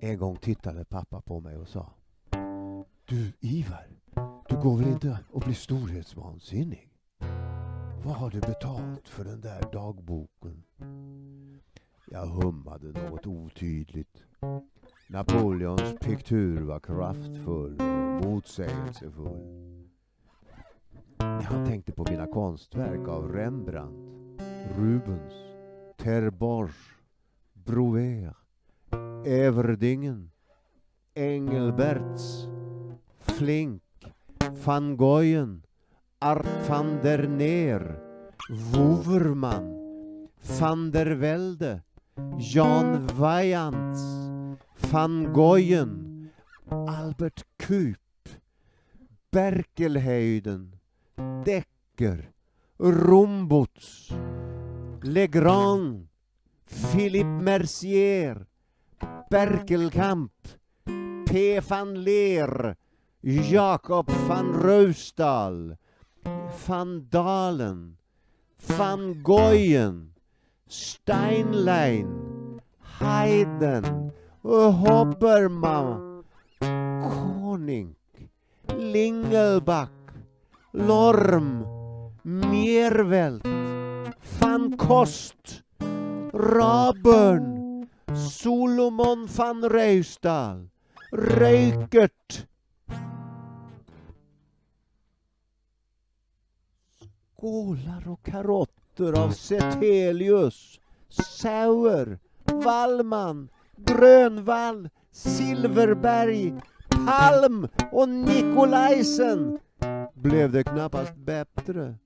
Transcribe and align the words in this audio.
En 0.00 0.18
gång 0.18 0.36
tittade 0.36 0.84
pappa 0.84 1.20
på 1.20 1.40
mig 1.40 1.56
och 1.56 1.68
sa 1.68 1.92
Du 3.04 3.32
Ivar, 3.40 3.86
du 4.48 4.56
går 4.56 4.76
väl 4.76 4.88
inte 4.88 5.18
att 5.34 5.44
bli 5.44 5.54
storhetsvansinnig? 5.54 6.88
Vad 8.04 8.14
har 8.14 8.30
du 8.30 8.40
betalt 8.40 9.08
för 9.08 9.24
den 9.24 9.40
där 9.40 9.72
dagboken? 9.72 10.62
Jag 12.10 12.26
hummade 12.26 12.86
något 12.86 13.26
otydligt. 13.26 14.22
Napoleons 15.08 15.94
piktur 16.00 16.60
var 16.60 16.80
kraftfull 16.80 17.80
och 17.80 18.24
motsägelsefull. 18.24 19.88
Jag 21.18 21.66
tänkte 21.66 21.92
på 21.92 22.06
mina 22.10 22.26
konstverk 22.26 23.08
av 23.08 23.32
Rembrandt, 23.32 24.40
Rubens, 24.76 25.32
Terborch, 25.96 26.96
Brouwer, 27.52 28.34
Everdingen, 29.26 30.30
Engelberts, 31.16 32.46
Flink, 33.18 33.82
van 34.62 34.94
Goyen, 34.96 35.64
Art 36.22 36.46
van 36.68 37.00
der 37.02 37.26
Neer, 37.28 37.98
Woverman, 38.70 39.66
van 40.38 40.90
der 40.92 41.16
Velde, 41.18 41.82
Jan 42.38 43.02
Vajants, 43.18 44.30
van 44.92 45.34
Goyen, 45.34 46.30
Albert 46.70 47.44
Kup, 47.56 47.98
Berkelhöjden, 49.30 50.70
Decker, 51.42 52.30
Rombots, 52.78 54.12
Legrand, 55.02 56.06
Philippe 56.64 57.42
Mercier, 57.42 58.46
Berkelkamp, 59.28 60.30
P. 61.24 61.58
van 61.60 61.98
Leer, 61.98 62.76
Jakob 63.20 64.10
van 64.10 64.54
Ruisdahl, 64.54 65.74
van 66.66 67.06
Dalen, 67.10 67.98
van 68.56 69.18
Goyen, 69.22 70.12
Steinlein, 70.66 72.06
Haydn, 73.00 74.12
Hopperman, 74.42 76.22
Konink, 77.02 77.98
Lingelback, 78.76 79.90
Lorm, 80.70 81.66
Miervelt, 82.22 83.48
van 84.38 84.76
Kost, 84.76 85.64
Raburn, 86.30 87.55
Solomon 88.14 89.26
van 89.26 89.68
Reusdal, 89.68 90.68
Röykert, 91.12 92.46
skålar 97.36 98.08
och 98.08 98.22
karotter 98.22 99.24
av 99.24 99.30
Setelius, 99.30 100.80
Sauer, 101.08 102.18
Wallman, 102.44 103.48
Grönvall, 103.76 104.88
Silverberg, 105.10 106.54
Palm 106.88 107.68
och 107.92 108.08
Nikolajsen 108.08 109.58
blev 110.14 110.52
det 110.52 110.64
knappast 110.64 111.16
bättre. 111.16 111.98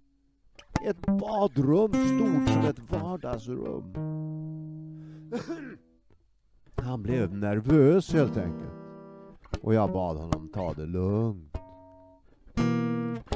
Ett 0.85 1.07
badrum 1.07 1.91
stort 1.91 2.49
som 2.49 2.65
ett 2.65 2.91
vardagsrum. 2.91 3.95
Han 6.83 7.03
blev 7.03 7.35
nervös 7.35 8.13
helt 8.13 8.37
enkelt. 8.37 8.73
Och 9.61 9.75
jag 9.75 9.93
bad 9.93 10.17
honom 10.17 10.49
ta 10.55 10.73
det 10.73 10.87
lugnt. 10.87 11.57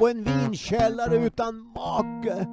Och 0.01 0.09
en 0.09 0.23
vinkällare 0.23 1.25
utan 1.25 1.55
make. 1.55 2.47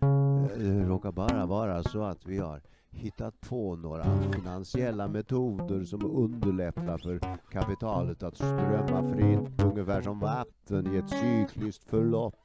Eh, 0.00 0.58
det 0.58 0.84
råkar 0.84 1.12
bara 1.12 1.46
vara 1.46 1.82
så 1.82 2.02
att 2.02 2.26
vi 2.26 2.38
har 2.38 2.60
hittat 2.90 3.40
på 3.40 3.76
några 3.76 4.04
finansiella 4.32 5.08
metoder 5.08 5.84
som 5.84 6.06
underlättar 6.06 6.98
för 6.98 7.20
kapitalet 7.50 8.22
att 8.22 8.36
strömma 8.36 9.12
fritt, 9.14 9.62
ungefär 9.64 10.02
som 10.02 10.20
vatten 10.20 10.94
i 10.94 10.96
ett 10.96 11.10
cykliskt 11.10 11.84
förlopp. 11.84 12.41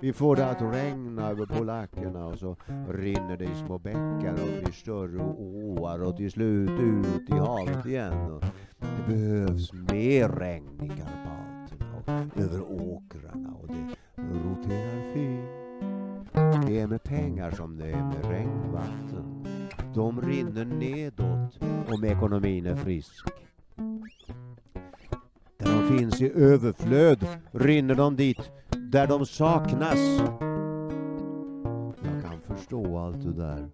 Vi 0.00 0.12
får 0.12 0.36
det 0.36 0.50
att 0.50 0.62
regna 0.62 1.30
över 1.30 1.46
polackerna 1.46 2.26
och 2.26 2.38
så 2.38 2.56
rinner 2.88 3.36
det 3.36 3.44
i 3.44 3.54
små 3.54 3.78
bäckar 3.78 4.32
och 4.32 4.62
blir 4.62 4.72
större 4.72 5.22
åar 5.22 6.02
och 6.02 6.16
till 6.16 6.30
slut 6.30 6.70
ut 6.70 7.30
i 7.30 7.32
havet 7.32 7.86
igen. 7.86 8.32
Och 8.32 8.44
det 8.78 9.12
behövs 9.12 9.72
mer 9.72 10.28
regn 10.28 10.80
i 10.82 10.88
Karpaterna 10.88 11.96
och 11.96 12.42
över 12.42 12.62
åkrarna 12.62 13.54
och 13.60 13.68
det 13.68 13.96
roterar 14.22 15.14
fint. 15.14 15.62
Det 16.66 16.80
är 16.80 16.86
med 16.86 17.02
pengar 17.02 17.50
som 17.50 17.76
det 17.76 17.90
är 17.90 18.04
med 18.04 18.30
regnvatten. 18.30 19.46
De 19.94 20.22
rinner 20.22 20.64
nedåt 20.64 21.58
om 21.88 22.04
ekonomin 22.04 22.66
är 22.66 22.76
frisk. 22.76 23.28
Där 25.58 25.72
de 25.72 25.98
finns 25.98 26.20
i 26.20 26.32
överflöd 26.32 27.26
rinner 27.52 27.94
de 27.94 28.16
dit 28.16 28.50
där 28.92 29.06
de 29.06 29.26
saknas. 29.26 29.98
Jag 32.02 32.22
kan 32.22 32.40
förstå 32.56 32.98
allt 32.98 33.22
det 33.22 33.32
där, 33.32 33.68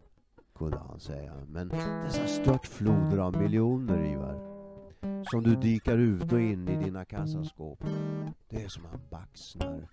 kunde 0.59 0.79
han 0.89 1.01
säga. 1.01 1.33
Men 1.49 1.69
dessa 2.05 2.27
störtfloder 2.27 3.19
av 3.19 3.37
miljoner, 3.37 4.13
Ivar, 4.13 4.39
som 5.31 5.43
du 5.43 5.57
dikar 5.57 5.99
ut 5.99 6.33
och 6.33 6.41
in 6.41 6.69
i 6.69 6.77
dina 6.85 7.05
kassaskåp, 7.05 7.85
det 8.49 8.63
är 8.63 8.69
som 8.69 8.83
man 8.83 9.01
baxnar. 9.11 9.89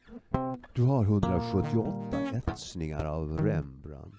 Du 0.74 0.84
har 0.84 1.04
178 1.04 1.92
etsningar 2.34 3.06
av 3.06 3.38
Rembrandt. 3.38 4.16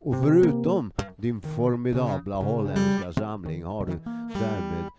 Och 0.00 0.16
förutom 0.16 0.92
din 1.16 1.40
formidabla 1.40 2.36
holländska 2.36 3.12
samling 3.12 3.64
har 3.64 3.86
du 3.86 3.98
därmed 4.40 4.90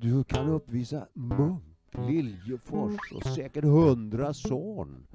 du 0.00 0.24
kan 0.24 0.48
uppvisa 0.48 1.06
Munk, 1.12 1.62
Liljefors 1.92 3.12
och 3.14 3.24
säkert 3.24 3.64
hundra 3.64 4.34
Zorn. 4.34 5.06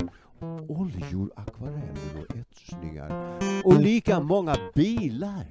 Oljor, 0.67 1.31
akvareller 1.35 2.19
och 2.19 2.35
etsningar. 2.35 3.39
Och 3.65 3.81
lika 3.81 4.19
många 4.19 4.55
bilar. 4.75 5.45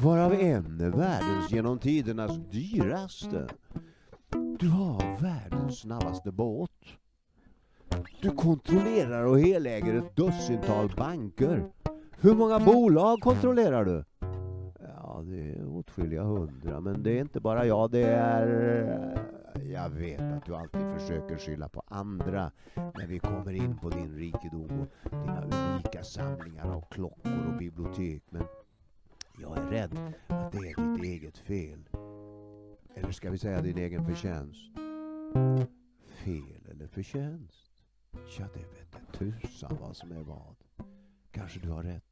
Varav 0.00 0.32
en 0.32 0.80
är 0.80 0.90
världens 0.90 1.52
genom 1.52 1.78
tidernas 1.78 2.38
dyraste. 2.50 3.48
Du 4.58 4.68
har 4.68 5.22
världens 5.22 5.78
snabbaste 5.78 6.32
båt. 6.32 6.70
Du 8.22 8.30
kontrollerar 8.30 9.24
och 9.24 9.40
heläger 9.40 9.94
ett 9.94 10.16
dussintal 10.16 10.92
banker. 10.96 11.70
Hur 12.20 12.34
många 12.34 12.58
bolag 12.58 13.20
kontrollerar 13.20 13.84
du? 13.84 14.04
Ja, 14.80 15.22
det 15.24 15.52
är 15.52 15.76
åtskilliga 15.76 16.22
hundra, 16.22 16.80
men 16.80 17.02
det 17.02 17.10
är 17.10 17.20
inte 17.20 17.40
bara 17.40 17.66
jag, 17.66 17.90
det 17.90 18.04
är... 18.04 19.41
Jag 19.54 19.90
vet 19.90 20.20
att 20.20 20.46
du 20.46 20.56
alltid 20.56 20.80
försöker 20.98 21.38
skylla 21.38 21.68
på 21.68 21.82
andra 21.86 22.52
när 22.74 23.06
vi 23.06 23.18
kommer 23.18 23.52
in 23.52 23.78
på 23.78 23.90
din 23.90 24.16
rikedom 24.16 24.80
och 24.80 25.10
dina 25.10 25.44
unika 25.44 26.04
samlingar 26.04 26.66
av 26.66 26.84
klockor 26.90 27.46
och 27.48 27.58
bibliotek, 27.58 28.22
men 28.30 28.44
jag 29.40 29.58
är 29.58 29.62
rädd 29.62 30.14
att 30.26 30.52
det 30.52 30.58
är 30.58 30.92
ditt 30.92 31.04
eget 31.04 31.38
fel. 31.38 31.88
Eller 32.94 33.12
ska 33.12 33.30
vi 33.30 33.38
säga 33.38 33.62
din 33.62 33.78
egen 33.78 34.04
förtjänst? 34.04 34.70
Fel 36.24 36.66
eller 36.70 36.86
förtjänst? 36.86 37.70
Ja, 38.38 38.46
det 38.54 38.60
vete 38.60 39.18
tusan 39.18 39.76
vad 39.80 39.96
som 39.96 40.12
är 40.12 40.22
vad. 40.22 40.56
Kanske 41.30 41.60
du 41.60 41.70
har 41.70 41.82
rätt. 41.82 42.04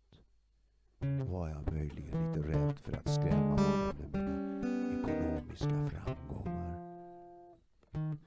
Var 1.28 1.48
jag 1.48 1.72
möjligen 1.72 2.34
lite 2.34 2.48
rädd 2.48 2.78
för 2.78 2.92
att 2.92 3.08
skrämma 3.08 3.50
honom 3.50 3.92
med 4.00 4.10
mina 4.12 5.02
ekonomiska 5.02 5.88
framgångar. 5.88 6.89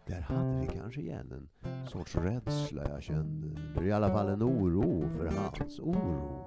Där 0.05 0.21
hade 0.21 0.59
vi 0.59 0.67
kanske 0.67 1.01
igen 1.01 1.47
en 1.61 1.87
sorts 1.87 2.15
rädsla 2.15 2.89
jag 2.89 3.03
kände. 3.03 3.61
Eller 3.77 3.87
i 3.87 3.91
alla 3.91 4.09
fall 4.09 4.29
en 4.29 4.43
oro 4.43 5.09
för 5.17 5.25
hans 5.25 5.79
oro. 5.79 6.45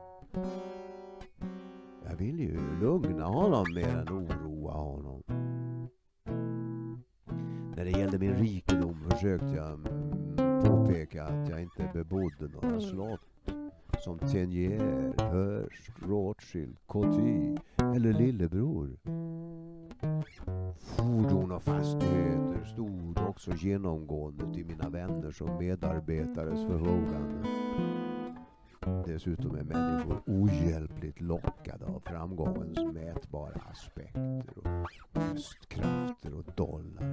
Jag 2.04 2.16
ville 2.16 2.42
ju 2.42 2.80
lugna 2.80 3.24
honom 3.24 3.64
mer 3.74 3.88
än 3.88 4.08
oroa 4.08 4.72
honom. 4.72 5.22
När 7.76 7.84
det 7.84 7.90
gällde 7.90 8.18
min 8.18 8.34
rikedom 8.34 9.10
försökte 9.10 9.46
jag 9.46 9.72
mm, 9.72 10.64
påpeka 10.64 11.24
att 11.24 11.48
jag 11.48 11.62
inte 11.62 11.90
bebodde 11.92 12.48
några 12.48 12.80
slott 12.80 13.20
som 14.00 14.18
Tenier, 14.18 15.14
Hearst, 15.18 15.90
Rothschild, 16.02 16.76
Coty 16.86 17.56
eller 17.78 18.12
Lillebror. 18.12 18.96
Fordon 21.06 21.52
och 21.52 21.62
fastigheter 21.62 22.64
stod 22.64 23.18
också 23.28 23.52
genomgående 23.52 24.54
till 24.54 24.66
mina 24.66 24.88
vänners 24.88 25.40
och 25.42 25.62
medarbetares 25.62 26.60
förfogande. 26.66 27.48
Dessutom 29.06 29.56
är 29.56 29.62
människor 29.62 30.22
ohjälpligt 30.26 31.20
lockade 31.20 31.84
av 31.86 32.00
framgångens 32.06 32.78
mätbara 32.94 33.60
aspekter 33.70 34.58
och 34.58 34.90
lustkrafter 35.32 36.34
och 36.34 36.44
dollar. 36.56 37.06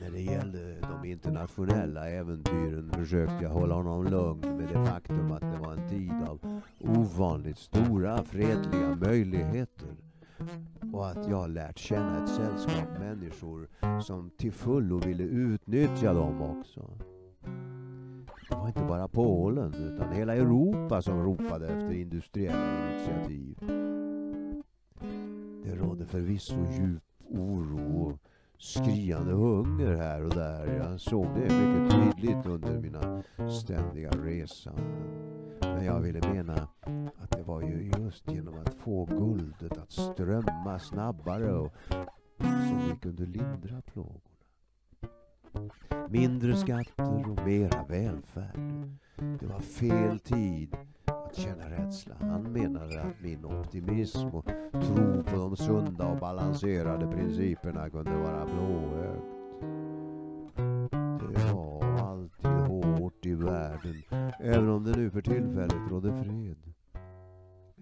När 0.00 0.10
det 0.12 0.20
gällde 0.20 0.80
de 0.80 1.04
internationella 1.04 2.08
äventyren 2.08 2.90
försökte 2.90 3.38
jag 3.42 3.50
hålla 3.50 3.74
honom 3.74 4.04
lugn 4.04 4.56
med 4.56 4.68
det 4.68 4.86
faktum 4.86 5.32
att 5.32 5.52
det 5.52 5.58
var 5.58 5.72
en 5.72 5.88
tid 5.88 6.12
av 6.28 6.62
ovanligt 6.80 7.58
stora 7.58 8.22
fredliga 8.22 8.94
möjligheter 8.94 10.07
och 10.92 11.08
att 11.08 11.28
jag 11.28 11.50
lärt 11.50 11.78
känna 11.78 12.22
ett 12.22 12.28
sällskap 12.28 12.98
människor 12.98 13.68
som 14.00 14.30
till 14.30 14.52
fullo 14.52 14.98
ville 14.98 15.24
utnyttja 15.24 16.12
dem 16.12 16.42
också. 16.42 16.90
Det 18.50 18.56
var 18.56 18.66
inte 18.66 18.84
bara 18.84 19.08
Polen 19.08 19.74
utan 19.74 20.12
hela 20.12 20.34
Europa 20.34 21.02
som 21.02 21.22
ropade 21.22 21.66
efter 21.66 21.92
industriella 21.92 22.90
initiativ. 22.90 23.58
Det 25.64 25.74
rådde 25.74 26.06
förvisso 26.06 26.56
djup 26.78 27.02
oro 27.30 28.06
och 28.06 28.18
skriande 28.58 29.32
hunger 29.32 29.94
här 29.96 30.24
och 30.24 30.34
där. 30.34 30.66
Jag 30.66 31.00
såg 31.00 31.26
det 31.34 31.40
mycket 31.40 31.90
tydligt 31.90 32.46
under 32.46 32.78
mina 32.80 33.22
ständiga 33.50 34.10
resanden. 34.10 35.38
Men 35.60 35.84
jag 35.84 36.00
ville 36.00 36.28
mena 36.32 36.68
att 37.18 37.30
det 37.30 37.42
var 37.42 37.62
ju 37.62 37.92
just 37.98 38.32
genom 38.32 38.54
att 38.54 38.74
få 38.74 39.04
guldet 39.04 39.78
att 39.78 39.92
strömma 39.92 40.78
snabbare 40.78 41.52
och 41.54 41.72
som 42.38 42.88
vi 42.88 42.96
kunde 43.02 43.26
lindra 43.26 43.82
plågorna. 43.82 44.20
Mindre 46.08 46.56
skatter 46.56 47.30
och 47.30 47.46
mera 47.46 47.84
välfärd. 47.88 48.60
Det 49.40 49.46
var 49.46 49.60
fel 49.60 50.18
tid 50.18 50.76
att 51.28 51.36
känna 51.36 51.70
rädsla. 51.70 52.14
Han 52.20 52.42
menade 52.42 53.02
att 53.02 53.20
min 53.20 53.44
optimism 53.44 54.28
och 54.28 54.44
tro 54.72 55.22
på 55.22 55.36
de 55.36 55.56
sunda 55.56 56.06
och 56.06 56.18
balanserade 56.18 57.06
principerna 57.06 57.90
kunde 57.90 58.16
vara 58.16 58.44
blåögt. 58.44 59.24
Det 61.34 61.52
var 61.54 61.84
alltid 61.84 62.50
hårt 62.50 63.26
i 63.26 63.34
världen, 63.34 64.02
även 64.40 64.68
om 64.68 64.84
det 64.84 64.96
nu 64.96 65.10
för 65.10 65.22
tillfället 65.22 65.90
rådde 65.90 66.24
fred. 66.24 66.72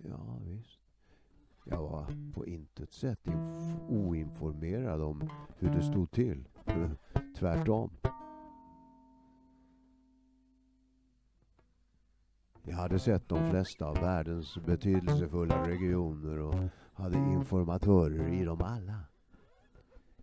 Ja, 0.03 0.39
visst. 0.45 0.81
Jag 1.65 1.83
var 1.83 2.07
på 2.35 2.47
intet 2.47 2.93
sätt 2.93 3.21
oinformerad 3.89 5.03
om 5.03 5.31
hur 5.59 5.71
det 5.71 5.83
stod 5.83 6.11
till. 6.11 6.49
Tvärtom. 7.39 7.91
Jag 12.69 12.77
hade 12.77 12.99
sett 12.99 13.29
de 13.29 13.51
flesta 13.51 13.87
av 13.87 13.95
världens 13.95 14.59
betydelsefulla 14.67 15.69
regioner 15.69 16.39
och 16.39 16.55
hade 16.95 17.19
informatörer 17.19 18.29
i 18.29 18.45
dem 18.45 18.61
alla. 18.63 19.01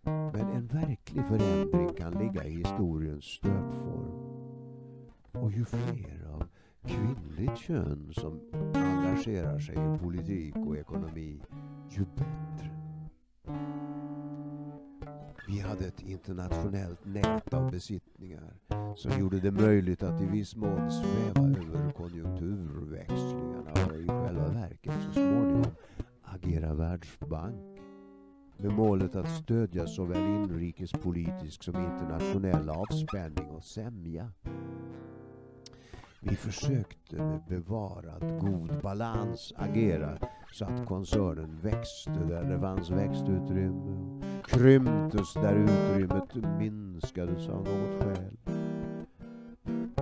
Men 0.03 0.49
en 0.49 0.67
verklig 0.67 1.25
förändring 1.25 1.93
kan 1.93 2.13
ligga 2.13 2.43
i 2.43 2.49
historiens 2.49 3.23
stöpform. 3.23 4.33
Och 5.31 5.51
ju 5.51 5.65
fler 5.65 6.27
av 6.33 6.43
kvinnligt 6.85 7.57
kön 7.57 8.13
som 8.13 8.39
engagerar 8.73 9.59
sig 9.59 9.75
i 9.75 9.99
politik 9.99 10.55
och 10.55 10.77
ekonomi, 10.77 11.41
ju 11.89 12.05
bättre. 12.05 12.82
Vi 15.53 15.59
hade 15.59 15.85
ett 15.85 16.01
internationellt 16.01 17.05
nät 17.05 17.53
av 17.53 17.71
besittningar 17.71 18.53
som 18.95 19.19
gjorde 19.19 19.39
det 19.39 19.51
möjligt 19.51 20.03
att 20.03 20.21
i 20.21 20.25
viss 20.25 20.55
mån 20.55 20.91
sväva 20.91 21.47
över 21.47 21.91
konjunkturväxlingarna 21.91 23.71
och 23.71 24.01
i 24.01 24.07
själva 24.07 24.47
verket 24.47 24.93
så 25.07 25.13
småningom 25.13 25.65
agera 26.23 26.73
världsbank 26.73 27.79
med 28.57 28.71
målet 28.71 29.15
att 29.15 29.29
stödja 29.29 29.87
såväl 29.87 30.27
inrikespolitisk 30.27 31.63
som 31.63 31.75
internationell 31.75 32.69
avspänning 32.69 33.49
och 33.49 33.63
sämja. 33.63 34.31
Vi 36.19 36.35
försökte 36.35 37.15
med 37.15 37.41
bevarad 37.47 38.39
god 38.39 38.81
balans 38.81 39.53
agera 39.57 40.17
så 40.53 40.65
att 40.65 40.85
koncernen 40.85 41.59
växte 41.61 42.25
där 42.27 42.43
det 42.43 42.59
fanns 42.59 42.89
växtutrymme 42.89 44.23
krymptes 44.53 45.33
där 45.33 45.55
utrymmet 45.55 46.59
minskades 46.59 47.49
av 47.49 47.63
något 47.63 48.03
skäl. 48.03 48.37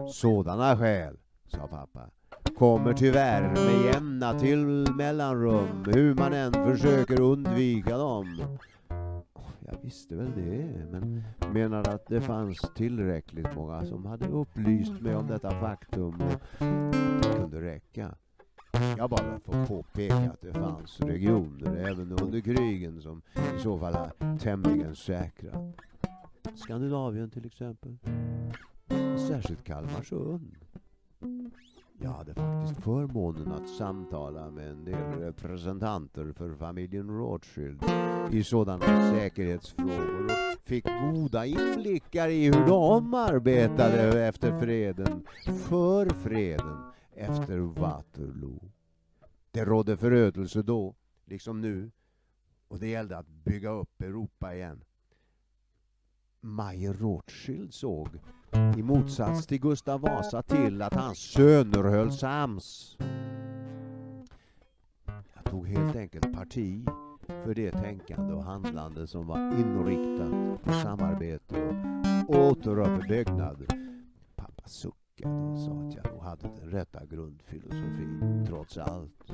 Sådana 0.08 0.78
skäl, 0.78 1.18
sa 1.48 1.68
pappa, 1.68 2.10
kommer 2.58 2.94
tyvärr 2.94 3.42
med 3.42 3.94
jämna 3.94 4.40
till 4.40 4.94
mellanrum 4.96 5.86
hur 5.94 6.16
man 6.16 6.34
än 6.34 6.54
försöker 6.54 7.22
undvika 7.22 7.98
dem. 7.98 8.42
Jag 9.66 9.78
visste 9.82 10.16
väl 10.16 10.32
det, 10.36 10.86
men 10.92 11.24
menade 11.54 11.92
att 11.92 12.08
det 12.08 12.22
fanns 12.22 12.60
tillräckligt 12.76 13.56
många 13.56 13.86
som 13.86 14.06
hade 14.06 14.28
upplyst 14.28 15.02
mig 15.02 15.16
om 15.16 15.28
detta 15.28 15.52
faktum 15.52 16.16
och 16.22 16.66
det 17.22 17.38
kunde 17.38 17.62
räcka. 17.62 18.16
Jag 18.98 19.10
bara 19.10 19.40
får 19.40 19.66
påpeka 19.66 20.16
att 20.16 20.42
det 20.42 20.54
fanns 20.54 21.00
regioner 21.00 21.76
även 21.76 22.12
under 22.12 22.42
krigen 22.42 23.02
som 23.02 23.22
i 23.58 23.60
så 23.60 23.80
fall 23.80 23.96
är 23.96 24.38
tämligen 24.38 24.96
säkra. 24.96 25.72
Skandinavien 26.56 27.30
till 27.30 27.46
exempel. 27.46 27.98
Särskilt 29.28 29.64
Kalmarsund. 29.64 30.56
Jag 32.04 32.10
hade 32.10 32.34
faktiskt 32.34 32.84
förmånen 32.84 33.52
att 33.52 33.70
samtala 33.70 34.52
med 34.52 34.70
en 34.70 34.86
del 34.86 35.20
representanter 35.20 36.34
för 36.38 36.54
familjen 36.54 37.08
Rothschild 37.10 37.84
i 38.32 38.44
sådana 38.44 39.12
säkerhetsfrågor 39.12 40.26
och 40.26 40.62
fick 40.64 40.86
goda 40.86 41.46
inblickar 41.46 42.28
i 42.28 42.46
hur 42.46 42.68
de 42.68 43.14
arbetade 43.14 44.28
efter 44.28 44.60
freden, 44.60 45.24
för 45.70 46.10
freden, 46.10 46.78
efter 47.16 47.58
Waterloo. 47.58 48.72
Det 49.52 49.66
rådde 49.66 49.98
förödelse 49.98 50.62
då, 50.62 50.96
liksom 51.26 51.62
nu, 51.62 51.92
och 52.68 52.80
det 52.80 52.88
gällde 52.88 53.18
att 53.18 53.28
bygga 53.28 53.70
upp 53.70 54.02
Europa 54.02 54.56
igen. 54.56 54.84
Mayer 56.42 56.94
Rothschild 56.94 57.74
såg 57.74 58.08
i 58.78 58.84
motsats 58.84 59.48
till 59.48 59.62
Gustav 59.62 60.02
Vasa 60.02 60.42
till 60.42 60.82
att 60.82 60.94
hans 60.94 61.18
söner 61.18 61.84
höll 61.84 62.12
sams. 62.12 62.98
Jag 65.36 65.44
tog 65.46 65.68
helt 65.68 65.96
enkelt 65.96 66.34
parti 66.34 66.86
för 67.28 67.56
det 67.56 67.72
tänkande 67.72 68.34
och 68.34 68.44
handlande 68.44 69.08
som 69.08 69.28
var 69.28 69.38
inriktat 69.38 70.64
på 70.64 70.72
samarbete 70.72 71.56
och 72.28 72.36
återuppbyggnad. 72.36 73.74
Pappa 74.36 74.68
suckade 74.68 75.01
och 75.26 75.60
sa 75.60 75.72
att 75.72 75.96
jag 75.96 76.14
nog 76.14 76.22
hade 76.24 76.48
den 76.48 76.70
rätta 76.70 77.06
grundfilosofin 77.06 78.46
trots 78.48 78.78
allt. 78.78 79.32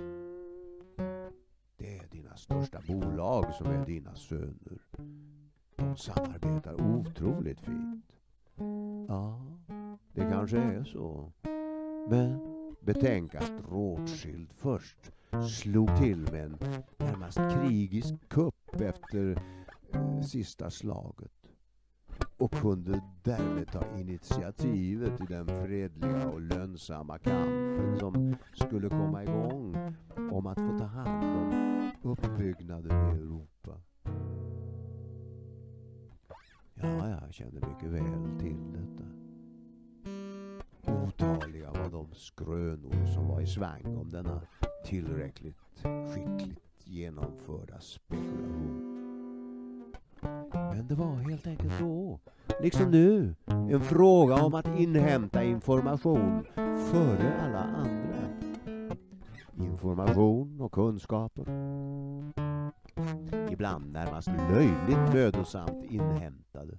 Det 1.78 1.98
är 1.98 2.08
dina 2.12 2.36
största 2.36 2.82
bolag 2.88 3.54
som 3.54 3.68
är 3.68 3.86
dina 3.86 4.16
söner. 4.16 4.82
De 5.76 5.98
samarbetar 5.98 6.82
otroligt 6.82 7.60
fint. 7.62 8.06
Ja, 9.08 9.42
det 10.14 10.22
kanske 10.22 10.58
är 10.58 10.84
så. 10.84 11.32
Men 12.10 12.40
betänk 12.80 13.36
att 13.36 13.52
Rothschild 13.70 14.54
först 14.54 15.12
slog 15.62 15.98
till 15.98 16.18
med 16.18 16.46
en 16.46 16.58
närmast 16.98 17.38
krigisk 17.38 18.30
kupp 18.30 18.82
efter 18.82 19.42
eh, 19.94 20.22
sista 20.22 20.70
slaget 20.70 21.37
och 22.38 22.52
kunde 22.52 23.02
därmed 23.24 23.72
ta 23.72 23.84
initiativet 24.00 25.18
till 25.18 25.26
den 25.26 25.48
fredliga 25.48 26.28
och 26.30 26.42
lönsamma 26.42 27.18
kampen 27.18 28.00
som 28.00 28.36
skulle 28.54 28.90
komma 28.90 29.24
igång 29.24 29.94
om 30.32 30.48
att 30.48 30.60
få 30.60 30.78
ta 30.80 30.86
hand 30.86 31.24
om 31.24 31.92
uppbyggnaden 32.12 32.92
i 32.92 33.20
Europa. 33.22 33.82
Ja, 36.74 37.10
jag 37.10 37.34
kände 37.34 37.68
mycket 37.68 37.90
väl 37.90 38.40
till 38.40 38.74
detta. 38.74 39.04
Otaliga 40.92 41.72
var 41.72 41.90
de 41.90 42.08
skrönor 42.14 43.06
som 43.14 43.28
var 43.28 43.42
i 43.42 43.48
svang 43.48 43.98
om 43.98 44.12
denna 44.12 44.42
tillräckligt 44.86 45.56
skickligt 46.14 46.88
genomförda 46.88 47.80
spekulation. 47.80 48.87
Men 50.78 50.88
det 50.88 50.96
var 50.96 51.16
helt 51.16 51.48
enkelt 51.48 51.80
då, 51.80 52.20
liksom 52.62 52.92
nu, 52.92 53.36
en 53.46 53.82
fråga 53.82 54.36
om 54.36 54.54
att 54.54 54.80
inhämta 54.80 55.44
information 55.44 56.44
före 56.92 57.42
alla 57.42 57.64
andra. 57.64 58.18
Information 59.58 60.62
och 60.62 60.72
kunskaper. 60.72 61.46
Ibland 63.52 63.92
närmast 63.92 64.28
löjligt 64.28 65.14
mödosamt 65.14 65.86
inhämtade. 65.92 66.78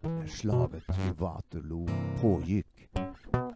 När 0.00 0.26
slaget 0.26 0.84
vid 0.88 1.16
Waterloo 1.16 1.88
pågick 2.20 2.88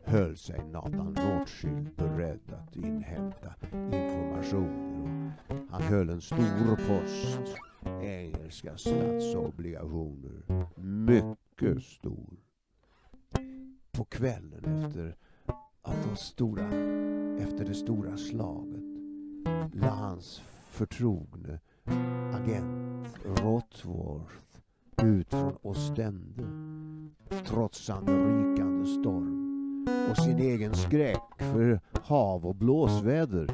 höll 0.05 0.37
sig 0.37 0.65
Nathan 0.73 1.17
Rothschild 1.17 1.91
beredd 1.97 2.53
att 2.53 2.77
inhämta 2.77 3.55
informationer. 3.93 5.33
Han 5.71 5.83
höll 5.83 6.11
en 6.11 6.21
stor 6.21 6.77
post 6.77 7.57
engelska 8.03 8.77
statsobligationer. 8.77 10.43
Mycket 10.77 11.83
stor. 11.83 12.37
På 13.93 14.05
kvällen 14.05 14.65
efter, 14.65 15.17
att 15.83 16.11
det 16.11 16.17
stora, 16.17 16.67
efter 17.39 17.65
det 17.65 17.75
stora 17.75 18.17
slaget 18.17 18.83
la 19.73 19.89
hans 19.89 20.43
förtrogne 20.71 21.59
agent 22.35 23.17
Rothworth 23.25 24.35
ut 25.03 25.31
från 25.31 25.57
Ostende 25.63 26.45
trotsande 27.47 28.13
rykande 28.13 28.87
storm 28.87 29.87
och 30.11 30.17
sin 30.17 30.39
egen 30.39 30.75
skräck 30.75 31.23
för 31.39 31.81
hav 32.03 32.47
och 32.47 32.55
blåsväder 32.55 33.47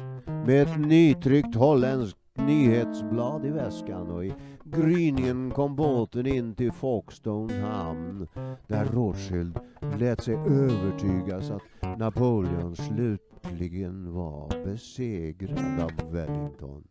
med 0.45 0.61
ett 0.61 0.79
nytryckt 0.79 1.55
holländskt 1.55 2.26
nyhetsblad 2.37 3.45
i 3.45 3.49
väskan 3.49 4.11
och 4.11 4.25
i 4.25 4.33
gryningen 4.63 5.51
kom 5.51 5.75
båten 5.75 6.27
in 6.27 6.55
till 6.55 6.71
Folkestone 6.71 7.53
hamn 7.53 8.27
där 8.67 8.85
Rothschild 8.85 9.59
lät 9.99 10.23
sig 10.23 10.35
övertygas 10.35 11.51
att 11.51 11.99
Napoleon 11.99 12.75
slutligen 12.75 14.13
var 14.13 14.65
besegrad 14.65 15.81
av 15.81 16.11
Wellington. 16.11 16.83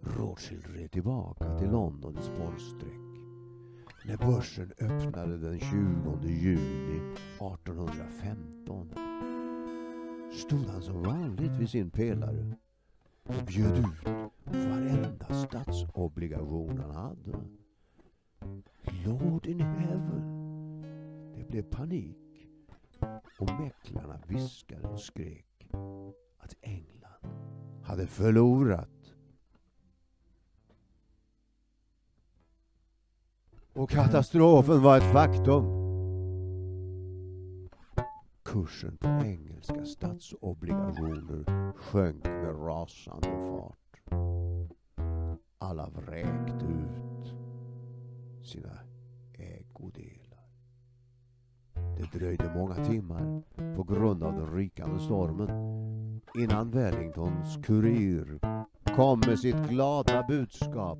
Rothschild 0.00 0.64
red 0.76 0.90
tillbaka 0.90 1.58
till 1.58 1.70
Londons 1.70 2.24
spårsträck 2.24 3.02
när 4.04 4.16
börsen 4.16 4.72
öppnade 4.80 5.38
den 5.38 5.60
20 5.60 6.28
juni 6.28 7.00
1815 7.40 8.88
stod 10.32 10.66
han 10.66 10.82
som 10.82 11.02
vanligt 11.02 11.52
vid 11.60 11.70
sin 11.70 11.90
pelare 11.90 12.56
och 13.24 13.44
bjöd 13.46 13.78
ut 13.78 14.06
varenda 14.44 15.34
statsobligation 15.46 16.78
han 16.78 16.90
hade. 16.90 17.38
Lord 19.04 19.46
in 19.46 19.60
heaven! 19.60 20.42
Det 21.36 21.48
blev 21.48 21.62
panik 21.62 22.48
och 23.38 23.50
mäklarna 23.60 24.20
viskade 24.26 24.88
och 24.88 25.00
skrek 25.00 25.68
att 26.38 26.54
England 26.60 27.02
hade 27.82 28.06
förlorat. 28.06 28.88
Och 33.72 33.90
katastrofen 33.90 34.82
var 34.82 34.96
ett 34.96 35.12
faktum 35.12 35.81
kursen 38.52 38.96
på 38.96 39.08
engelska 39.08 39.84
statsobligationer 39.84 41.72
sjönk 41.76 42.24
med 42.24 42.66
rasande 42.66 43.28
fart. 43.28 44.18
Alla 45.58 45.88
vräkte 45.88 46.64
ut 46.64 47.34
sina 48.46 48.78
ägodelar. 49.34 50.48
Det 51.74 52.18
dröjde 52.18 52.54
många 52.54 52.74
timmar 52.74 53.42
på 53.76 53.82
grund 53.82 54.22
av 54.22 54.32
den 54.32 54.54
rykande 54.54 55.00
stormen 55.00 55.50
innan 56.38 56.70
Wellingtons 56.70 57.58
kurir 57.62 58.40
kom 58.96 59.20
med 59.26 59.38
sitt 59.38 59.68
glada 59.68 60.24
budskap 60.28 60.98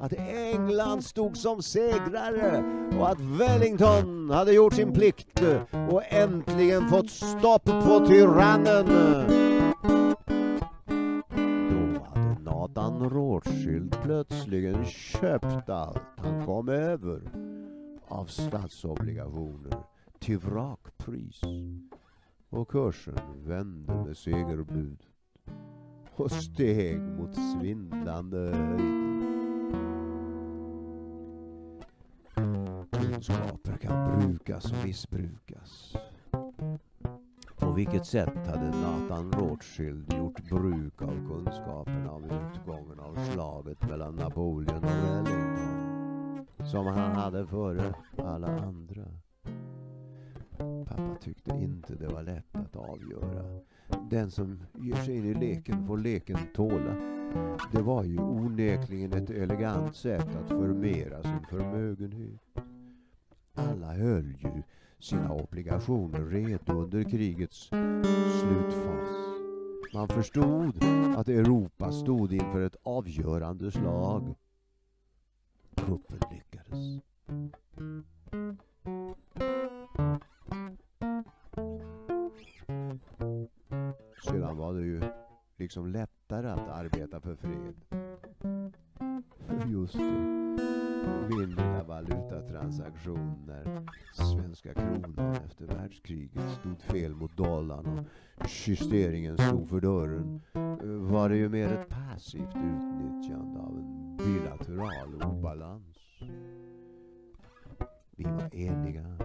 att 0.00 0.12
England 0.12 1.04
stod 1.04 1.36
som 1.36 1.62
segrare 1.62 2.64
och 2.98 3.08
att 3.08 3.20
Wellington 3.20 4.30
hade 4.30 4.52
gjort 4.52 4.74
sin 4.74 4.92
plikt 4.92 5.42
och 5.90 6.02
äntligen 6.12 6.88
fått 6.88 7.10
stopp 7.10 7.64
på 7.64 8.06
tyrannen. 8.06 8.86
Då 11.70 12.04
hade 12.04 12.42
Nathan 12.42 13.10
Rothschild 13.10 13.96
plötsligen 14.02 14.84
köpt 14.84 15.68
allt 15.68 16.02
han 16.16 16.46
kom 16.46 16.68
över 16.68 17.20
av 18.08 18.24
statsobligationer 18.24 19.78
till 20.18 20.38
vrakpris 20.38 21.40
och 22.50 22.68
kursen 22.68 23.18
vände 23.44 23.94
med 23.94 24.16
segerbud 24.16 25.02
och 26.14 26.30
steg 26.30 27.00
mot 27.00 27.34
svindlande 27.34 28.38
höjder. 28.38 29.17
Kunskaper 33.18 33.76
kan 33.76 34.18
brukas 34.18 34.72
och 34.72 34.84
missbrukas. 34.84 35.96
På 37.56 37.72
vilket 37.72 38.06
sätt 38.06 38.46
hade 38.46 38.70
Nathan 38.70 39.32
Rothschild 39.32 40.12
gjort 40.12 40.50
bruk 40.50 41.02
av 41.02 41.28
kunskaperna 41.28 42.10
om 42.10 42.24
utgången 42.24 43.00
av 43.00 43.14
slaget 43.32 43.88
mellan 43.88 44.16
Napoleon 44.16 44.84
och 44.84 44.90
Wellington? 44.90 46.46
Som 46.70 46.86
han 46.86 47.16
hade 47.16 47.46
före 47.46 47.94
alla 48.18 48.46
andra. 48.46 49.04
Pappa 50.86 51.16
tyckte 51.20 51.50
inte 51.50 51.94
det 51.94 52.08
var 52.08 52.22
lätt 52.22 52.56
att 52.56 52.76
avgöra. 52.76 53.60
Den 54.10 54.30
som 54.30 54.60
ger 54.74 54.94
sig 54.96 55.16
in 55.16 55.24
i 55.24 55.34
leken 55.34 55.86
får 55.86 55.98
leken 55.98 56.38
tåla. 56.54 56.94
Det 57.72 57.82
var 57.82 58.04
ju 58.04 58.18
onekligen 58.18 59.12
ett 59.12 59.30
elegant 59.30 59.96
sätt 59.96 60.36
att 60.36 60.48
förmera 60.48 61.22
sin 61.22 61.46
förmögenhet. 61.50 62.40
Alla 63.58 63.92
höll 63.92 64.34
ju 64.38 64.62
sina 64.98 65.32
obligationer 65.32 66.24
redo 66.24 66.72
under 66.72 67.02
krigets 67.02 67.70
slutfas. 68.40 69.08
Man 69.94 70.08
förstod 70.08 70.84
att 71.16 71.28
Europa 71.28 71.92
stod 71.92 72.32
inför 72.32 72.60
ett 72.60 72.76
avgörande 72.82 73.70
slag. 73.70 74.34
Kuppen 75.74 76.20
lyckades. 76.30 77.02
Sedan 84.24 84.56
var 84.56 84.74
det 84.74 84.86
ju 84.86 85.00
liksom 85.56 85.86
lättare 85.86 86.48
att 86.48 86.68
arbeta 86.68 87.20
för 87.20 87.34
fred. 87.34 87.74
Just 89.66 89.94
det. 89.94 90.47
Min 91.28 91.54
valutatransaktioner. 91.86 91.86
valutatransaktion 91.88 93.44
när 93.46 93.86
svenska 94.12 94.74
kronan 94.74 95.34
efter 95.46 95.66
världskriget 95.66 96.50
stod 96.60 96.82
fel 96.82 97.14
mot 97.14 97.36
dollarn 97.36 98.06
och 98.36 98.46
justeringen 98.66 99.38
stod 99.38 99.68
för 99.68 99.80
dörren 99.80 100.40
var 101.10 101.28
det 101.28 101.36
ju 101.36 101.48
mer 101.48 101.72
ett 101.72 101.88
passivt 101.88 102.56
utnyttjande 102.56 103.60
av 103.60 103.78
en 103.78 104.16
bilateral 104.16 105.22
obalans. 105.22 105.98
Vi 108.16 108.24
var 108.24 108.54
eniga. 108.54 109.16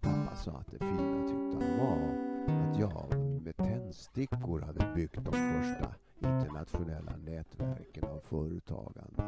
Pappa 0.00 0.36
sa 0.36 0.50
att 0.52 0.70
det 0.70 0.78
fina 0.78 1.22
tyckte 1.28 1.66
han 1.66 1.78
var 1.78 2.28
att 2.70 2.78
jag 2.78 3.20
med 3.42 3.56
tändstickor 3.56 4.60
hade 4.60 4.94
byggt 4.94 5.14
de 5.14 5.32
första 5.32 5.94
internationella 6.20 7.16
nätverken 7.16 8.04
av 8.04 8.20
företagande. 8.20 9.22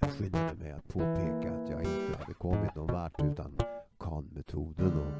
Jag 0.00 0.10
skyndade 0.12 0.54
mig 0.54 0.72
att 0.72 0.88
påpeka 0.88 1.54
att 1.54 1.70
jag 1.70 1.82
inte 1.82 2.18
hade 2.18 2.34
kommit 2.34 2.74
någon 2.74 2.86
vart 2.86 3.20
utan 3.22 3.58
Kahn-metoden 3.98 4.98
och 4.98 5.12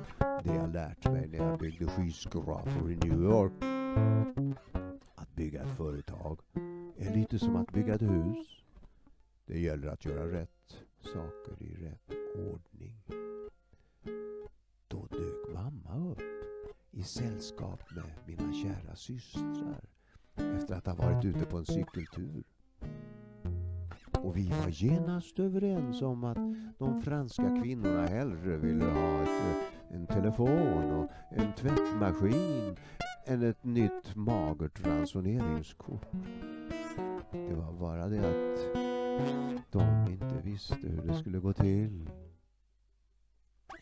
det 0.44 0.54
jag 0.54 0.72
lärt 0.72 1.04
mig 1.12 1.28
när 1.28 1.38
jag 1.38 1.58
byggde 1.58 1.86
skyskrapor 1.86 2.90
i 2.90 2.96
New 2.96 3.22
York. 3.22 3.52
Att 5.14 5.34
bygga 5.34 5.62
ett 5.62 5.76
företag 5.76 6.40
är 6.96 7.14
lite 7.14 7.38
som 7.38 7.56
att 7.56 7.72
bygga 7.72 7.94
ett 7.94 8.02
hus. 8.02 8.64
Det 9.46 9.60
gäller 9.60 9.88
att 9.88 10.04
göra 10.04 10.32
rätt 10.32 10.76
saker 11.00 11.62
i 11.62 11.74
rätt 11.74 12.10
ordning. 12.34 13.02
Då 14.88 15.06
dök 15.06 15.54
mamma 15.54 16.10
upp 16.10 16.22
i 16.90 17.02
sällskap 17.02 17.80
med 17.90 18.04
mina 18.26 18.52
kära 18.52 18.96
systrar 18.96 19.84
efter 20.34 20.74
att 20.74 20.86
ha 20.86 20.94
varit 20.94 21.24
ute 21.24 21.44
på 21.44 21.58
en 21.58 21.66
cykeltur. 21.66 22.44
Och 24.22 24.36
vi 24.36 24.48
var 24.48 24.68
genast 24.68 25.38
överens 25.38 26.02
om 26.02 26.24
att 26.24 26.38
de 26.78 27.02
franska 27.02 27.60
kvinnorna 27.62 28.06
hellre 28.06 28.56
ville 28.56 28.84
ha 28.84 29.22
ett, 29.22 29.28
eh, 29.28 29.96
en 29.96 30.06
telefon 30.06 30.92
och 30.92 31.10
en 31.30 31.52
tvättmaskin 31.52 32.76
än 33.26 33.42
ett 33.42 33.64
nytt 33.64 34.16
magert 34.16 34.86
ransoneringskort. 34.86 36.06
Det 37.32 37.54
var 37.54 37.72
bara 37.72 38.08
det 38.08 38.18
att 38.18 38.58
de 39.70 40.12
inte 40.12 40.40
visste 40.44 40.88
hur 40.88 41.02
det 41.02 41.14
skulle 41.14 41.38
gå 41.38 41.52
till. 41.52 42.10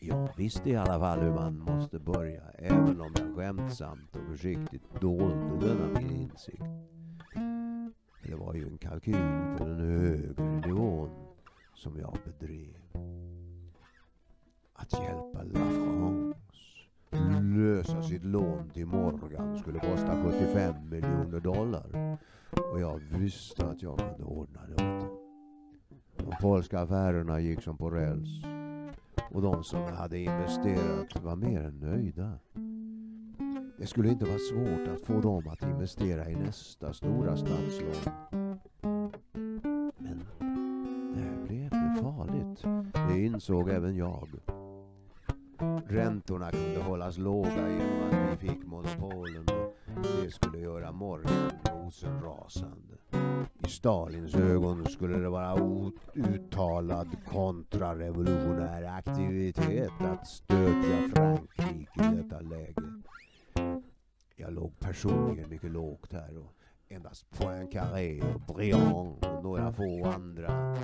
Jag 0.01 0.29
visste 0.37 0.69
i 0.69 0.75
alla 0.75 0.99
fall 0.99 1.19
hur 1.19 1.33
man 1.33 1.59
måste 1.59 1.99
börja, 1.99 2.43
även 2.53 3.01
om 3.01 3.13
jag 3.17 3.35
skämtsamt 3.35 4.15
och 4.15 4.27
försiktigt 4.31 5.01
dolde 5.01 5.67
denna 5.67 5.99
min 5.99 6.11
insikt. 6.11 6.63
Det 8.29 8.35
var 8.35 8.53
ju 8.53 8.67
en 8.67 8.77
kalkyl 8.77 9.57
på 9.57 9.65
den 9.65 9.79
högre 9.79 10.67
nivån 10.67 11.09
som 11.75 11.99
jag 11.99 12.17
bedrev. 12.25 12.75
Att 14.73 14.93
hjälpa 14.93 15.43
La 15.43 15.69
lösa 17.41 18.03
sitt 18.03 18.23
lån 18.23 18.69
till 18.69 18.85
Morgan 18.85 19.59
skulle 19.59 19.79
kosta 19.79 20.23
75 20.23 20.89
miljoner 20.89 21.39
dollar. 21.39 22.17
Och 22.71 22.79
jag 22.79 22.99
visste 22.99 23.65
att 23.65 23.81
jag 23.81 23.97
kunde 23.99 24.23
ordna 24.23 24.59
det 24.67 24.73
åt 24.73 24.99
dem. 24.99 25.17
De 26.17 26.35
polska 26.41 26.79
affärerna 26.79 27.39
gick 27.39 27.61
som 27.61 27.77
på 27.77 27.89
räls. 27.89 28.29
Och 29.31 29.41
de 29.41 29.63
som 29.63 29.83
hade 29.83 30.19
investerat 30.19 31.23
var 31.23 31.35
mer 31.35 31.61
än 31.61 31.79
nöjda. 31.79 32.39
Det 33.79 33.87
skulle 33.87 34.09
inte 34.09 34.25
vara 34.25 34.39
svårt 34.39 34.87
att 34.87 35.01
få 35.01 35.21
dem 35.21 35.47
att 35.47 35.63
investera 35.63 36.29
i 36.29 36.35
nästa 36.35 36.93
stora 36.93 37.37
statslån. 37.37 38.13
Men 39.97 40.25
det 41.13 41.19
här 41.19 41.45
blev 41.47 41.69
farligt. 42.01 42.63
Det 43.09 43.25
insåg 43.25 43.69
även 43.69 43.95
jag. 43.95 44.27
Räntorna 45.85 46.51
kunde 46.51 46.79
hållas 46.83 47.17
låga 47.17 47.69
genom 47.69 48.03
att 48.09 48.41
vi 48.41 48.47
fick 48.47 48.65
monopolen 48.65 49.45
och 49.49 50.23
det 50.23 50.31
skulle 50.31 50.59
göra 50.59 50.91
morgonrosen 50.91 52.21
rasande. 52.21 52.97
I 53.63 53.67
Stalins 53.67 54.35
ögon 54.35 54.85
skulle 54.85 55.17
det 55.17 55.29
vara 55.29 55.81
uttalad 56.13 57.07
kontrarevolutionär 57.31 58.83
aktivitet 58.83 60.01
att 60.01 60.27
stödja 60.27 61.09
Frankrike 61.15 62.03
i 62.03 62.15
detta 62.15 62.39
läge. 62.39 62.81
Jag 64.39 64.53
låg 64.53 64.79
personligen 64.79 65.49
mycket 65.49 65.71
lågt 65.71 66.13
här 66.13 66.37
och 66.37 66.53
endast 66.87 67.29
Poincaré 67.29 68.21
och 68.21 68.55
Briand 68.55 69.25
och 69.25 69.43
några 69.43 69.73
få 69.73 70.05
andra 70.05 70.75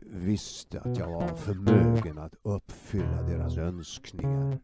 visste 0.00 0.80
att 0.80 0.98
jag 0.98 1.10
var 1.10 1.28
förmögen 1.28 2.18
att 2.18 2.34
uppfylla 2.42 3.22
deras 3.22 3.58
önskningar. 3.58 4.58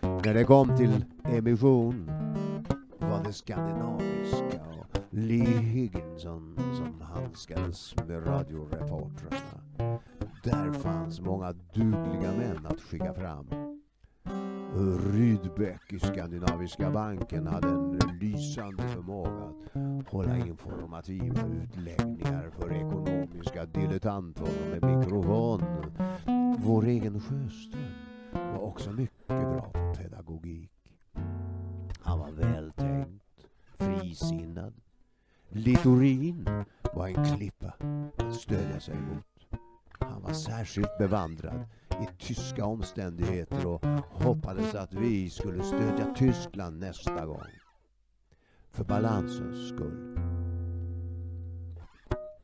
När 0.00 0.34
det 0.34 0.44
kom 0.44 0.76
till 0.76 1.04
emission 1.24 2.10
var 2.98 3.24
det 3.24 3.32
skandinaviska 3.32 4.64
och 4.80 4.98
Lee 5.10 5.58
Higginson 5.58 6.56
som 6.76 7.00
handskades 7.00 7.94
med 7.96 8.26
radioreportrarna. 8.26 10.00
Där 10.44 10.72
fanns 10.72 11.20
många 11.20 11.52
dugliga 11.52 12.32
män 12.36 12.66
att 12.66 12.80
skicka 12.80 13.14
fram. 13.14 13.73
Rydbeck 14.76 15.92
i 15.92 15.98
Skandinaviska 15.98 16.90
banken 16.90 17.46
hade 17.46 17.68
en 17.68 18.18
lysande 18.20 18.88
förmåga 18.88 19.52
att 20.00 20.08
hålla 20.08 20.36
informativa 20.36 21.46
utläggningar 21.62 22.50
för 22.58 22.72
ekonomiska 22.72 23.66
dilettanter 23.66 24.70
med 24.70 24.98
mikrofon. 24.98 25.62
Vår 26.58 26.84
egen 26.84 27.20
Sjöström 27.20 27.92
var 28.32 28.58
också 28.58 28.92
mycket 28.92 29.26
bra 29.26 29.70
på 29.72 29.94
pedagogik. 29.94 30.70
Han 32.00 32.18
var 32.18 32.30
vältänkt, 32.30 33.24
frisinnad. 33.78 34.74
Littorin 35.48 36.48
var 36.94 37.08
en 37.08 37.36
klippa 37.36 37.72
att 38.16 38.34
stödja 38.34 38.80
sig 38.80 38.94
mot. 38.94 39.60
Han 39.98 40.22
var 40.22 40.32
särskilt 40.32 40.98
bevandrad 40.98 41.64
i 42.02 42.08
tyska 42.18 42.64
omständigheter 42.64 43.66
och 43.66 43.84
hoppades 44.10 44.74
att 44.74 44.94
vi 44.94 45.30
skulle 45.30 45.62
stödja 45.62 46.14
Tyskland 46.16 46.78
nästa 46.78 47.26
gång. 47.26 47.42
För 48.70 48.84
balansens 48.84 49.68
skull. 49.68 50.18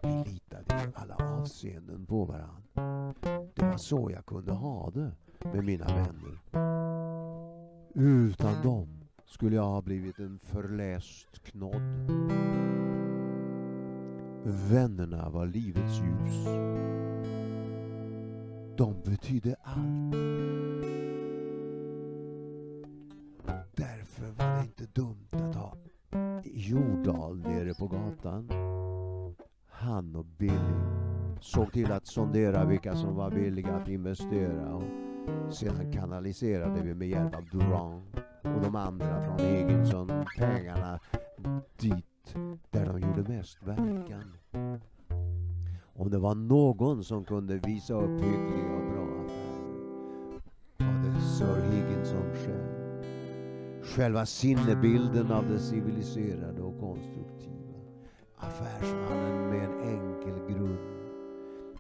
Vi 0.03 0.09
litade 0.09 0.75
i 0.75 0.93
alla 0.95 1.15
avseenden 1.15 2.07
på 2.07 2.25
varandra. 2.25 3.15
Det 3.55 3.63
var 3.63 3.77
så 3.77 4.11
jag 4.11 4.27
kunde 4.27 4.53
ha 4.53 4.91
det 4.91 5.13
med 5.53 5.65
mina 5.65 5.87
vänner. 5.87 6.39
Utan 7.95 8.63
dem 8.63 9.01
skulle 9.25 9.57
jag 9.57 9.67
ha 9.67 9.83
blivit 9.83 10.19
en 10.19 10.39
förläst 10.39 11.43
knodd. 11.43 12.11
Vännerna 14.45 15.31
var 15.31 15.47
livets 15.47 15.99
ljus. 15.99 16.47
De 18.81 19.03
betydde 19.05 19.57
allt. 19.63 20.15
Därför 23.77 24.27
var 24.39 24.57
det 24.57 24.63
inte 24.63 24.87
dumt 24.87 25.29
att 25.31 25.55
ha 25.55 25.77
Jordal 26.45 27.39
nere 27.39 27.75
på 27.75 27.87
gatan. 27.87 28.51
Han 29.67 30.17
och 30.17 30.25
Billy 30.25 30.81
såg 31.41 31.73
till 31.73 31.93
att 31.93 32.07
sondera 32.07 32.65
vilka 32.65 32.97
som 32.97 33.15
var 33.17 33.31
villiga 33.31 33.73
att 33.73 33.89
investera 33.89 34.75
och 34.75 35.55
sedan 35.55 35.93
kanaliserade 35.93 36.83
vi 36.83 36.95
med 36.95 37.09
hjälp 37.09 37.35
av 37.35 37.45
Duran 37.53 38.03
och 38.43 38.63
de 38.63 38.77
andra 38.77 39.23
från 39.23 39.41
Egilsson 39.41 40.25
pengarna 40.39 41.01
dit 41.77 42.35
där 42.71 42.87
de 42.87 43.01
gjorde 43.01 43.33
mest 43.33 43.63
verkan. 43.63 44.33
Om 46.01 46.11
det 46.11 46.19
var 46.19 46.35
någon 46.35 47.05
som 47.05 47.25
kunde 47.25 47.59
visa 47.59 47.95
upp 47.95 48.21
hyggliga 48.21 48.75
och 48.75 48.93
bra 48.93 49.25
affärer 49.25 49.71
var 50.79 51.15
det 51.15 51.21
Sir 51.21 51.71
Higginson 51.71 52.35
själv. 52.35 53.05
Själva 53.83 54.27
sinnebilden 54.27 55.33
av 55.33 55.49
det 55.49 55.59
civiliserade 55.59 56.63
och 56.63 56.81
konstruktiva. 56.81 57.81
Affärsmannen 58.37 59.51
med 59.51 59.65
en 59.65 59.81
enkel 59.81 60.55
grund. 60.55 60.79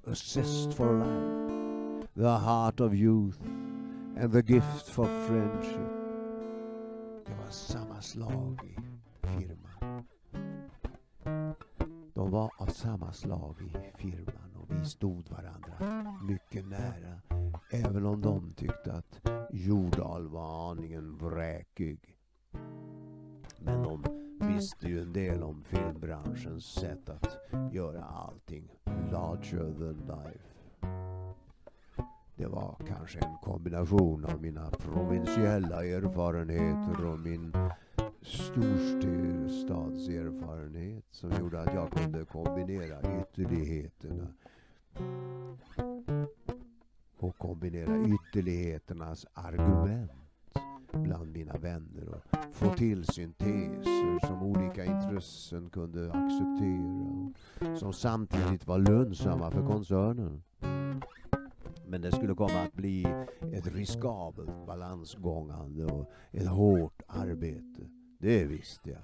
A 0.06 0.14
zest 0.14 0.74
for 0.74 0.98
life. 0.98 2.06
The 2.14 2.46
heart 2.46 2.80
of 2.80 2.92
youth. 2.92 3.38
And 4.20 4.32
the 4.32 4.52
gift 4.52 4.88
for 4.88 5.06
friendship. 5.26 5.90
Det 7.26 7.32
var 7.44 7.50
samma 7.50 8.00
slag 8.00 8.60
i 8.64 8.80
firman. 9.26 9.69
De 12.20 12.30
var 12.30 12.50
av 12.56 12.66
samma 12.66 13.12
slag 13.12 13.56
i 13.60 13.98
firman 13.98 14.56
och 14.56 14.66
vi 14.70 14.84
stod 14.84 15.30
varandra 15.30 15.72
mycket 16.22 16.68
nära. 16.68 17.20
Även 17.70 18.06
om 18.06 18.20
de 18.20 18.52
tyckte 18.52 18.92
att 18.92 19.20
Jordal 19.50 20.28
var 20.28 20.70
aningen 20.70 21.18
vräkig. 21.18 22.16
Men 23.58 23.82
de 23.82 24.04
visste 24.40 24.86
ju 24.88 25.00
en 25.02 25.12
del 25.12 25.42
om 25.42 25.64
filmbranschens 25.64 26.64
sätt 26.64 27.08
att 27.08 27.38
göra 27.72 28.04
allting 28.04 28.68
larger 29.12 29.74
than 29.78 29.98
life. 30.06 30.50
Det 32.36 32.46
var 32.46 32.76
kanske 32.88 33.18
en 33.18 33.36
kombination 33.42 34.24
av 34.24 34.42
mina 34.42 34.70
provinsiella 34.70 35.84
erfarenheter 35.84 37.04
och 37.04 37.18
min 37.18 37.52
storstadserfarenhet 38.22 41.04
som 41.10 41.30
gjorde 41.40 41.60
att 41.60 41.74
jag 41.74 41.92
kunde 41.92 42.24
kombinera 42.24 43.20
ytterligheterna 43.20 44.26
och 47.16 47.38
kombinera 47.38 48.06
ytterligheternas 48.06 49.26
argument 49.34 50.10
bland 50.92 51.32
mina 51.32 51.56
vänner 51.56 52.08
och 52.08 52.22
få 52.52 52.74
till 52.74 53.04
synteser 53.04 54.26
som 54.26 54.42
olika 54.42 54.84
intressen 54.84 55.70
kunde 55.70 56.12
acceptera 56.12 57.32
och 57.72 57.78
som 57.78 57.92
samtidigt 57.92 58.66
var 58.66 58.78
lönsamma 58.78 59.50
för 59.50 59.66
koncernen. 59.66 60.42
Men 61.86 62.02
det 62.02 62.12
skulle 62.12 62.34
komma 62.34 62.60
att 62.60 62.74
bli 62.74 63.06
ett 63.52 63.74
riskabelt 63.74 64.66
balansgångande 64.66 65.84
och 65.84 66.10
ett 66.32 66.48
hårt 66.48 67.02
arbete. 67.06 67.99
Det 68.22 68.44
visste 68.44 68.90
jag. 68.90 69.02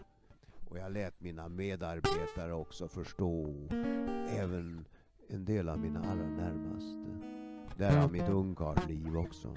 Och 0.69 0.79
jag 0.79 0.93
lät 0.93 1.21
mina 1.21 1.49
medarbetare 1.49 2.53
också 2.53 2.89
förstå, 2.89 3.47
även 4.29 4.85
en 5.29 5.45
del 5.45 5.69
av 5.69 5.79
mina 5.79 6.01
allra 6.01 6.29
närmaste. 6.29 7.07
Därav 7.77 8.13
mitt 8.13 8.29
ungkarlsliv 8.29 9.17
också. 9.17 9.55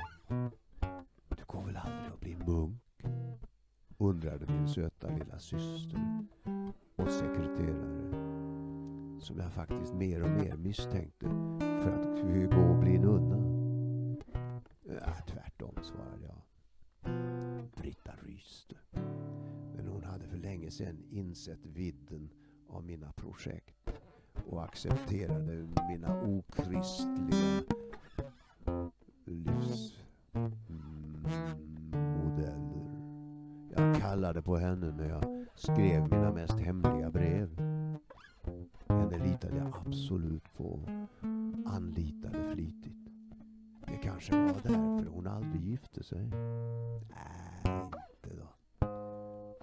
Du 1.27 1.43
går 1.47 1.65
väl 1.65 1.77
aldrig 1.77 2.11
att 2.13 2.19
bli 2.19 2.35
munk? 2.35 2.81
Undrade 3.97 4.45
min 4.47 4.67
söta 4.67 5.07
lilla 5.07 5.39
syster 5.39 6.25
och 6.95 7.09
sekreterare. 7.09 8.11
Som 9.21 9.39
jag 9.39 9.51
faktiskt 9.53 9.93
mer 9.93 10.23
och 10.23 10.29
mer 10.29 10.57
misstänkte 10.57 11.25
för 11.59 11.91
att 11.91 12.21
gå 12.55 12.61
och 12.61 12.79
bli 12.79 12.97
nunna. 12.97 13.37
Ja, 14.83 15.13
tvärtom, 15.27 15.75
svarade 15.81 16.25
jag. 16.25 16.48
Britta 17.75 18.11
ryste. 18.21 18.75
Men 19.75 19.87
hon 19.87 20.03
hade 20.03 20.27
för 20.27 20.37
länge 20.37 20.71
sedan 20.71 21.03
insett 21.09 21.65
vidden 21.65 22.29
av 22.67 22.83
mina 22.83 23.11
projekt 23.11 23.89
och 24.45 24.63
accepterade 24.63 25.67
mina 25.89 26.21
okristliga 26.21 27.63
livsmodeller. 29.25 29.89
Jag 33.75 34.01
kallade 34.01 34.41
på 34.41 34.57
henne 34.57 34.91
när 34.91 35.09
jag 35.09 35.45
skrev 35.55 36.01
mina 36.01 36.31
mest 36.31 36.59
hemliga 36.59 37.09
brev. 37.09 37.59
Henne 38.87 39.25
litade 39.25 39.57
jag 39.57 39.73
absolut 39.85 40.53
på. 40.57 40.79
Anlitade 41.65 42.53
flitigt. 42.53 42.95
Det 43.87 43.97
kanske 43.97 44.31
kanske 44.31 44.35
var 44.35 44.61
därför 44.63 45.05
hon 45.11 45.27
aldrig 45.27 45.63
gifte 45.63 46.03
sig. 46.03 46.31
Äh. 47.11 47.48
Nej, 47.65 47.81
inte 47.83 48.35
då. 48.35 48.47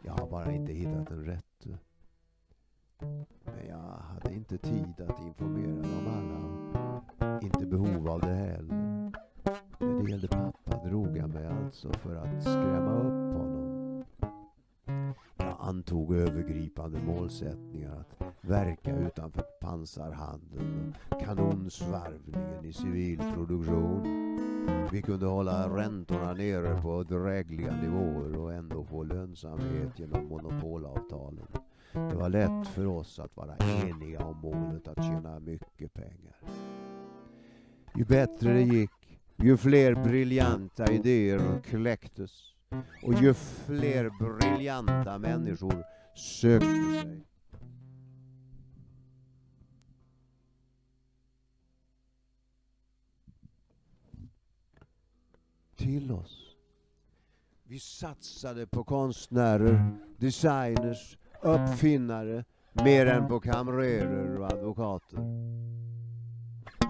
Jag 0.02 0.12
har 0.12 0.30
bara 0.30 0.52
inte 0.52 0.72
hittat 0.72 1.06
den 1.09 1.24
rätte. 1.24 1.78
Men 3.44 3.66
jag 3.68 3.78
hade 3.78 4.35
inte 4.35 4.59
tid 4.59 5.00
att 5.09 5.20
informera 5.20 5.82
dem 5.82 6.09
alla. 6.09 7.40
Inte 7.42 7.66
behov 7.66 8.09
av 8.09 8.20
det 8.20 8.35
heller. 8.35 9.12
När 9.78 10.02
det 10.04 10.11
gällde 10.11 10.28
pappa 10.28 10.85
drog 10.85 11.16
jag 11.16 11.28
mig 11.28 11.46
alltså 11.46 11.92
för 11.92 12.16
att 12.16 12.42
skrämma 12.42 12.92
upp 12.92 13.38
honom. 13.38 13.65
Antog 15.66 16.14
övergripande 16.14 16.98
målsättningar 17.02 18.05
att 18.18 18.35
verka 18.40 18.96
utanför 18.96 19.42
pansarhandeln 19.61 20.94
och 21.11 21.20
kanonsvarvningen 21.20 22.64
i 22.64 22.72
civil 22.72 23.18
produktion. 23.35 24.02
Vi 24.92 25.02
kunde 25.02 25.26
hålla 25.26 25.76
räntorna 25.76 26.33
nere 26.33 26.83
på 26.83 27.02
drägliga 27.02 27.76
nivåer 27.76 28.37
och 28.37 28.52
ändå 28.52 28.85
få 28.85 29.02
lönsamhet 29.02 29.98
genom 29.98 30.29
monopolavtalen. 30.29 31.46
Det 31.92 32.16
var 32.16 32.29
lätt 32.29 32.66
för 32.68 32.87
oss 32.87 33.18
att 33.18 33.37
vara 33.37 33.57
eniga 33.57 34.24
om 34.24 34.37
målet 34.40 34.88
att 34.88 35.05
tjäna 35.05 35.40
mycket 35.40 35.94
pengar. 35.94 36.37
Ju 37.94 38.05
bättre 38.05 38.52
det 38.52 38.62
gick, 38.62 39.20
ju 39.37 39.57
fler 39.57 39.94
briljanta 39.94 40.92
idéer 40.92 41.61
kläcktes 41.61 42.55
och 43.02 43.14
ju 43.14 43.34
fler 43.34 44.10
briljanta 44.10 45.18
människor 45.18 45.84
sökte 46.14 46.66
sig 46.66 47.26
till 55.76 56.12
oss. 56.12 56.56
Vi 57.64 57.78
satsade 57.78 58.66
på 58.66 58.84
konstnärer, 58.84 59.90
designers, 60.18 61.18
uppfinnare 61.42 62.44
mer 62.72 63.06
än 63.06 63.28
på 63.28 63.40
kamrerer 63.40 64.38
och 64.38 64.52
advokater. 64.52 65.18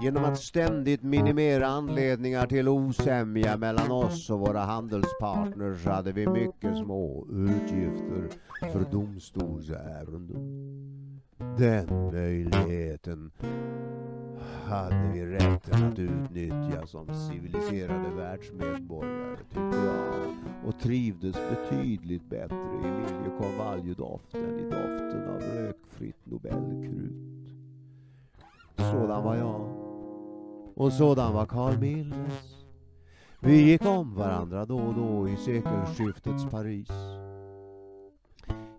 Genom 0.00 0.24
att 0.24 0.38
ständigt 0.38 1.02
minimera 1.02 1.66
anledningar 1.66 2.46
till 2.46 2.68
osämja 2.68 3.56
mellan 3.56 3.90
oss 3.90 4.30
och 4.30 4.38
våra 4.40 4.60
handelspartners 4.60 5.84
hade 5.84 6.12
vi 6.12 6.26
mycket 6.28 6.76
små 6.76 7.26
utgifter 7.30 8.28
för 8.72 8.90
domstolsärenden. 8.90 10.66
Den 11.58 12.10
möjligheten 12.12 13.30
hade 14.64 15.10
vi 15.12 15.26
rätten 15.26 15.92
att 15.92 15.98
utnyttja 15.98 16.86
som 16.86 17.14
civiliserade 17.14 18.10
världsmedborgare, 18.16 19.36
tyckte 19.36 19.78
jag. 19.86 20.34
Och 20.66 20.80
trivdes 20.80 21.36
betydligt 21.50 22.30
bättre 22.30 22.56
i 22.56 22.82
liljekonvaljedoft 22.82 24.34
än 24.34 24.58
i 24.58 24.62
doften 24.62 25.28
av 25.28 25.40
rökfritt 25.40 26.26
Nobelkrut. 26.26 27.12
Sådan 28.76 29.24
var 29.24 29.36
jag. 29.36 29.85
Och 30.76 30.92
sådan 30.92 31.34
var 31.34 31.46
Carl 31.46 31.78
Milles. 31.78 32.66
Vi 33.40 33.62
gick 33.62 33.84
om 33.84 34.14
varandra 34.14 34.64
då 34.64 34.78
och 34.78 34.94
då 34.94 35.28
i 35.28 35.36
sekelskiftets 35.36 36.44
Paris. 36.50 36.90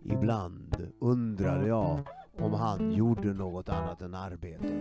Ibland 0.03 0.91
undrade 0.99 1.67
jag 1.67 1.99
om 2.39 2.53
han 2.53 2.91
gjorde 2.91 3.33
något 3.33 3.69
annat 3.69 4.01
än 4.01 4.15
arbetade. 4.15 4.73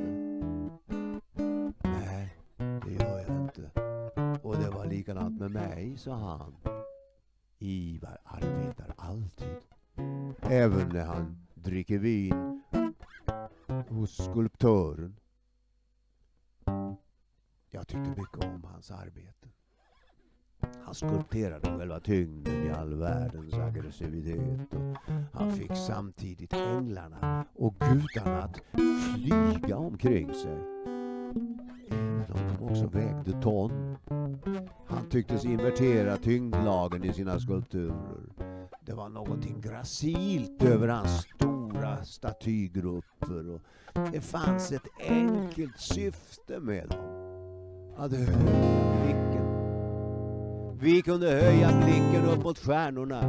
Nej, 1.83 2.37
det 2.57 2.93
gör 2.93 3.19
jag 3.19 3.37
inte. 3.43 3.71
Och 4.43 4.57
det 4.57 4.71
var 4.71 4.87
likadant 4.87 5.41
med 5.41 5.51
mig, 5.51 5.97
sa 5.97 6.15
han. 6.15 6.57
Ivar 7.59 8.19
arbetar 8.25 8.95
alltid. 8.97 9.57
Även 10.41 10.89
när 10.89 11.05
han 11.05 11.47
dricker 11.55 11.99
vin 11.99 12.63
hos 13.89 14.17
skulptören. 14.17 15.17
Jag 17.77 17.89
tyckte 17.89 18.11
mycket 18.11 18.45
om 18.45 18.65
hans 18.65 18.91
arbete. 18.91 19.49
Han 20.85 20.95
skulpterade 20.95 21.79
själva 21.79 22.01
tyngden 22.01 22.67
i 22.67 22.71
all 22.71 22.95
världens 22.95 23.55
aggressivitet 23.55 24.75
och 24.75 24.97
han 25.33 25.53
fick 25.53 25.77
samtidigt 25.87 26.53
änglarna 26.53 27.45
och 27.55 27.75
gudarna 27.79 28.43
att 28.43 28.61
flyga 29.15 29.77
omkring 29.77 30.35
sig. 30.35 30.59
Även 31.91 32.33
om 32.33 32.57
de 32.59 32.65
också 32.65 32.87
vägde 32.87 33.43
ton. 33.43 33.97
Han 34.87 35.09
tycktes 35.11 35.45
invertera 35.45 36.17
tyngdlagen 36.17 37.05
i 37.05 37.13
sina 37.13 37.41
skulpturer. 37.41 38.23
Det 38.81 38.95
var 38.95 39.09
någonting 39.09 39.61
gracilt 39.61 40.63
över 40.63 40.89
hans 40.89 41.21
stora 41.21 42.05
statygrupper 42.05 43.51
och 43.51 43.63
det 44.13 44.21
fanns 44.21 44.73
ett 44.73 44.89
enkelt 45.09 45.81
syfte 45.81 46.61
med 46.61 46.89
dem. 46.89 47.16
Att 47.99 48.13
höja 48.13 48.27
blicken 49.03 49.47
vi 50.81 51.03
kunde 51.03 51.31
höja 51.31 51.73
blicken 51.85 52.25
upp 52.25 52.45
mot 52.45 52.59
stjärnorna, 52.59 53.21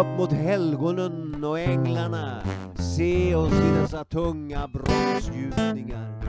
upp 0.00 0.18
mot 0.18 0.32
helgonen 0.32 1.44
och 1.44 1.58
änglarna, 1.58 2.42
se 2.74 3.34
oss 3.34 3.52
i 3.52 3.80
dessa 3.80 4.04
tunga 4.04 4.68
bronsgjutningar. 4.68 6.22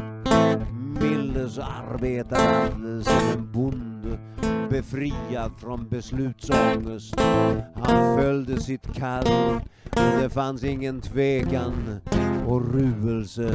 Milles 1.01 1.59
arbetade 1.59 3.03
som 3.03 3.39
en 3.39 3.51
bonde, 3.51 4.19
befriad 4.69 5.51
från 5.57 5.87
beslutsångest. 5.87 7.19
Han 7.75 8.19
följde 8.19 8.61
sitt 8.61 8.93
kall 8.93 9.27
och 9.91 10.21
det 10.21 10.29
fanns 10.29 10.63
ingen 10.63 11.01
tvekan 11.01 11.99
och 12.47 12.73
ruelse. 12.73 13.51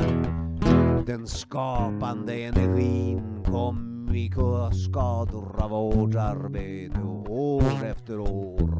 Den 1.06 1.26
skapande 1.26 2.34
energin 2.34 3.44
kom 3.44 3.91
undvik 4.12 4.34
skador 4.72 5.62
av 5.62 5.70
hårt 5.70 6.14
arbete 6.14 7.00
år 7.28 7.62
efter 7.84 8.20
år. 8.20 8.70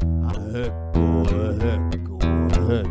Han 0.00 0.52
högg 0.52 0.72
och 0.96 1.26
högg 1.62 2.12
och 2.12 2.24
högg 2.62 2.86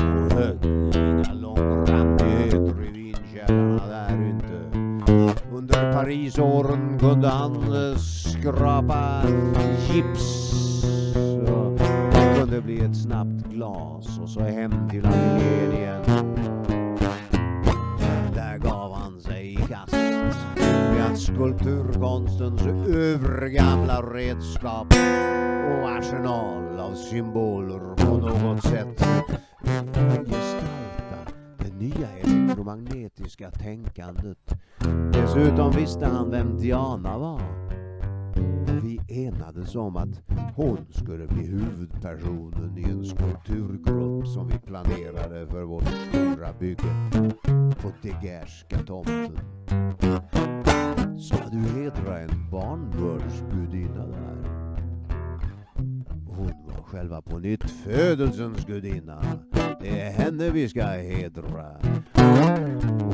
och 0.00 0.32
högg. 0.32 0.64
Inga 0.96 1.32
långrandigheter 1.32 2.84
i 2.84 2.92
vinkällarna 2.92 3.86
där 3.88 4.30
inte. 4.30 4.78
Under 5.52 5.92
Parisåren 5.92 6.98
kunde 6.98 7.28
han 7.28 7.56
eh, 7.56 7.96
skrapa 7.96 9.22
gips. 9.92 10.54
Det 12.14 12.40
kunde 12.40 12.60
bli 12.60 12.84
ett 12.84 12.96
snabbt 12.96 13.48
glas 13.52 14.18
och 14.22 14.28
så 14.28 14.40
hem 14.40 14.88
till 14.90 15.06
ateljén 15.06 15.72
igen. 15.72 16.47
Med 21.38 21.58
skulpturkonstens 21.58 22.62
övergamla 22.86 24.02
redskap 24.02 24.86
och 25.70 25.90
arsenal 25.90 26.80
av 26.80 26.94
symboler 26.94 27.94
på 27.96 28.16
något 28.16 28.62
sätt 28.62 29.06
gestalta 30.26 31.32
det 31.58 31.74
nya 31.74 32.08
elektromagnetiska 32.22 33.50
tänkandet. 33.50 34.54
Dessutom 35.12 35.72
visste 35.72 36.06
han 36.06 36.30
vem 36.30 36.58
Diana 36.58 37.18
var. 37.18 37.40
Vi 38.82 39.26
enades 39.26 39.76
om 39.76 39.96
att 39.96 40.22
hon 40.56 40.86
skulle 40.90 41.26
bli 41.26 41.46
huvudpersonen 41.46 42.78
i 42.78 42.82
en 42.82 43.04
skulpturgrupp 43.04 44.26
som 44.26 44.48
vi 44.48 44.58
planerade 44.58 45.46
för 45.46 45.62
vårt 45.62 45.88
stora 46.08 46.52
bygge 46.58 47.10
på 47.82 47.92
Degerska 48.02 48.78
tomten. 48.86 49.38
Ska 51.18 51.36
du 51.52 51.58
hedra 51.58 52.18
en 52.18 52.50
barnbördsgudinna 52.50 54.06
där? 54.06 54.50
Hon 56.26 56.52
var 56.66 56.82
själva 56.82 57.22
på 57.22 57.38
nytt 57.38 57.70
födelsens 57.70 58.64
gudinna. 58.66 59.22
Det 59.80 60.00
är 60.00 60.10
henne 60.10 60.50
vi 60.50 60.68
ska 60.68 60.82
hedra. 60.82 61.66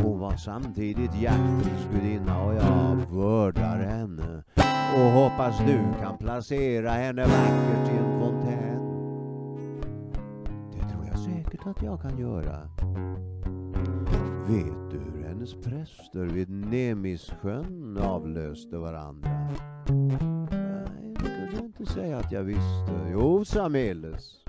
Hon 0.02 0.18
var 0.18 0.36
samtidigt 0.36 1.22
jaktens 1.22 1.88
gudinna 1.92 2.42
och 2.42 2.54
jag 2.54 2.96
vördar 3.10 3.78
henne 3.78 4.42
och 4.96 5.10
hoppas 5.10 5.58
du 5.58 5.80
kan 6.00 6.18
placera 6.18 6.90
henne 6.90 7.22
vackert 7.22 7.92
i 7.94 7.96
en 7.96 8.20
fontän. 8.20 8.80
Det 10.72 10.88
tror 10.92 11.06
jag 11.06 11.18
säkert 11.18 11.66
att 11.66 11.82
jag 11.82 12.02
kan 12.02 12.18
göra. 12.18 12.60
Vet 14.48 14.83
hennes 15.44 15.64
präster 15.64 16.24
vid 16.24 16.50
Nemissjön 16.50 17.98
avlöste 17.98 18.76
varandra? 18.76 19.30
Nej, 20.50 21.14
det 21.14 21.24
kunde 21.24 21.50
jag 21.52 21.64
inte 21.64 21.86
säga 21.86 22.18
att 22.18 22.32
jag 22.32 22.42
visste. 22.42 23.10
Jo, 23.12 23.44
Sameles. 23.44 24.44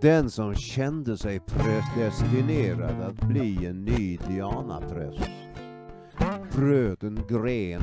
Den 0.00 0.30
som 0.30 0.54
kände 0.54 1.16
sig 1.16 1.40
predestinerad 1.40 3.02
att 3.02 3.28
bli 3.28 3.66
en 3.66 3.84
ny 3.84 4.18
Diana-präst. 4.28 5.30
bröt 6.56 7.02
en 7.02 7.20
gren 7.28 7.82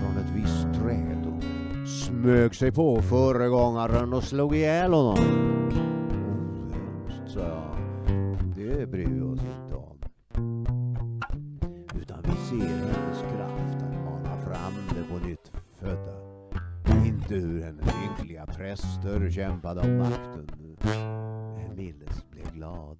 från 0.00 0.16
ett 0.16 0.30
visst 0.36 0.80
träd 0.82 1.26
och 1.26 1.42
smög 1.88 2.54
sig 2.54 2.72
på 2.72 3.02
föregångaren 3.02 4.12
och 4.12 4.24
slog 4.24 4.56
ihjäl 4.56 4.92
honom. 4.92 5.18
Ohemskt, 6.70 7.32
sa 7.34 7.40
jag. 7.40 7.76
Det 8.56 8.86
bryr 8.86 9.06
vi 9.06 9.20
oss 9.20 9.40
inte 9.40 9.63
om. 12.62 13.14
Ser 13.14 13.36
kraft 13.36 13.82
att 13.82 14.04
mana 14.04 14.36
fram 14.38 14.74
det 14.88 15.04
på 15.14 15.26
nytt 15.26 15.52
födda. 15.80 16.34
Inte 17.06 17.34
hur 17.34 17.62
hennes 17.62 17.94
ynkliga 18.08 18.46
präster 18.46 19.30
kämpade 19.30 19.80
om 19.80 19.98
makten. 19.98 20.76
Milles 21.76 22.30
blev 22.30 22.52
glad 22.52 22.98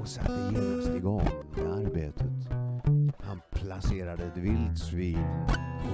och 0.00 0.08
satte 0.08 0.52
genast 0.54 0.88
igång 0.88 1.28
med 1.56 1.66
arbetet. 1.66 2.52
Han 3.18 3.40
placerade 3.50 4.22
ett 4.24 4.36
vildsvin 4.36 5.24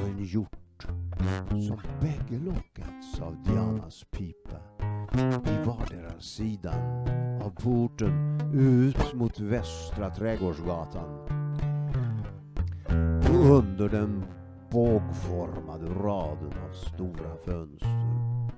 och 0.03 0.09
en 0.09 0.25
hjort 0.25 0.87
som 1.49 1.81
bägge 2.01 2.45
lockats 2.45 3.21
av 3.21 3.43
Dianas 3.43 4.05
pipa 4.11 4.57
i 5.51 5.67
vardera 5.67 6.21
sidan 6.21 7.09
av 7.43 7.51
porten 7.51 8.41
ut 8.55 9.15
mot 9.15 9.41
Västra 9.41 10.11
Trädgårdsgatan. 10.11 11.44
Under 13.35 13.89
den 13.89 14.25
bågformade 14.71 15.87
raden 15.87 16.53
av 16.69 16.73
stora 16.73 17.37
fönster 17.45 18.51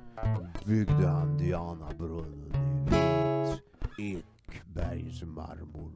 byggde 0.66 1.06
han 1.06 1.38
Dianabrunnen 1.38 2.52
i 3.98 4.14
vit 4.14 4.26
ekbergsmarmor 4.76 5.90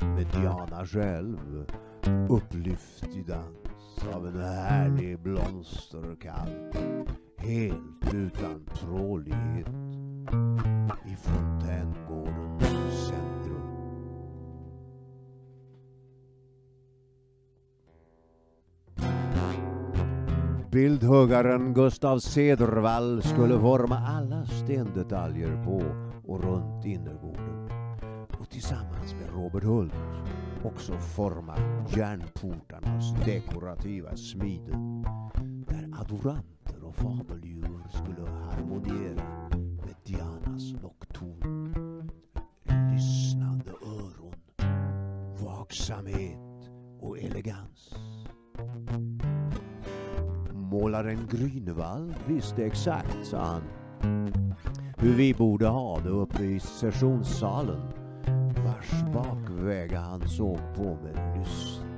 med 0.00 0.26
Diana 0.26 0.86
själv 0.86 1.66
upplyft 2.28 3.16
i 3.16 3.22
dans 3.22 4.14
av 4.14 4.26
en 4.26 4.40
härlig 4.40 5.18
blomsterkalk 5.22 6.76
helt 7.38 8.14
utan 8.14 8.66
trålighet 8.74 9.68
i 11.06 11.16
fontängården 11.16 12.63
Bildhuggaren 20.74 21.74
Gustav 21.74 22.18
Cedervall 22.18 23.22
skulle 23.22 23.60
forma 23.60 23.98
alla 23.98 24.46
stendetaljer 24.46 25.64
på 25.64 25.82
och 26.26 26.44
runt 26.44 26.84
innergården 26.84 27.70
och 28.40 28.50
tillsammans 28.50 29.14
med 29.14 29.34
Robert 29.34 29.64
Hult 29.64 29.92
också 30.64 30.98
forma 30.98 31.56
järnportarnas 31.96 33.24
dekorativa 33.24 34.16
smide 34.16 34.72
där 35.68 35.90
adoranter 36.00 36.84
och 36.84 36.96
fabeldjur 36.96 37.82
skulle 37.88 38.30
harmoniera 38.30 39.48
med 39.58 39.94
Dianas 40.04 40.82
lockton. 40.82 41.74
Lyssnande 42.92 43.70
öron, 43.70 44.34
vaksamhet 45.44 46.70
och 47.00 47.18
elegans. 47.18 47.94
Målaren 50.74 51.26
Grünewald 51.30 52.14
visste 52.26 52.64
exakt, 52.64 53.26
sa 53.26 53.38
han, 53.38 53.62
hur 54.96 55.14
vi 55.14 55.34
borde 55.34 55.66
ha 55.66 56.00
det 56.00 56.08
uppe 56.08 56.42
i 56.44 56.60
sessionssalen 56.60 57.80
vars 58.64 59.12
bakväga 59.12 60.00
han 60.00 60.28
såg 60.28 60.58
på 60.76 60.98
med 61.02 61.38
lyssnad. 61.38 61.88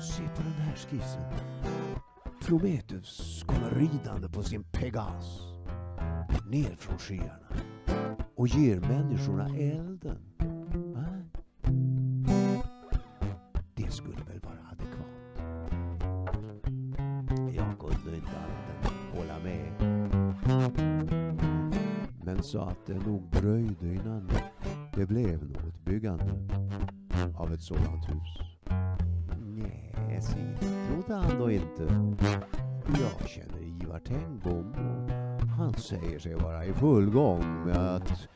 Se 0.00 0.22
på 0.36 0.42
den 0.42 0.52
här 0.52 0.76
skissen. 0.76 1.22
Prometheus 2.46 3.44
kommer 3.46 3.70
ridande 3.70 4.28
på 4.28 4.42
sin 4.42 4.64
Pegas 4.64 5.40
ner 6.50 6.76
från 6.78 6.98
skyarna 6.98 7.48
och 8.36 8.48
ger 8.48 8.80
människorna 8.80 9.46
elden. 9.46 10.25
Men 22.46 22.50
sa 22.52 22.68
att 22.68 22.86
det 22.86 23.06
nog 23.06 23.22
dröjde 23.30 23.94
innan 23.94 24.30
det 24.94 25.06
blev 25.06 25.44
något 25.44 25.84
byggande 25.84 26.24
av 27.36 27.52
ett 27.52 27.62
sådant 27.62 28.10
hus. 28.10 28.38
Nej, 29.40 30.20
se, 30.20 30.66
trodde 30.88 31.14
han 31.14 31.38
då 31.38 31.50
inte. 31.50 31.82
Jag 32.88 33.28
känner 33.28 33.82
Ivar 33.82 33.98
Tengbom 33.98 34.72
och 34.72 35.48
han 35.48 35.74
säger 35.74 36.18
sig 36.18 36.34
vara 36.34 36.64
i 36.64 36.72
full 36.72 37.10
gång 37.10 37.64
med 37.64 37.76
att 37.76 38.28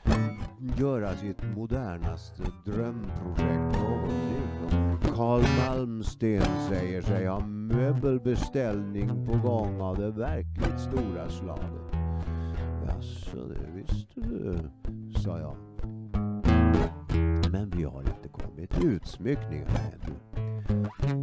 göra 0.79 1.15
sitt 1.15 1.57
modernaste 1.57 2.43
drömprojekt 2.65 3.79
någonsin. 3.81 5.15
Carl 5.15 5.43
Malmsten 5.59 6.43
säger 6.69 7.03
sig 7.03 7.27
ha 7.27 7.41
möbelbeställning 7.47 9.27
på 9.27 9.49
gång 9.49 9.81
av 9.81 9.99
det 9.99 10.11
verkligt 10.11 10.81
stora 10.81 11.29
slaget. 11.29 11.90
Jaså, 12.87 13.49
det 13.49 13.71
visste 13.75 14.21
du, 14.21 14.59
sa 15.21 15.39
jag. 15.39 15.57
Men 17.53 17.71
vi 17.71 17.85
har 17.85 18.01
inte 18.01 18.29
kommit 18.29 18.71
till 18.71 18.89
utsmyckningarna 18.89 19.79
ännu. 19.79 20.15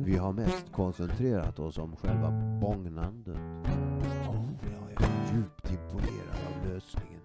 Vi 0.05 0.17
har 0.17 0.33
mest 0.33 0.71
koncentrerat 0.71 1.59
oss 1.59 1.77
om 1.77 1.95
själva 1.95 2.31
bångnandet. 2.61 3.37
Oh, 4.27 4.45
jag 4.61 4.91
är 4.91 5.35
djupt 5.35 5.71
imponerad 5.71 6.37
av 6.47 6.69
lösningen. 6.69 7.21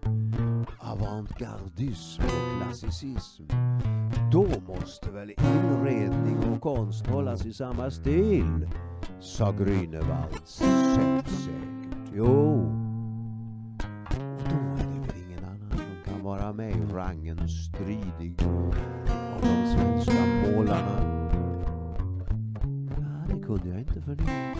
Avantgardism 0.78 2.22
och 2.22 2.62
klassicism. 2.62 3.42
Då 4.32 4.46
måste 4.66 5.10
väl 5.10 5.30
inredning 5.30 6.38
och 6.52 6.60
konst 6.60 7.06
hållas 7.06 7.46
i 7.46 7.52
samma 7.52 7.90
stil, 7.90 8.68
sa 9.20 9.50
Grünewald 9.52 10.44
säkert. 10.44 11.30
Jo, 12.14 12.91
mig 16.52 16.74
rangen 16.92 17.48
stridig 17.48 18.42
av 19.34 19.40
de 19.40 19.74
svenska 19.74 20.26
målarna. 20.26 21.28
Ja, 22.98 23.34
det 23.34 23.42
kunde 23.42 23.68
jag 23.68 23.78
inte 23.78 24.00
förneka. 24.00 24.56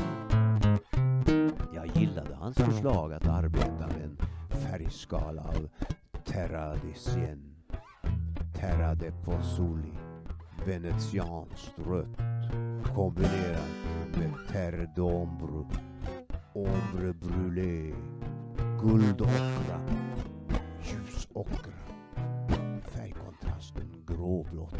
Jag 1.75 1.87
gillade 1.87 2.35
hans 2.35 2.57
förslag 2.57 3.13
att 3.13 3.27
arbeta 3.27 3.87
med 3.87 4.05
en 4.05 4.17
färgskala 4.51 5.43
av 5.43 5.69
Terra 6.25 6.75
di 6.75 6.95
Sien, 6.95 7.55
Terra 8.55 8.95
de 8.95 9.11
Pozzoli, 9.11 9.99
venetianskt 10.67 11.79
rött 11.87 12.19
kombinerat 12.95 13.69
med 14.19 14.31
Terre 14.53 14.89
d'Ombre, 14.97 15.67
Ombre 16.53 17.13
Brûlé, 17.13 17.95
guldockra, 18.81 19.81
ljusockra, 20.83 21.82
gråblått. 24.23 24.75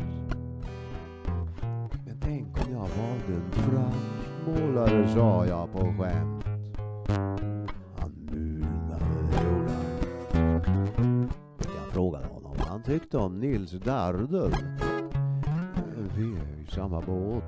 Men 2.07 2.21
tänk 2.21 2.67
om 2.67 2.73
jag 2.73 2.81
valde 2.81 3.35
en 3.35 3.53
fransk 3.53 3.97
målare, 4.47 5.09
sa 5.09 5.47
jag 5.47 5.73
på 5.73 5.79
skämt. 5.79 6.45
Han 7.99 8.13
mulnade 8.31 9.05
hela. 9.33 9.73
Jag 11.59 11.93
frågade 11.93 12.27
honom 12.27 12.55
vad 12.59 12.67
han 12.67 12.83
tyckte 12.83 13.19
om 13.19 13.41
Nils 13.41 13.71
Dardel. 13.71 14.55
Vi 16.17 16.25
är 16.25 16.63
i 16.63 16.67
samma 16.67 17.01
båt. 17.01 17.45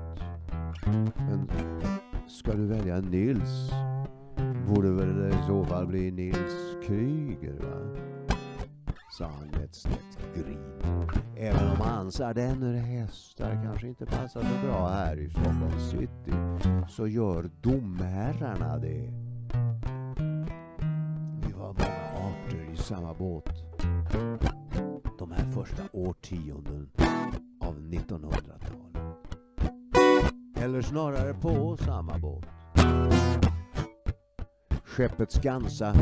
Men 1.15 1.49
ska 2.27 2.53
du 2.53 2.67
välja 2.67 2.99
Nils 2.99 3.71
borde 4.67 4.91
väl 4.91 5.15
det 5.17 5.29
i 5.29 5.47
så 5.47 5.65
fall 5.65 5.87
bli 5.87 6.11
Nils 6.11 6.77
Kryger, 6.87 7.53
va? 7.53 8.14
Sa 9.17 9.25
han 9.25 9.47
med 9.47 9.63
ett 9.63 9.75
snett 9.75 10.19
grin. 10.35 10.59
Även 11.37 11.71
om 11.71 11.77
hans 11.77 12.21
ardenner 12.21 12.73
hästar 12.73 13.61
kanske 13.63 13.87
inte 13.87 14.05
passar 14.05 14.41
så 14.41 14.67
bra 14.67 14.87
här 14.87 15.17
i 15.19 15.29
Stockholms 15.29 15.89
city 15.89 16.33
så 16.89 17.07
gör 17.07 17.49
domherrarna 17.61 18.77
det. 18.77 19.11
Vi 21.45 21.53
var 21.53 21.73
många 21.73 22.29
arter 22.29 22.71
i 22.73 22.77
samma 22.77 23.13
båt. 23.13 23.49
De 25.19 25.31
här 25.31 25.51
första 25.51 25.83
årtionden 25.93 26.89
av 27.61 27.79
1900-talet. 27.79 29.17
Eller 30.57 30.81
snarare 30.81 31.33
på 31.33 31.77
samma 31.77 32.17
båt. 32.17 32.54
Skeppet 34.95 35.31
Skansa 35.31 35.93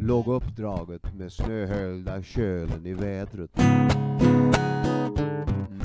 låg 0.00 0.28
uppdraget 0.28 1.14
med 1.14 1.32
snöhöljda 1.32 2.22
kölen 2.22 2.86
i 2.86 2.94
vädret. 2.94 3.50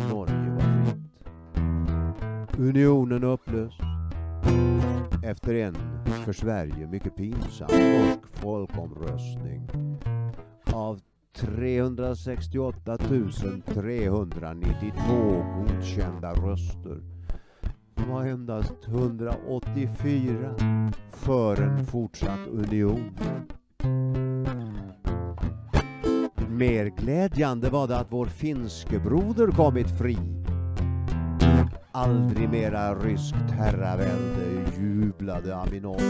Norge 0.09 0.49
var 0.49 0.85
fritt. 0.85 0.97
Unionen 2.59 3.23
upplöst. 3.23 3.81
Efter 5.23 5.53
en 5.53 5.75
för 6.25 6.33
Sverige 6.33 6.87
mycket 6.87 7.15
pinsam 7.15 7.67
norsk 7.71 8.19
folkomröstning 8.33 9.69
av 10.73 10.99
368 11.35 12.97
392 13.65 15.45
godkända 15.57 16.33
röster 16.33 17.18
var 18.09 18.25
endast 18.25 18.73
184 18.87 20.55
för 21.11 21.61
en 21.61 21.85
fortsatt 21.85 22.47
union. 22.51 23.11
Mer 26.49 26.85
glädjande 26.85 27.69
var 27.69 27.87
det 27.87 27.97
att 27.97 28.11
vår 28.11 28.25
finske 28.25 28.99
broder 28.99 29.47
kommit 29.47 29.97
fri. 29.97 30.17
Aldrig 31.91 32.49
mera 32.49 32.95
ryskt 32.95 33.51
herravälde, 33.51 34.71
jublade 34.79 35.55
Aminov. 35.55 36.01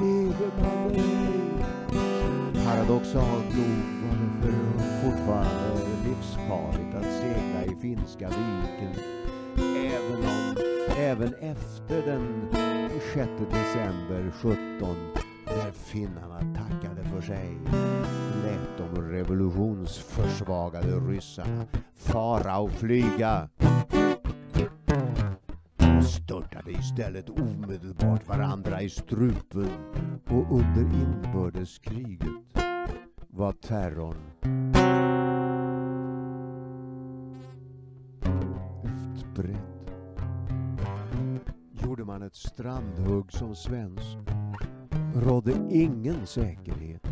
Leve 0.00 0.50
Paradoxalt 2.64 3.56
nog 3.56 3.86
var 4.02 4.16
det 4.42 4.52
för 4.52 5.04
fortfarande 5.04 5.80
livsfarligt 6.04 6.94
att 6.96 7.04
segla 7.04 7.64
i 7.64 7.80
Finska 7.80 8.28
viken 8.28 9.02
även 9.76 10.24
om 10.24 10.65
även 10.98 11.34
efter 11.34 12.06
den 12.06 12.48
6 13.14 13.30
december 13.50 14.32
17 14.42 14.96
när 15.46 15.70
finnarna 15.70 16.38
tackade 16.54 17.04
för 17.04 17.20
sig 17.20 17.58
lät 18.44 18.78
de 18.78 19.02
revolutionsförsvagade 19.02 20.86
ryssarna 20.86 21.64
fara 21.96 22.58
och 22.58 22.72
flyga. 22.72 23.48
De 25.76 26.02
störtade 26.02 26.70
istället 26.70 27.30
omedelbart 27.30 28.28
varandra 28.28 28.82
i 28.82 28.90
strupen 28.90 29.70
och 30.24 30.52
under 30.58 30.82
inbördeskriget 30.82 32.28
var 33.28 33.52
terrorn 33.52 34.16
utbredd. 39.36 39.75
Gjorde 41.96 42.12
man 42.12 42.22
ett 42.22 42.34
strandhugg 42.34 43.32
som 43.32 43.54
svensk 43.54 44.16
rådde 45.14 45.52
ingen 45.70 46.26
säkerhet. 46.26 47.06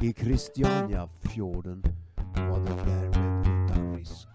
I 0.00 0.12
Christianiafjorden 0.12 1.82
var 2.34 2.58
det 2.58 2.84
därmed 2.84 3.46
utan 3.46 3.96
risk. 3.96 4.28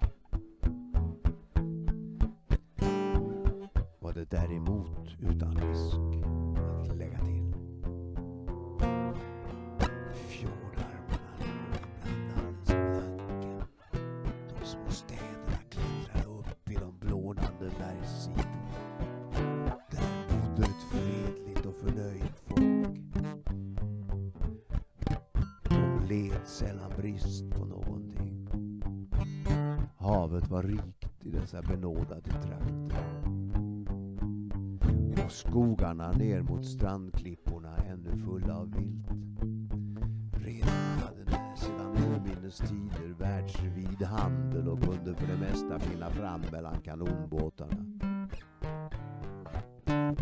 Var 4.00 4.14
det 4.14 4.32
däremot 4.32 5.08
utan 5.20 5.57
Var 30.50 30.64
rikt 30.64 31.06
i 31.22 31.30
dessa 31.30 31.62
benådade 31.62 32.22
trakter. 32.22 32.88
Och 35.26 35.32
skogarna 35.32 36.12
ner 36.12 36.42
mot 36.42 36.66
strandklipporna 36.66 37.78
ännu 37.78 38.18
fulla 38.26 38.58
av 38.58 38.72
vilt. 38.72 39.08
Redan 40.32 41.00
hade 41.00 41.24
det 41.26 41.58
sedan 41.58 41.96
urminnes 41.98 42.58
tider 42.58 43.16
världsvid 43.20 44.04
handel 44.04 44.68
och 44.68 44.84
kunde 44.84 45.16
för 45.16 45.28
det 45.28 45.38
mesta 45.38 45.80
finna 45.80 46.10
fram 46.10 46.42
mellan 46.52 46.82
kanonbåtarna. 46.82 47.86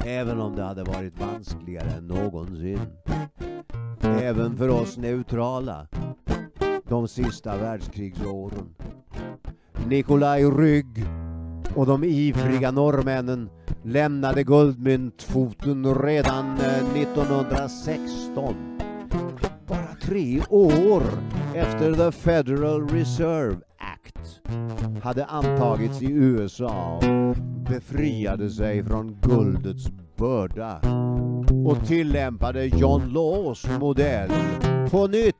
Även 0.06 0.40
om 0.40 0.56
det 0.56 0.64
hade 0.64 0.84
varit 0.84 1.20
vanskligare 1.20 1.90
än 1.90 2.08
någonsin. 2.08 2.80
Även 4.02 4.58
för 4.58 4.70
oss 4.70 4.98
neutrala. 4.98 5.88
De 6.84 7.08
sista 7.08 7.58
världskrigsåren. 7.58 8.76
Nikolaj 9.90 10.46
Rygg 10.46 11.06
och 11.76 11.86
de 11.86 12.04
ivriga 12.04 12.72
norrmännen 12.72 13.50
lämnade 13.84 14.44
guldmyntfoten 14.44 15.96
redan 15.96 16.58
eh, 16.58 16.98
1916. 17.02 18.56
Bara 19.68 19.96
tre 20.02 20.42
år 20.50 21.04
efter 21.54 21.94
the 21.94 22.12
Federal 22.12 22.88
Reserve 22.88 23.58
Act 23.78 24.42
hade 25.04 25.26
antagits 25.26 26.02
i 26.02 26.12
USA 26.12 27.00
och 27.02 27.36
befriade 27.70 28.50
sig 28.50 28.84
från 28.84 29.18
guldets 29.22 29.88
börda 30.18 30.80
och 31.66 31.88
tillämpade 31.88 32.66
John 32.66 33.10
Laws 33.10 33.68
modell 33.80 34.30
på 34.92 35.08
nytt 35.08 35.36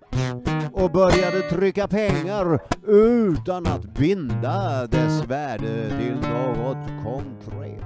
och 0.76 0.92
började 0.92 1.42
trycka 1.42 1.88
pengar 1.88 2.60
utan 2.88 3.68
att 3.68 3.94
binda 3.94 4.88
dess 4.88 5.26
värde 5.26 5.90
till 6.00 6.30
något 6.30 7.04
konkret. 7.04 7.84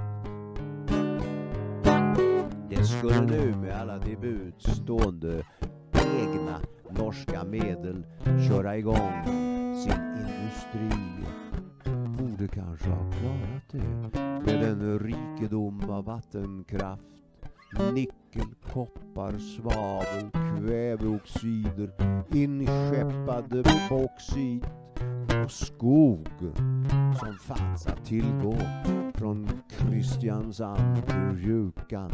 Det 2.70 2.84
skulle 2.84 3.20
nu 3.20 3.54
med 3.56 3.80
alla 3.80 3.98
till 3.98 4.18
buds 4.18 4.64
stående 4.64 5.42
egna 6.20 6.60
norska 6.90 7.44
medel 7.44 8.06
köra 8.48 8.76
igång 8.76 9.24
sin 9.84 10.02
industri. 10.16 11.00
Borde 12.18 12.48
kanske 12.48 12.90
ha 12.90 13.12
klarat 13.12 13.70
det 13.70 14.18
med 14.46 14.62
en 14.62 14.98
rikedom 14.98 15.90
av 15.90 16.04
vattenkraft, 16.04 17.02
nickel, 17.78 18.54
koppar, 18.72 19.38
svavel, 19.38 20.30
kväveoxider, 20.58 21.90
inskeppade 22.34 23.62
bauxit 23.90 24.64
och 25.44 25.50
skog 25.50 26.28
som 27.20 27.34
fanns 27.38 27.86
att 27.86 28.04
tillgå 28.04 28.56
från 29.14 29.48
Kristiansand 29.70 31.06
till 31.06 31.36
Rjukan, 31.36 32.12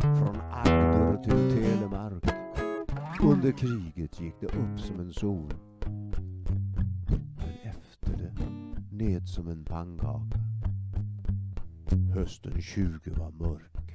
från 0.00 0.36
Agder 0.52 1.22
till 1.24 1.56
Telemark. 1.56 2.24
Under 3.22 3.52
kriget 3.52 4.20
gick 4.20 4.34
det 4.40 4.46
upp 4.46 4.80
som 4.80 5.00
en 5.00 5.12
sol. 5.12 5.52
Men 7.36 7.70
efter 7.70 8.16
det 8.16 8.32
ned 8.96 9.28
som 9.28 9.48
en 9.48 9.64
pannkaka. 9.64 10.38
Hösten 12.14 12.60
20 12.60 13.10
var 13.10 13.30
mörk. 13.30 13.85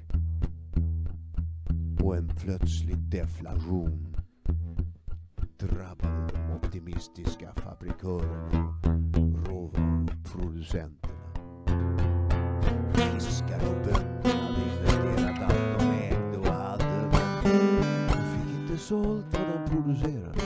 Och 2.04 2.18
en 2.18 2.28
plötslig 2.28 2.98
deflation 2.98 4.16
drabbade 5.60 6.28
de 6.34 6.56
optimistiska 6.56 7.54
fabrikörerna 7.56 8.76
råvaruproducenterna. 9.46 11.14
Fiskare 12.94 13.68
och 13.68 13.86
bönder 13.86 14.38
hade 14.38 14.62
investerat 14.62 15.42
allt 15.42 15.80
de 15.80 15.86
ägde 15.86 16.38
och 16.38 16.46
hade 16.46 16.86
men 16.86 18.08
de 18.08 18.14
fick 18.14 18.60
inte 18.60 18.78
sålt 18.78 19.26
vad 19.32 19.48
de 19.48 19.70
producerade. 19.70 20.40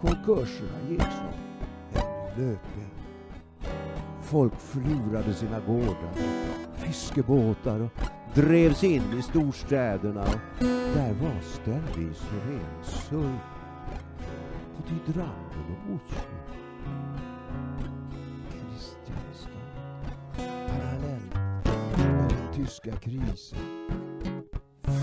Konkurserna 0.00 0.80
gick 0.88 1.02
som 1.02 1.32
en 1.94 2.38
löpeld. 2.38 2.90
Folk 4.22 4.54
förlorade 4.54 5.34
sina 5.34 5.60
gårdar, 5.60 6.12
fiskebåtar 6.74 7.80
och 7.80 8.17
drevs 8.34 8.84
in 8.84 9.02
i 9.18 9.22
storstäderna 9.22 10.22
och 10.22 10.64
där 10.94 11.12
var 11.12 11.40
ständigt 11.40 12.22
ren 12.46 12.84
sörj. 12.84 13.38
Och 14.78 14.86
till 14.86 15.14
Drammen 15.14 15.66
och 15.70 15.94
Oslo. 15.94 16.22
Kristianstad. 18.50 19.50
Parallellt 20.68 21.34
med 21.96 22.28
den 22.28 22.54
tyska 22.54 22.92
krisen 22.96 23.58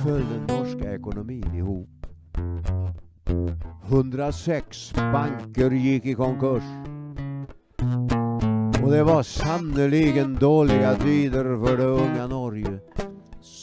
föll 0.04 0.26
den 0.30 0.58
norska 0.58 0.94
ekonomin 0.94 1.56
ihop. 1.56 1.90
106 3.86 4.94
banker 4.96 5.72
gick 5.72 6.06
i 6.06 6.14
konkurs. 6.14 6.64
Och 8.84 8.92
det 8.92 9.04
var 9.04 9.24
sannerligen 9.24 10.36
dåliga 10.36 10.96
tider 10.96 11.66
för 11.66 11.78
det 11.78 11.84
unga 11.84 12.28
Norge 12.28 12.80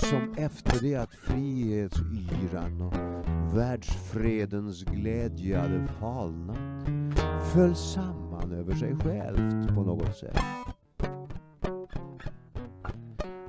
som 0.02 0.34
efter 0.36 0.80
det 0.80 0.94
att 0.94 1.14
frihetsyran 1.14 2.80
och 2.80 2.94
världsfredens 3.58 4.84
glädje 4.84 5.58
hade 5.58 5.86
falnat 5.86 6.88
föll 7.54 7.76
samman 7.76 8.52
över 8.52 8.74
sig 8.74 8.96
självt 8.96 9.74
på 9.74 9.82
något 9.82 10.16
sätt. 10.16 10.38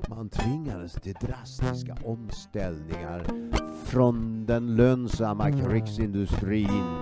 Man 0.10 0.30
tvingades 0.30 0.94
till 0.94 1.14
drastiska 1.14 1.98
omställningar 2.06 3.26
från 3.86 4.46
den 4.46 4.76
lönsamma 4.76 5.52
krigsindustrin. 5.52 6.94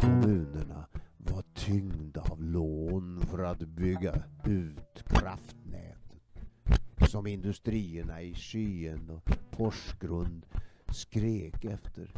Kommunerna 0.00 0.86
var 1.18 1.42
tyngda 1.54 2.20
av 2.20 2.42
lån 2.42 3.20
för 3.30 3.44
att 3.44 3.58
bygga 3.58 4.14
ut 4.44 5.04
kraft 5.06 5.56
som 7.08 7.26
industrierna 7.26 8.22
i 8.22 8.34
Skyen 8.34 9.10
och 9.10 9.30
Porsgrund 9.50 10.46
skrek 10.92 11.64
efter. 11.64 12.10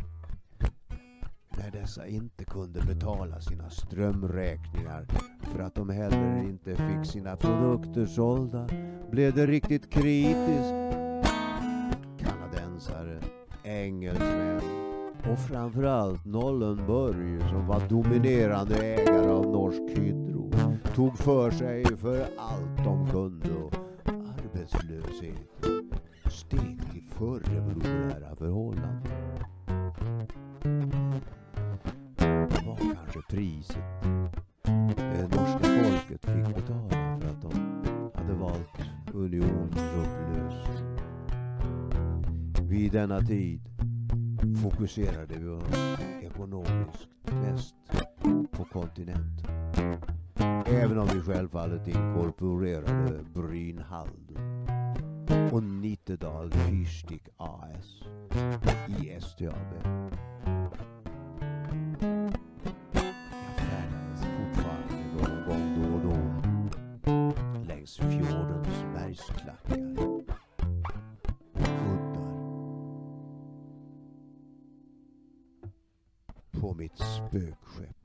När 1.56 1.70
dessa 1.70 2.06
inte 2.06 2.44
kunde 2.44 2.80
betala 2.80 3.40
sina 3.40 3.70
strömräkningar 3.70 5.06
för 5.42 5.62
att 5.62 5.74
de 5.74 5.88
heller 5.90 6.42
inte 6.42 6.76
fick 6.76 7.12
sina 7.12 7.36
produkter 7.36 8.06
sålda 8.06 8.68
blev 9.10 9.34
det 9.34 9.46
riktigt 9.46 9.90
kritiskt. 9.90 10.74
Kanadensare, 12.18 13.20
engelsmän 13.64 14.60
och 15.32 15.38
framförallt 15.38 16.24
Nollenburg. 16.24 17.40
som 17.50 17.66
var 17.66 17.88
dominerande 17.88 18.76
ägare 18.76 19.30
av 19.30 19.46
Norsk 19.46 19.98
Hydro 19.98 20.50
tog 20.94 21.18
för 21.18 21.50
sig 21.50 21.96
för 21.96 22.26
allt 22.38 22.84
de 22.84 23.10
kunde 23.10 23.81
och 26.24 26.32
steg 26.32 26.80
i 26.94 27.02
förre 27.10 27.44
förrevolutionära 27.44 28.36
förhållanden. 28.36 29.12
Det 32.18 32.66
var 32.66 32.76
kanske 32.76 33.20
priset 33.28 33.82
det 34.96 35.28
norska 35.36 35.64
folket 35.64 36.24
fick 36.24 36.54
betala 36.54 37.18
för 37.20 37.28
att 37.28 37.42
de 37.42 37.52
hade 38.14 38.34
valt 38.34 38.68
unionsupplösning. 39.12 40.98
Vid 42.62 42.92
denna 42.92 43.20
tid 43.20 43.60
fokuserade 44.62 45.38
vi 45.38 45.48
oss 45.48 45.98
ekonomiskt 46.22 47.08
mest 47.24 47.74
på 48.50 48.64
kontinenten. 48.64 49.50
Även 50.66 50.98
om 50.98 51.08
vi 51.14 51.20
självfallet 51.20 51.88
inkorporerade 51.88 53.24
Brynhalden 53.34 54.31
och 55.52 55.62
Nittedal 55.62 56.50
Fyrstik 56.50 57.28
AS 57.36 58.02
i 58.86 59.20
STAB. 59.20 59.72
Jag 62.92 63.56
färdades 63.56 64.20
fortfarande 64.20 64.94
någon 65.16 65.44
gång 65.48 65.74
då 65.76 65.94
och 65.94 66.00
då 66.02 67.32
längs 67.68 67.96
fjordens 67.96 68.84
bergsklackar 68.94 69.98
och 69.98 70.18
uddar. 70.18 70.36
På 76.60 76.74
mitt 76.74 76.98
spökskepp. 76.98 77.96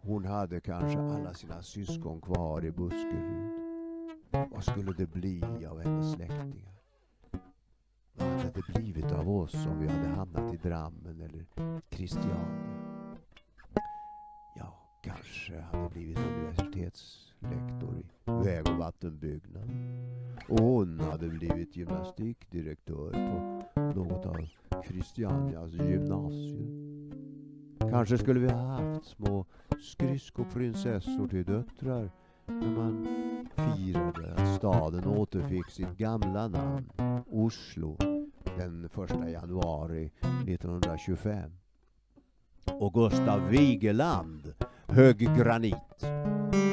Hon 0.00 0.24
hade 0.24 0.60
kanske 0.60 0.98
alla 0.98 1.34
sina 1.34 1.62
syskon 1.62 2.20
kvar 2.20 2.64
i 2.64 2.70
Buskerud. 2.70 3.65
Vad 4.56 4.64
skulle 4.64 4.92
det 4.92 5.06
bli 5.06 5.42
av 5.66 5.82
hennes 5.82 6.12
släktingar? 6.12 6.72
Vad 8.12 8.28
hade 8.28 8.50
det 8.50 8.72
blivit 8.74 9.12
av 9.12 9.30
oss 9.30 9.54
om 9.54 9.80
vi 9.80 9.88
hade 9.88 10.08
hamnat 10.08 10.54
i 10.54 10.56
Drammen 10.56 11.20
eller 11.20 11.46
Christiania? 11.90 13.16
Ja, 14.56 14.78
kanske 15.02 15.60
hade 15.60 15.88
blivit 15.88 16.18
universitetslektor 16.18 17.98
i 17.98 18.04
väg 18.44 18.68
och 18.68 18.78
vattenbyggnad. 18.78 19.70
Och 20.48 20.60
hon 20.60 21.00
hade 21.00 21.28
blivit 21.28 21.76
gymnastikdirektör 21.76 23.12
på 23.12 23.80
något 23.80 24.26
av 24.26 24.48
Christianias 24.88 25.72
gymnasium. 25.72 27.12
Kanske 27.78 28.18
skulle 28.18 28.40
vi 28.40 28.48
ha 28.48 28.60
haft 28.60 29.04
små 29.04 29.46
skridskoprinsessor 29.80 31.28
till 31.28 31.44
döttrar 31.44 32.10
när 32.46 32.70
man 32.70 33.06
firade 33.56 34.34
att 34.36 34.54
staden 34.54 35.06
återfick 35.06 35.70
sitt 35.70 35.98
gamla 35.98 36.48
namn, 36.48 36.90
Oslo, 37.30 37.96
den 38.56 38.84
1 38.84 38.92
januari 39.32 40.12
1925. 40.46 41.50
Och 42.72 42.94
Gustav 42.94 43.48
Vigeland 43.48 44.54
högg 44.88 45.18
granit. 45.18 46.06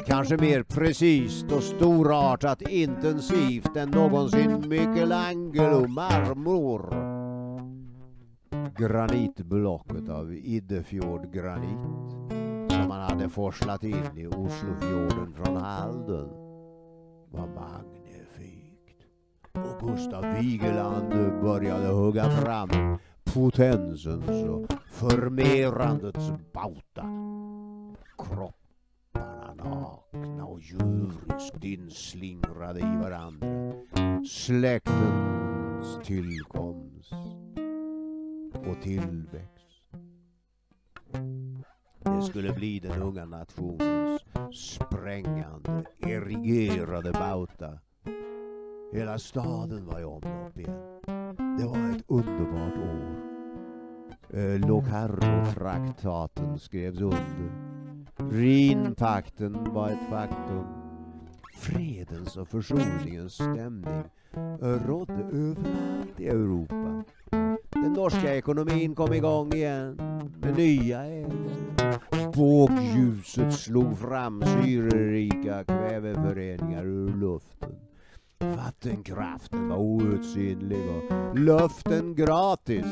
Kanske 0.06 0.36
mer 0.36 0.62
precis 0.62 1.44
och 1.44 1.62
storartat 1.62 2.62
intensivt 2.62 3.76
än 3.76 3.90
någonsin 3.90 4.68
Michelangelo 4.68 5.88
marmor. 5.88 6.94
Granitblocket 8.78 10.08
av 10.08 10.34
Iddefjordgranit 10.34 12.43
man 12.94 13.10
hade 13.10 13.28
forslat 13.28 13.84
in 13.84 14.18
i 14.18 14.26
Oslofjorden 14.26 15.34
från 15.34 15.56
Halden 15.56 16.28
var 17.30 17.46
magnifikt. 17.46 19.06
Och 19.52 19.88
Gustav 19.88 20.24
Vigeland 20.40 21.08
började 21.42 21.86
hugga 21.86 22.30
fram 22.30 22.98
potensens 23.24 24.28
och 24.28 24.72
förmerandets 24.90 26.32
bauta. 26.52 27.06
Kropparna 28.18 29.54
nakna 29.54 30.44
och 30.44 30.60
djuriskt 30.60 31.64
inslingrade 31.64 32.80
i 32.80 32.96
varandra. 33.02 33.72
Släktens 34.28 35.98
tillkomst 36.04 37.12
och 38.54 38.82
tillväxt. 38.82 39.54
Det 42.04 42.22
skulle 42.22 42.52
bli 42.52 42.78
den 42.78 43.02
unga 43.02 43.24
nationens 43.24 44.22
sprängande, 44.52 45.84
erigerade 46.00 47.12
bauta. 47.12 47.78
Hela 48.92 49.18
staden 49.18 49.86
var 49.86 50.00
i 50.00 50.04
omlopp 50.04 50.58
igen. 50.58 51.00
Det 51.58 51.66
var 51.66 51.90
ett 51.90 52.04
underbart 52.08 52.76
år. 52.78 53.34
Eh, 54.30 54.68
Locarno-traktaten 54.68 56.58
skrevs 56.58 57.00
under. 57.00 57.74
Rhinpakten 58.16 59.74
var 59.74 59.90
ett 59.90 60.08
faktum. 60.10 60.64
Fredens 61.56 62.36
och 62.36 62.48
försoningens 62.48 63.34
stämning 63.34 64.04
eh, 64.62 64.86
rådde 64.86 65.12
överallt 65.32 66.20
i 66.20 66.28
Europa. 66.28 67.04
Den 67.70 67.92
norska 67.92 68.34
ekonomin 68.34 68.94
kom 68.94 69.12
igång 69.12 69.52
igen 69.52 69.96
med 70.40 70.56
nya 70.56 71.04
ägare. 71.04 71.73
Bågljuset 72.34 73.54
slog 73.54 73.98
fram 73.98 74.42
syrerika 74.42 75.64
kväveföreningar 75.64 76.84
ur 76.84 77.16
luften. 77.16 77.74
Vattenkraften 78.38 79.68
var 79.68 79.76
outsinlig 79.76 80.82
och 80.88 81.38
luften 81.38 82.14
gratis. 82.14 82.86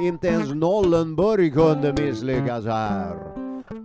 Inte 0.00 0.28
ens 0.28 0.54
Nollenburg 0.54 1.54
kunde 1.54 1.92
misslyckas 1.92 2.64
här. 2.64 3.16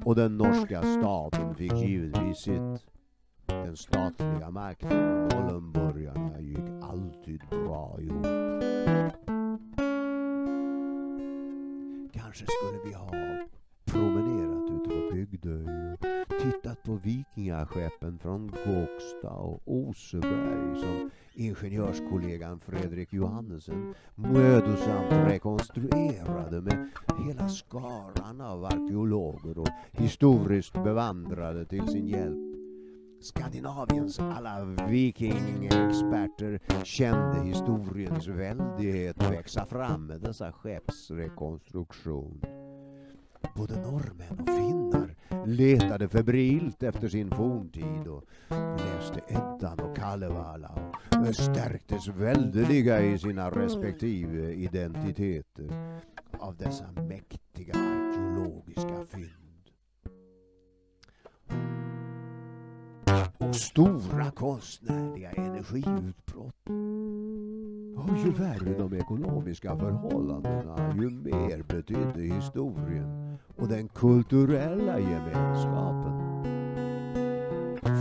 Och 0.05 0.15
den 0.15 0.37
norska 0.37 0.81
staten 0.81 1.55
fick 1.55 1.73
givetvis 1.73 2.37
sitt. 2.37 2.85
Den 3.45 3.77
statliga 3.77 4.49
makten 4.49 5.25
och 5.25 5.33
Nollenburgarna 5.33 6.39
gick 6.39 6.83
alltid 6.91 7.41
bra 7.49 7.97
ihop. 8.01 8.25
Kanske 12.13 12.45
skulle 12.45 12.79
vi 12.85 12.93
ha 12.93 13.11
promenerat 13.85 14.30
Bygdö 15.31 15.93
och 15.93 16.39
tittat 16.41 16.83
på 16.83 16.95
vikingaskeppen 17.03 18.19
från 18.19 18.47
Gåksta 18.47 19.29
och 19.29 19.61
Oseberg 19.65 20.79
som 20.79 21.09
ingenjörskollegan 21.33 22.59
Fredrik 22.59 23.13
Johannesen 23.13 23.93
mödosamt 24.15 25.11
rekonstruerade 25.11 26.61
med 26.61 26.89
hela 27.25 27.49
skaran 27.49 28.41
av 28.41 28.65
arkeologer 28.65 29.57
och 29.57 29.67
historiskt 29.91 30.73
bevandrade 30.73 31.65
till 31.65 31.87
sin 31.87 32.07
hjälp. 32.07 32.51
Skandinaviens 33.21 34.19
alla 34.19 34.65
vikingexperter 34.89 36.59
kände 36.83 37.43
historiens 37.43 38.27
väldighet 38.27 39.31
växa 39.31 39.65
fram 39.65 40.07
med 40.07 40.21
dessa 40.21 40.51
skepps 40.51 41.11
rekonstruktion. 41.11 42.41
Både 43.55 43.81
norrmän 43.81 44.39
och 44.39 44.49
finnar 44.49 45.15
letade 45.45 46.09
febrilt 46.09 46.83
efter 46.83 47.07
sin 47.07 47.31
forntid 47.31 48.07
och 48.07 48.23
läste 48.77 49.21
Eddan 49.27 49.79
och 49.79 49.95
Kalevala 49.95 50.71
och 51.27 51.35
stärktes 51.35 52.07
väldeliga 52.07 53.01
i 53.01 53.19
sina 53.19 53.49
respektive 53.49 54.53
identiteter 54.53 55.97
av 56.39 56.57
dessa 56.57 56.91
mäktiga 56.91 57.73
arkeologiska 57.73 59.05
fynd. 59.09 59.41
Och 63.41 63.55
stora 63.55 64.31
konstnärliga 64.31 65.31
energiutbrott. 65.31 66.69
Och 67.97 68.17
ju 68.25 68.31
värre 68.31 68.77
de 68.77 68.93
ekonomiska 68.93 69.77
förhållandena, 69.77 70.93
ju 70.95 71.09
mer 71.09 71.63
betydde 71.63 72.35
historien 72.35 73.37
och 73.57 73.67
den 73.67 73.87
kulturella 73.87 74.99
gemenskapen. 74.99 76.21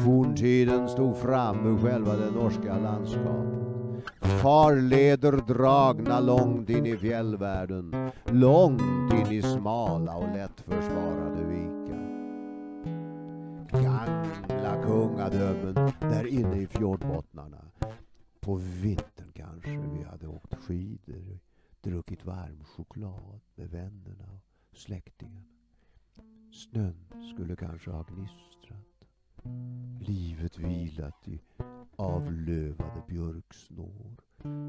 Forntiden 0.05 0.88
stod 0.88 1.16
fram 1.16 1.66
ur 1.66 1.78
själva 1.78 2.16
det 2.16 2.30
norska 2.30 2.78
landskapet. 2.78 3.70
Farleder 4.43 5.32
dragna 5.32 6.20
långt 6.20 6.70
in 6.70 6.86
i 6.86 6.97
fjällvärlden, 6.97 8.11
långt 8.24 9.12
in 9.12 9.32
i 9.32 9.43
smala 9.43 10.16
och 10.16 10.36
lättförsvarade 10.36 11.45
vikar. 11.49 11.80
Gamla 14.11 14.82
kungadömen 14.82 15.92
där 16.00 16.26
inne 16.26 16.56
i 16.56 16.66
fjordbottnarna. 16.66 17.70
På 18.40 18.54
vintern 18.54 19.32
kanske 19.34 19.78
vi 19.78 20.02
hade 20.02 20.26
åkt 20.26 20.54
skidor, 20.54 21.38
druckit 21.80 22.24
varm 22.24 22.64
choklad 22.64 23.40
med 23.54 23.70
vännerna 23.70 24.40
och 24.70 24.76
släktingarna. 24.76 25.44
Snön 26.52 27.04
skulle 27.34 27.56
kanske 27.56 27.90
ha 27.90 28.02
gnistrat. 28.02 29.08
Livet 30.00 30.58
vilat 30.58 31.28
i 31.28 31.40
avlövade 31.96 33.02
björksnår 33.08 34.16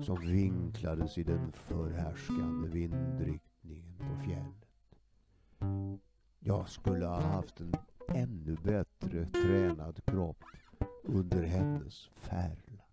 som 0.03 0.21
vinklades 0.21 1.17
i 1.17 1.23
den 1.23 1.51
förhärskande 1.51 2.69
vindriktningen 2.69 3.97
på 3.97 4.23
fjället. 4.23 4.65
Jag 6.39 6.69
skulle 6.69 7.05
ha 7.05 7.21
haft 7.21 7.59
en 7.59 7.75
ännu 8.16 8.57
bättre 8.64 9.26
tränad 9.26 10.05
kropp 10.05 10.43
under 11.03 11.43
hennes 11.43 12.09
färla. 12.16 12.84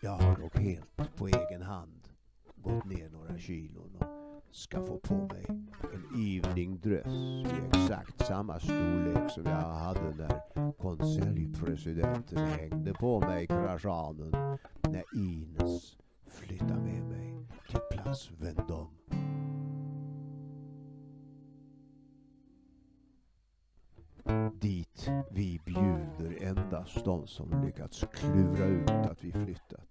Jag 0.00 0.10
har 0.10 0.36
dock 0.36 0.56
helt 0.56 1.16
på 1.16 1.28
egen 1.28 1.62
hand 1.62 2.08
gått 2.56 2.84
ner 2.84 3.10
några 3.10 3.38
kilon 3.38 3.96
och 4.00 4.44
ska 4.50 4.86
få 4.86 4.98
på 4.98 5.14
mig 5.14 5.46
en 5.94 6.04
evening 6.14 6.80
dress 6.80 7.06
i 7.06 7.46
exakt 7.66 8.26
samma 8.26 8.60
storlek 8.60 9.30
som 9.30 9.44
jag 9.44 9.72
hade 9.72 10.14
när 10.14 10.72
konseljpresidenten 10.72 12.38
hängde 12.38 12.92
på 12.94 13.20
mig 13.20 13.46
kraschanen 13.46 14.58
när 14.82 15.04
Ines 15.16 15.96
flyttade 16.26 16.80
med 16.80 17.02
mig 17.02 17.46
till 17.68 17.80
Place 17.90 18.30
Vendôme. 18.40 19.17
Vi 25.30 25.60
bjuder 25.64 26.42
endast 26.42 27.04
de 27.04 27.26
som 27.26 27.62
lyckats 27.64 28.04
klura 28.12 28.64
ut 28.64 28.90
att 28.90 29.24
vi 29.24 29.32
flyttat. 29.32 29.90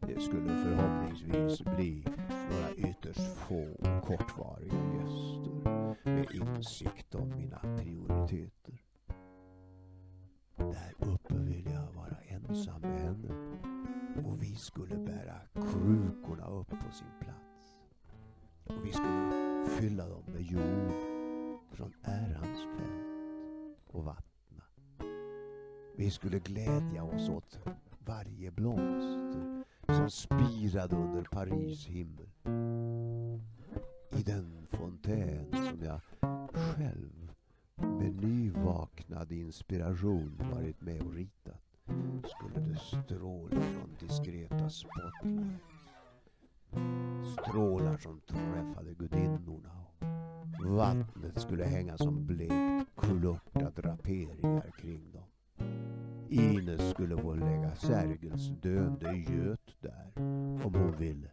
Det 0.00 0.20
skulle 0.20 0.48
förhoppningsvis 0.48 1.62
bli 1.76 2.04
några 2.50 2.90
ytterst 2.90 3.36
få 3.36 3.64
kortvariga 4.02 4.74
gäster 4.94 5.84
med 6.04 6.26
insikt 6.30 7.14
om 7.14 7.28
mina 7.28 7.58
prioriteter. 7.58 8.82
Där 10.56 10.94
uppe 10.98 11.34
vill 11.34 11.66
jag 11.66 11.92
vara 11.92 12.16
ensam 12.28 12.80
med 12.80 13.00
henne 13.00 13.58
och 14.24 14.42
vi 14.42 14.56
skulle 14.56 14.96
bära 14.96 15.40
krukorna 15.54 16.46
upp 16.46 16.68
på 16.68 16.92
sin 16.92 17.20
plats. 17.20 17.76
Och 18.64 18.86
vi 18.86 18.92
skulle 18.92 19.64
fylla 19.80 20.08
dem 20.08 20.22
med 20.26 20.42
jord 20.42 20.92
från 21.70 21.92
ärans 22.02 22.58
fält 22.78 22.93
Vi 26.04 26.10
skulle 26.10 26.38
glädja 26.38 27.04
oss 27.04 27.28
åt 27.28 27.58
varje 27.98 28.50
blomster 28.50 29.64
som 29.86 30.10
spirade 30.10 30.96
under 30.96 31.22
Paris 31.22 31.86
himmel. 31.86 32.28
I 34.18 34.22
den 34.22 34.66
fontän 34.70 35.46
som 35.52 35.82
jag 35.84 36.00
själv 36.54 37.32
med 37.76 38.14
nyvaknad 38.14 39.32
inspiration 39.32 40.42
varit 40.52 40.80
med 40.80 41.02
och 41.02 41.14
ritat 41.14 41.62
skulle 42.24 42.66
det 42.66 42.76
stråla 42.76 43.60
från 43.60 43.96
diskreta 44.00 44.70
spotlights. 44.70 45.64
Strålar 47.32 47.96
som 47.96 48.20
träffade 48.20 48.94
gudinnorna 48.94 49.84
och 50.64 50.70
vattnet 50.70 51.40
skulle 51.40 51.64
hänga 51.64 51.98
som 51.98 52.26
blekt 52.26 52.96
kulörta 52.96 53.70
draperingar 53.70 54.70
kring. 54.78 55.13
Ines 56.28 56.90
skulle 56.90 57.16
få 57.16 57.34
lägga 57.34 57.74
Sergels 57.74 58.48
döende 58.62 59.16
göt 59.16 59.76
där 59.80 60.12
om 60.64 60.74
hon 60.74 60.96
ville 60.96 61.30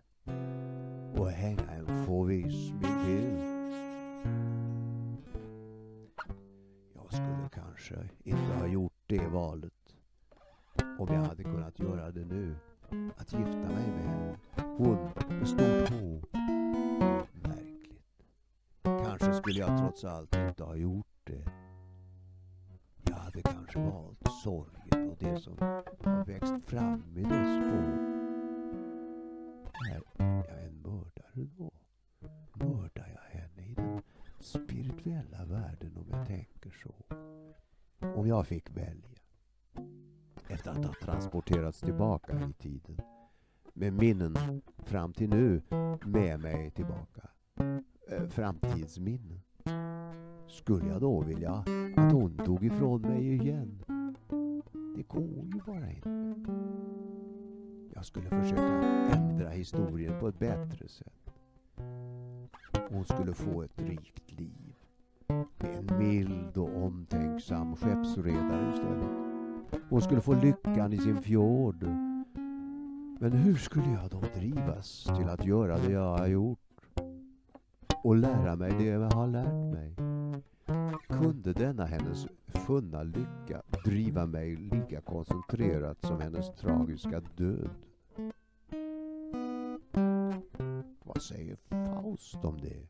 och 1.16 1.32
hänga 1.32 1.72
en 1.72 2.06
fauvism 2.06 2.80
till. 2.80 3.38
Jag 6.94 7.14
skulle 7.14 7.50
kanske 7.54 8.10
inte 8.24 8.54
ha 8.60 8.68
gjort 8.68 8.94
det 9.08 9.28
valet 9.28 9.74
om 11.00 11.08
jag 11.14 11.22
hade 11.22 11.44
kunnat 11.44 11.80
göra 11.80 12.12
det 12.12 12.26
nu. 12.26 12.56
Att 13.18 13.34
gifta 13.34 13.58
mig 13.58 13.88
med 13.88 14.04
henne. 14.04 14.38
Hon 14.78 14.98
med 15.30 15.48
stort 15.48 15.90
H. 15.90 16.22
Märkligt. 17.34 18.26
Kanske 18.84 19.34
skulle 19.34 19.60
jag 19.60 19.80
trots 19.80 20.04
allt 20.04 20.36
inte 20.36 20.64
ha 20.64 20.76
gjort 20.76 21.08
det. 21.24 21.46
Jag 23.10 23.16
hade 23.16 23.42
kanske 23.42 23.80
valt 23.80 24.28
sorg 24.44 24.81
som 25.42 25.58
har 25.60 26.26
växt 26.26 26.66
fram 26.66 27.04
i 27.16 27.22
dess 27.22 27.56
spår. 27.56 28.12
Är 29.90 29.94
jag 29.94 30.64
en 30.66 30.82
mördare 30.82 31.48
då? 31.58 31.72
Mördar 32.54 33.08
jag 33.08 33.40
henne 33.40 33.62
i 33.62 33.74
den 33.76 34.02
spirituella 34.40 35.46
världen 35.46 35.98
om 35.98 36.06
jag 36.12 36.28
tänker 36.28 36.72
så? 36.84 37.16
Om 38.16 38.28
jag 38.28 38.48
fick 38.48 38.78
välja. 38.78 39.10
Efter 40.48 40.72
att 40.72 40.86
ha 40.86 40.94
transporterats 41.02 41.80
tillbaka 41.80 42.34
i 42.50 42.54
tiden. 42.54 43.00
Med 43.74 43.94
minnen 43.94 44.62
fram 44.78 45.14
till 45.14 45.30
nu 45.30 45.62
med 46.06 46.40
mig 46.40 46.72
tillbaka. 46.72 47.30
Eh, 48.08 48.28
framtidsminnen. 48.28 49.42
Skulle 50.48 50.88
jag 50.88 51.02
då 51.02 51.22
vilja 51.22 51.52
att 51.96 52.12
hon 52.12 52.38
tog 52.38 52.66
ifrån 52.66 53.02
mig 53.02 53.34
igen? 53.34 53.84
Det 54.96 55.04
går 55.08 55.46
ju 55.54 55.62
bara 55.66 55.92
inte. 55.92 56.36
Jag 57.94 58.06
skulle 58.06 58.30
försöka 58.30 58.82
ändra 59.12 59.50
historien 59.50 60.20
på 60.20 60.28
ett 60.28 60.40
bättre 60.40 60.88
sätt. 60.88 61.34
Hon 62.90 63.06
skulle 63.06 63.34
få 63.34 63.62
ett 63.62 63.82
rikt 63.82 64.32
liv. 64.32 64.76
Med 65.58 65.76
en 65.76 65.98
mild 65.98 66.58
och 66.58 66.84
omtänksam 66.84 67.76
skeppsredare 67.76 68.74
istället. 68.74 69.32
Hon 69.90 70.02
skulle 70.02 70.22
få 70.22 70.34
lyckan 70.34 70.94
i 70.94 70.98
sin 70.98 71.22
fjord. 71.22 71.84
Men 73.20 73.32
hur 73.32 73.56
skulle 73.56 73.92
jag 73.92 74.10
då 74.10 74.24
drivas 74.36 75.04
till 75.04 75.30
att 75.30 75.46
göra 75.46 75.78
det 75.78 75.92
jag 75.92 76.18
har 76.18 76.28
gjort? 76.28 76.60
Och 78.04 78.16
lära 78.16 78.56
mig 78.56 78.72
det 78.72 78.86
jag 78.86 79.12
har 79.12 79.28
lärt 79.28 79.74
mig? 79.74 79.96
Kunde 81.08 81.54
denna 81.54 81.86
hennes 81.86 82.28
funna 82.72 83.04
lycka 83.04 83.62
driva 83.84 84.26
mig 84.26 84.56
lika 84.56 85.02
koncentrerat 85.02 85.98
som 86.02 86.22
hennes 86.22 86.56
tragiska 86.56 87.22
död? 87.38 87.70
Vad 91.04 91.22
säger 91.22 91.58
Faust 91.70 92.46
om 92.46 92.62
det? 92.62 92.88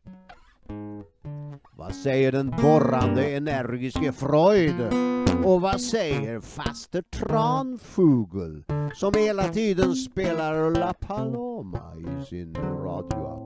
Vad 1.77 1.95
säger 1.95 2.31
den 2.31 2.49
borrande 2.49 3.35
energiske 3.35 4.11
Freud? 4.11 4.93
Och 5.45 5.61
vad 5.61 5.81
säger 5.81 6.39
faster 6.39 7.01
Tranfugel 7.01 8.63
som 8.93 9.13
hela 9.17 9.43
tiden 9.43 9.95
spelar 9.95 10.71
La 10.71 10.93
Paloma 10.93 11.95
i 11.97 12.25
sin 12.25 12.55
radioapparat? 12.55 13.41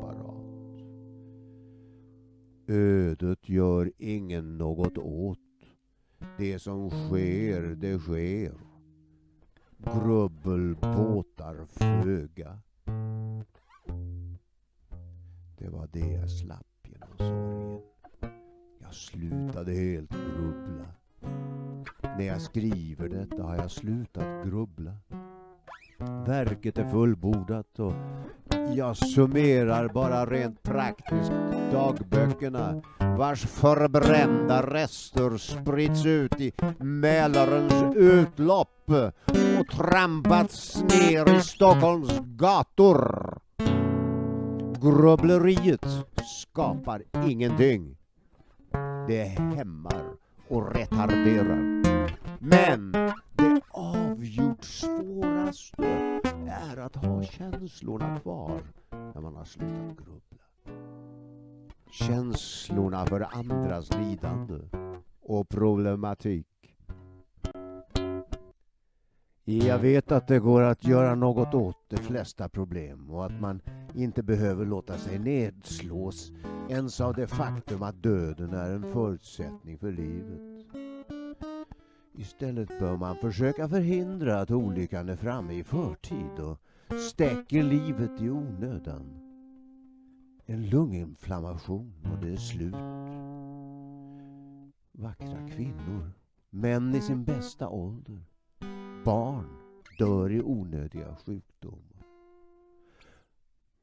Ödet 2.67 3.49
gör 3.49 3.91
ingen 3.97 4.57
något 4.57 4.97
åt. 4.97 5.44
Det 6.37 6.59
som 6.59 6.89
sker, 6.89 7.61
det 7.61 7.99
sker. 7.99 8.53
Grubbel 9.77 10.75
båtar 10.75 11.65
föga. 11.65 12.59
Det 15.57 15.69
var 15.69 15.89
det 15.93 16.11
jag 16.11 16.29
slapp 16.29 16.87
genom 16.87 17.17
sorgen. 17.17 17.81
Jag 18.79 18.93
slutade 18.93 19.71
helt 19.71 20.11
grubbla. 20.11 20.85
När 22.01 22.25
jag 22.25 22.41
skriver 22.41 23.09
detta 23.09 23.43
har 23.43 23.55
jag 23.55 23.71
slutat 23.71 24.45
grubbla. 24.45 24.95
Verket 26.25 26.77
är 26.77 26.89
fullbordat 26.89 27.79
och 27.79 27.93
jag 28.75 28.97
summerar 28.97 29.89
bara 29.89 30.25
rent 30.25 30.63
praktiskt 30.63 31.31
dagböckerna 31.71 32.81
vars 33.17 33.45
förbrända 33.45 34.61
rester 34.61 35.37
spritts 35.37 36.05
ut 36.05 36.41
i 36.41 36.51
Mälarens 36.79 37.95
utlopp 37.95 38.89
och 39.59 39.67
trampats 39.67 40.83
ner 40.83 41.37
i 41.37 41.41
Stockholms 41.41 42.19
gator. 42.19 43.37
Grubbleriet 44.81 45.85
skapar 46.25 47.03
ingenting. 47.27 47.97
Det 49.07 49.23
hämmar 49.23 50.03
och 50.47 50.75
retarderar. 50.75 51.83
Men 52.39 52.91
det 53.35 53.61
avgjort 53.71 54.63
svåraste 54.63 56.19
är 56.47 56.77
att 56.77 56.95
ha 56.95 57.23
känslorna 57.23 58.19
kvar 58.19 58.61
när 58.91 59.21
man 59.21 59.35
har 59.35 59.45
slutat 59.45 59.97
grubbla. 59.97 60.45
Känslorna 61.95 63.05
för 63.05 63.27
andras 63.33 63.89
lidande 63.93 64.59
och 65.21 65.49
problematik. 65.49 66.47
Jag 69.43 69.79
vet 69.79 70.11
att 70.11 70.27
det 70.27 70.39
går 70.39 70.61
att 70.61 70.85
göra 70.85 71.15
något 71.15 71.53
åt 71.53 71.77
de 71.89 71.97
flesta 71.97 72.49
problem 72.49 73.09
och 73.09 73.25
att 73.25 73.41
man 73.41 73.61
inte 73.93 74.23
behöver 74.23 74.65
låta 74.65 74.97
sig 74.97 75.19
nedslås 75.19 76.31
ens 76.69 77.01
av 77.01 77.13
det 77.13 77.27
faktum 77.27 77.83
att 77.83 78.03
döden 78.03 78.53
är 78.53 78.69
en 78.69 78.93
förutsättning 78.93 79.77
för 79.77 79.91
livet. 79.91 80.65
Istället 82.17 82.79
bör 82.79 82.97
man 82.97 83.15
försöka 83.15 83.69
förhindra 83.69 84.39
att 84.39 84.51
olyckan 84.51 85.09
är 85.09 85.15
framme 85.15 85.53
i 85.53 85.63
förtid 85.63 86.39
och 86.39 86.59
stäcker 86.99 87.63
livet 87.63 88.21
i 88.21 88.29
onödan. 88.29 89.24
En 90.47 90.69
lunginflammation 90.69 91.93
och 92.11 92.17
det 92.25 92.33
är 92.33 92.37
slut. 92.37 92.75
Vackra 94.91 95.47
kvinnor, 95.47 96.11
män 96.49 96.95
i 96.95 97.01
sin 97.01 97.23
bästa 97.23 97.69
ålder, 97.69 98.23
barn 99.05 99.47
dör 99.97 100.31
i 100.31 100.41
onödiga 100.41 101.15
sjukdomar. 101.15 102.05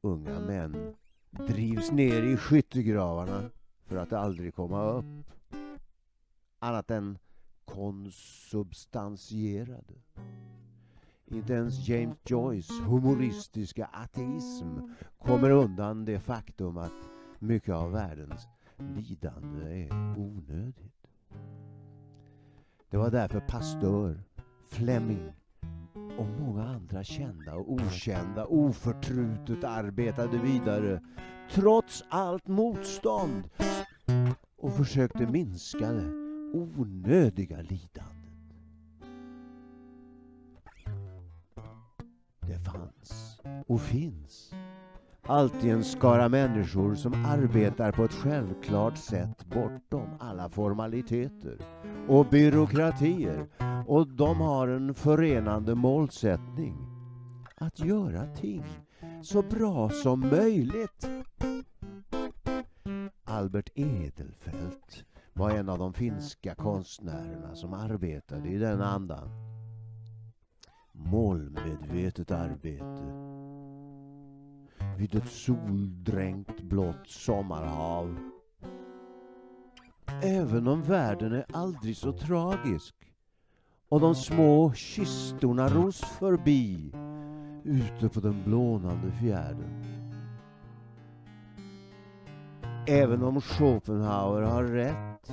Unga 0.00 0.40
män 0.40 0.94
drivs 1.30 1.92
ner 1.92 2.22
i 2.22 2.36
skyttegravarna 2.36 3.50
för 3.84 3.96
att 3.96 4.12
aldrig 4.12 4.54
komma 4.54 4.82
upp. 4.82 5.30
Annat 6.58 6.90
än 6.90 7.18
konsubstansierade. 7.64 9.94
Inte 11.32 11.52
ens 11.52 11.88
James 11.88 12.16
Joyce 12.24 12.72
humoristiska 12.86 13.84
ateism 13.92 14.78
kommer 15.18 15.50
undan 15.50 16.04
det 16.04 16.20
faktum 16.20 16.76
att 16.76 16.92
mycket 17.38 17.74
av 17.74 17.92
världens 17.92 18.48
lidande 18.78 19.82
är 19.82 20.18
onödigt. 20.18 21.06
Det 22.90 22.96
var 22.96 23.10
därför 23.10 23.40
Pasteur, 23.40 24.22
Fleming 24.68 25.32
och 26.18 26.26
många 26.40 26.64
andra 26.64 27.04
kända 27.04 27.54
och 27.54 27.72
okända 27.72 28.46
oförtrutet 28.46 29.64
arbetade 29.64 30.38
vidare 30.38 31.00
trots 31.50 32.04
allt 32.08 32.46
motstånd 32.46 33.50
och 34.56 34.76
försökte 34.76 35.26
minska 35.26 35.92
det 35.92 36.10
onödiga 36.52 37.56
lidandet. 37.56 38.21
Fanns 42.72 43.40
och 43.66 43.80
finns 43.80 44.52
alltid 45.26 45.70
en 45.70 45.84
skara 45.84 46.28
människor 46.28 46.94
som 46.94 47.24
arbetar 47.24 47.92
på 47.92 48.04
ett 48.04 48.12
självklart 48.12 48.98
sätt 48.98 49.44
bortom 49.44 50.08
alla 50.20 50.48
formaliteter 50.48 51.58
och 52.08 52.26
byråkratier 52.26 53.46
och 53.86 54.08
de 54.08 54.40
har 54.40 54.68
en 54.68 54.94
förenande 54.94 55.74
målsättning 55.74 56.76
att 57.54 57.80
göra 57.80 58.26
ting 58.26 58.64
så 59.22 59.42
bra 59.42 59.90
som 59.90 60.20
möjligt. 60.20 61.08
Albert 63.24 63.70
Edelfelt 63.74 65.04
var 65.32 65.50
en 65.50 65.68
av 65.68 65.78
de 65.78 65.94
finska 65.94 66.54
konstnärerna 66.54 67.54
som 67.54 67.74
arbetade 67.74 68.48
i 68.48 68.58
den 68.58 68.82
andan. 68.82 69.51
Målmedvetet 71.04 72.30
arbete 72.30 73.32
vid 74.98 75.14
ett 75.14 75.28
soldränkt 75.28 76.62
blått 76.62 77.06
sommarhav. 77.06 78.16
Även 80.22 80.68
om 80.68 80.82
världen 80.82 81.32
är 81.32 81.44
aldrig 81.52 81.96
så 81.96 82.12
tragisk 82.12 82.94
och 83.88 84.00
de 84.00 84.14
små 84.14 84.72
kistorna 84.72 85.68
ros 85.68 86.00
förbi 86.00 86.92
ute 87.64 88.08
på 88.08 88.20
den 88.20 88.44
blånande 88.44 89.12
fjärden. 89.12 89.84
Även 92.86 93.22
om 93.22 93.40
Schopenhauer 93.40 94.42
har 94.42 94.64
rätt 94.64 95.30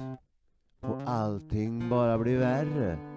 och 0.81 1.01
allting 1.05 1.89
bara 1.89 2.17
blir 2.17 2.37
värre. 2.37 3.08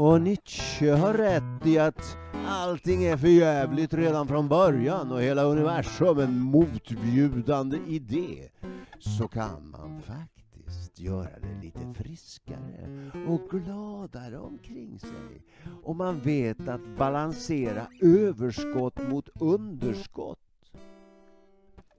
Och 0.00 0.22
Nietzsche 0.22 0.90
har 0.90 1.14
rätt 1.14 1.66
i 1.66 1.78
att 1.78 2.16
allting 2.46 3.04
är 3.04 3.16
för 3.16 3.28
jävligt 3.28 3.94
redan 3.94 4.28
från 4.28 4.48
början 4.48 5.12
och 5.12 5.22
hela 5.22 5.42
universum 5.42 6.18
en 6.18 6.40
motbjudande 6.40 7.78
idé. 7.86 8.48
Så 8.98 9.28
kan 9.28 9.70
man 9.70 10.02
faktiskt 10.02 11.00
göra 11.00 11.38
det 11.42 11.62
lite 11.62 12.02
friskare 12.02 13.10
och 13.28 13.50
gladare 13.50 14.38
omkring 14.38 14.98
sig. 14.98 15.46
Och 15.82 15.96
man 15.96 16.20
vet 16.20 16.68
att 16.68 16.96
balansera 16.98 17.86
överskott 18.02 19.08
mot 19.08 19.28
underskott 19.40 20.38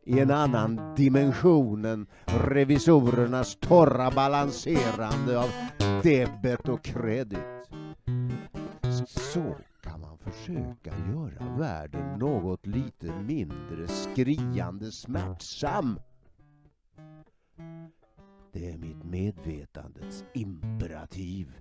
i 0.04 0.20
en 0.20 0.32
annan 0.32 0.95
dimension 0.95 1.86
än 1.86 2.08
revisorernas 2.26 3.56
torra 3.56 4.12
balanserande 4.12 5.39
av 5.39 5.49
debet 6.04 6.70
och 6.70 6.84
kredit. 6.84 7.39
Så 9.06 9.56
kan 9.84 10.02
man 10.02 10.18
försöka 10.18 10.91
göra 11.14 11.58
världen 11.58 12.20
något 12.20 12.68
lite 12.68 13.22
mindre 13.22 13.88
skriande 13.88 14.91
smärtsam. 14.91 15.99
Det 18.54 18.70
är 18.70 18.78
mitt 18.78 19.04
medvetandets 19.04 20.24
imperativ. 20.34 21.54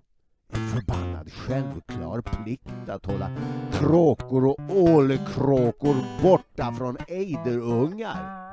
En 0.52 0.68
förbannad 0.68 1.32
självklar 1.32 2.20
plikt 2.20 2.88
att 2.88 3.06
hålla 3.06 3.30
kråkor 3.72 4.46
och 4.46 4.58
ålekråkor 4.68 6.22
borta 6.22 6.72
från 6.72 6.96
ejderungar. 7.08 8.50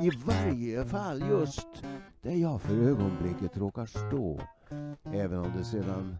I 0.00 0.10
varje 0.26 0.84
fall 0.84 1.22
just 1.30 1.68
där 2.22 2.34
jag 2.34 2.60
för 2.60 2.74
ögonblicket 2.74 3.56
råkar 3.56 3.86
stå. 3.86 4.40
Även 5.12 5.38
om 5.38 5.52
det 5.58 5.64
sedan 5.64 6.18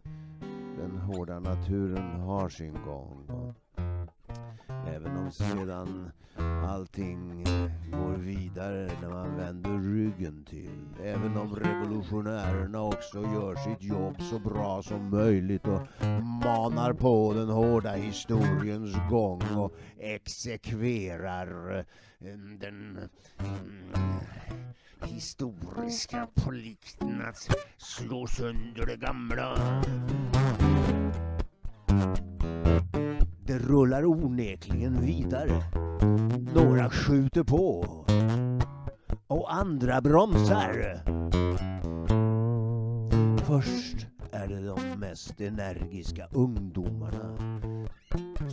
den 0.78 0.98
hårda 0.98 1.40
naturen 1.40 2.20
har 2.20 2.48
sin 2.48 2.74
gång. 2.84 3.54
Även 4.86 5.16
om 5.16 5.32
sedan 5.32 6.10
allting 6.68 7.44
går 7.92 8.16
vidare 8.16 8.90
när 9.02 9.08
man 9.08 9.36
vänder 9.36 9.78
ryggen 9.78 10.44
till. 10.44 10.86
Även 11.02 11.36
om 11.36 11.56
revolutionärerna 11.56 12.82
också 12.82 13.18
gör 13.18 13.54
sitt 13.54 13.82
jobb 13.82 14.22
så 14.22 14.38
bra 14.38 14.82
som 14.82 15.10
möjligt 15.10 15.66
och 15.66 15.80
manar 16.44 16.92
på 16.92 17.32
den 17.34 17.48
hårda 17.48 17.92
historiens 17.92 18.96
gång 19.10 19.42
och 19.56 19.72
exekverar 19.98 21.78
eh, 21.78 21.84
den 22.60 22.98
mm, 23.38 23.90
historiska 25.04 26.28
plikten 26.34 27.22
att 27.22 27.48
slå 27.76 28.26
sönder 28.26 28.86
det 28.86 28.96
gamla. 28.96 29.82
Rullar 33.58 34.04
onekligen 34.04 35.00
vidare. 35.00 35.62
Några 36.54 36.90
skjuter 36.90 37.44
på 37.44 37.86
och 39.26 39.54
andra 39.54 40.00
bromsar. 40.00 41.02
Först 43.46 44.06
är 44.32 44.48
det 44.48 44.66
de 44.66 45.00
mest 45.00 45.40
energiska 45.40 46.28
ungdomarna 46.32 47.36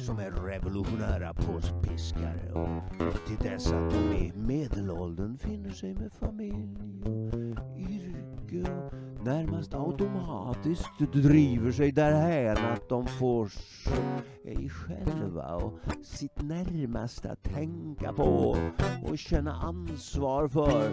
som 0.06 0.20
är 0.20 0.32
revolutionära 0.32 1.34
påspiskare 1.34 2.52
och 2.54 3.28
till 3.28 3.50
dess 3.52 3.72
att 3.72 3.92
de 3.92 4.16
i 4.16 4.34
medelåldern 4.36 5.38
finner 5.38 5.70
sig 5.72 5.94
med 5.94 6.12
familj 6.14 7.04
och 7.06 7.78
yrke 7.78 8.72
och 8.72 9.05
närmast 9.26 9.74
automatiskt 9.74 11.00
driver 11.14 11.72
sig 11.72 11.92
därhän 11.92 12.58
att 12.58 12.90
de 12.90 13.08
får 13.08 13.46
sig 13.46 14.70
själva 14.70 15.56
och 15.56 15.80
sitt 16.04 16.42
närmaste 16.42 17.32
att 17.32 17.44
tänka 17.44 18.14
på 18.14 18.58
och 19.04 19.18
känna 19.18 19.54
ansvar 19.54 20.48
för 20.48 20.92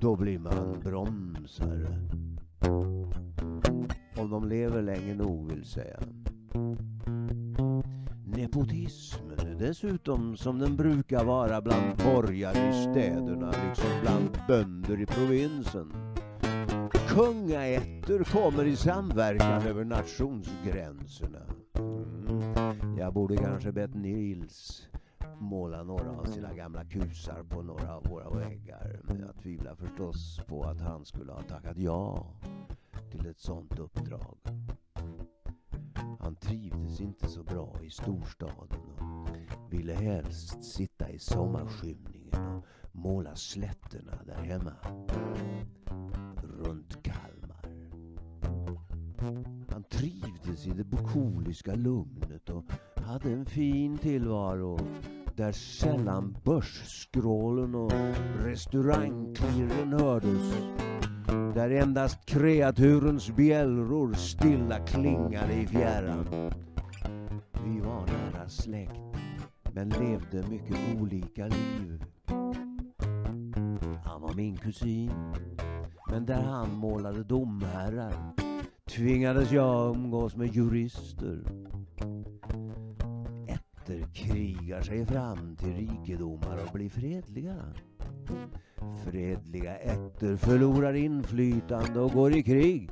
då 0.00 0.16
blir 0.16 0.38
man 0.38 0.80
bromsare. 0.84 1.98
Om 4.16 4.30
de 4.30 4.48
lever 4.48 4.82
länge 4.82 5.14
nog 5.14 5.52
vill 5.52 5.64
säga. 5.64 6.00
Nepotismen 8.26 9.38
är 9.38 9.54
dessutom 9.58 10.36
som 10.36 10.58
den 10.58 10.76
brukar 10.76 11.24
vara 11.24 11.60
bland 11.60 11.96
borgare 11.96 12.68
i 12.68 12.90
städerna 12.90 13.52
liksom 13.68 13.90
bland 14.02 14.38
bönder 14.48 15.00
i 15.00 15.06
provinsen. 15.06 16.11
Kungaätter 17.14 18.24
kommer 18.24 18.64
i 18.64 18.76
samverkan 18.76 19.62
över 19.62 19.84
nationsgränserna. 19.84 21.42
Mm. 21.78 22.98
Jag 22.98 23.12
borde 23.12 23.36
kanske 23.36 23.72
bett 23.72 23.94
Nils 23.94 24.88
måla 25.38 25.82
några 25.82 26.10
av 26.10 26.24
sina 26.24 26.54
gamla 26.54 26.84
kusar 26.84 27.42
på 27.42 27.62
några 27.62 27.96
av 27.96 28.04
våra 28.04 28.30
väggar. 28.30 29.00
Men 29.02 29.20
jag 29.20 29.36
tvivlar 29.42 29.74
förstås 29.74 30.40
på 30.46 30.64
att 30.64 30.80
han 30.80 31.04
skulle 31.04 31.32
ha 31.32 31.42
tackat 31.42 31.78
ja 31.78 32.26
till 33.10 33.26
ett 33.26 33.40
sånt 33.40 33.78
uppdrag. 33.78 34.38
Han 36.20 36.36
trivdes 36.36 37.00
inte 37.00 37.28
så 37.28 37.42
bra 37.42 37.76
i 37.82 37.90
storstaden 37.90 38.80
och 38.98 39.72
ville 39.72 39.94
helst 39.94 40.64
sitta 40.64 41.10
i 41.10 41.18
sommarskymningen 41.18 42.46
och 42.46 42.64
måla 42.92 43.36
slätterna 43.36 44.18
där 44.26 44.42
hemma. 44.42 44.72
Runt 46.64 47.01
i 50.66 50.70
det 50.70 50.84
bukoliska 50.84 51.74
lugnet 51.74 52.50
och 52.50 52.64
hade 52.96 53.30
en 53.32 53.46
fin 53.46 53.98
tillvaro 53.98 54.78
där 55.36 55.52
sällan 55.52 56.36
börsskrålen 56.44 57.74
och 57.74 57.92
restaurangklirren 58.44 59.92
hördes. 59.92 60.54
Där 61.54 61.70
endast 61.70 62.26
kreaturens 62.26 63.30
bjällror 63.30 64.12
stilla 64.12 64.78
klingade 64.78 65.52
i 65.52 65.66
fjärran. 65.66 66.26
Vi 67.64 67.80
var 67.80 68.06
nära 68.06 68.48
släkt, 68.48 69.16
men 69.72 69.88
levde 69.88 70.48
mycket 70.48 71.00
olika 71.00 71.46
liv. 71.46 72.04
Han 74.04 74.22
var 74.22 74.34
min 74.34 74.56
kusin, 74.56 75.12
men 76.10 76.26
där 76.26 76.42
han 76.42 76.74
målade 76.74 77.22
domherrar 77.24 78.41
tvingades 78.96 79.52
jag 79.52 79.96
umgås 79.96 80.36
med 80.36 80.54
jurister 80.54 81.42
ätter 83.48 84.14
krigar 84.14 84.82
sig 84.82 85.06
fram 85.06 85.56
till 85.56 85.72
rikedomar 85.72 86.58
och 86.66 86.72
blir 86.72 86.88
fredliga. 86.88 87.56
Fredliga 89.04 89.76
ätter 89.76 90.36
förlorar 90.36 90.94
inflytande 90.94 92.00
och 92.00 92.12
går 92.12 92.36
i 92.36 92.42
krig. 92.42 92.90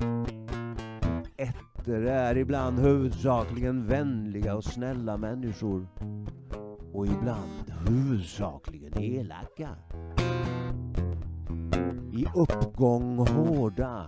Ätter 1.37 2.01
är 2.01 2.37
ibland 2.37 2.79
huvudsakligen 2.79 3.87
vänliga 3.87 4.55
och 4.55 4.63
snälla 4.63 5.17
människor. 5.17 5.87
Och 6.93 7.07
ibland 7.07 7.73
huvudsakligen 7.87 8.97
elaka. 8.97 9.69
I 12.13 12.25
uppgång 12.35 13.17
hårda 13.17 14.07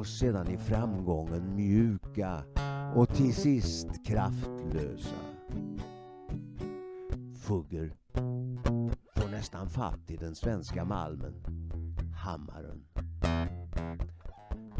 och 0.00 0.06
sedan 0.06 0.48
i 0.48 0.56
framgången 0.56 1.56
mjuka 1.56 2.42
och 2.94 3.08
till 3.08 3.34
sist 3.34 4.06
kraftlösa. 4.06 5.16
Fugger 7.36 7.92
får 9.14 9.30
nästan 9.30 9.68
fatt 9.68 10.10
i 10.10 10.16
den 10.16 10.34
svenska 10.34 10.84
malmen, 10.84 11.34
hammaren. 12.16 12.84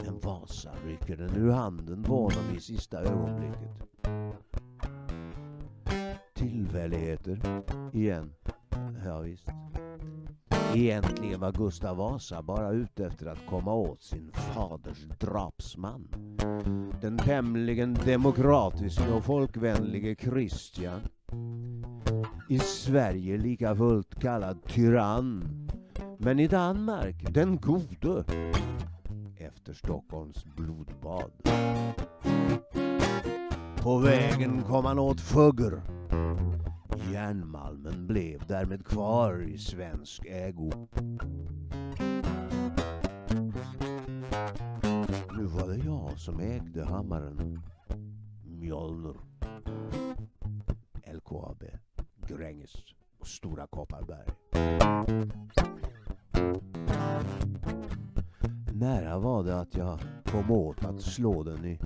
Men 0.04 0.20
Vasa 0.20 0.72
rycker 0.86 1.16
den 1.16 1.36
ur 1.36 1.50
handen 1.50 2.02
på 2.02 2.14
honom 2.14 2.56
i 2.56 2.60
sista 2.60 3.00
ögonblicket. 3.00 3.70
Tillfälligheter, 6.34 7.62
igen. 7.92 8.32
Ja, 9.04 9.20
visst. 9.20 9.48
Egentligen 10.74 11.40
var 11.40 11.52
Gustav 11.52 11.96
Vasa 11.96 12.42
bara 12.42 12.70
ute 12.70 13.06
efter 13.06 13.26
att 13.26 13.46
komma 13.48 13.74
åt 13.74 14.02
sin 14.02 14.32
faders 14.32 15.04
drapsman. 15.20 16.08
Den 17.00 17.18
tämligen 17.18 17.94
demokratiska 17.94 19.14
och 19.14 19.24
folkvänlige 19.24 20.14
Kristian. 20.14 21.00
i 22.48 22.58
Sverige 22.58 23.38
lika 23.38 23.76
fullt 23.76 24.20
kallad 24.20 24.62
tyrann. 24.66 25.44
Men 26.18 26.40
i 26.40 26.46
Danmark 26.46 27.34
den 27.34 27.56
gode. 27.56 28.24
Efter 29.36 29.72
Stockholms 29.72 30.44
blodbad. 30.44 31.30
På 33.82 33.98
vägen 33.98 34.62
kom 34.62 34.84
han 34.84 34.98
åt 34.98 35.20
Fugger. 35.20 35.82
Järnmalmen 37.12 38.06
blev 38.06 38.46
därmed 38.46 38.86
kvar 38.86 39.42
i 39.42 39.58
svensk 39.58 40.26
ägo. 40.26 40.70
Nu 45.36 45.44
var 45.44 45.68
det 45.68 45.84
jag 45.84 46.18
som 46.18 46.40
ägde 46.40 46.84
hammaren. 46.84 47.62
Mjölner. 48.44 49.14
LKAB. 51.14 51.64
Gränges 52.28 52.76
och 53.18 53.26
Stora 53.26 53.66
Kopparberg. 53.66 54.28
Nära 58.72 59.18
var 59.18 59.44
det 59.44 59.60
att 59.60 59.74
jag 59.74 60.00
kom 60.24 60.50
åt 60.50 60.84
att 60.84 61.02
slå 61.02 61.42
den 61.42 61.64
i 61.64 61.78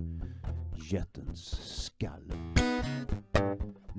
jättens 0.90 1.40
skalle. 1.84 2.53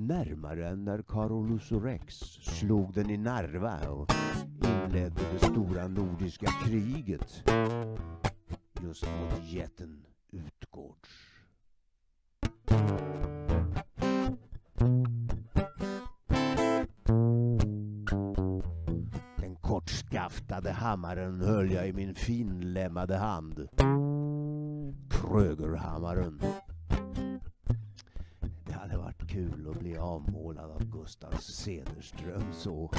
Närmare 0.08 0.68
än 0.68 0.86
när 0.86 1.02
Carolus 1.02 1.72
Rex 1.72 2.16
slog 2.42 2.94
den 2.94 3.10
i 3.10 3.18
Narva 3.18 3.90
och 3.90 4.12
inledde 4.64 5.22
det 5.34 5.40
stora 5.40 5.88
nordiska 5.88 6.48
kriget 6.66 7.44
just 8.82 9.04
mot 9.04 9.52
jätten 9.52 10.06
Utgårds. 10.32 11.10
Den 19.38 19.56
kortskaftade 19.62 20.72
hammaren 20.72 21.42
höll 21.42 21.72
jag 21.72 21.88
i 21.88 21.94
min 21.94 22.16
finlämmade 22.16 23.18
hand. 23.18 23.68
Krögerhammaren. 25.10 26.42
Gustav 31.06 31.32
Cederström 31.40 32.54
så 32.54 32.92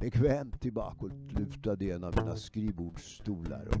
bekvämt 0.00 0.60
tillbakalutad 0.60 1.76
i 1.80 1.90
en 1.90 2.04
av 2.04 2.16
mina 2.16 2.36
skrivbordsstolar 2.36 3.68
och 3.68 3.76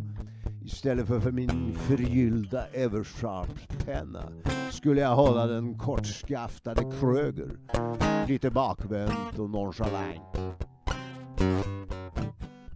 istället 0.64 1.06
för 1.06 1.20
för 1.20 1.32
min 1.32 1.74
förgyllda 1.74 2.66
Eversharp-penna 2.66 4.32
skulle 4.70 5.00
jag 5.00 5.16
hålla 5.16 5.46
den 5.46 5.78
kortskaftade 5.78 6.92
Kröger 7.00 7.58
lite 8.28 8.50
bakvänt 8.50 9.38
och 9.38 9.50
nonchalant. 9.50 10.36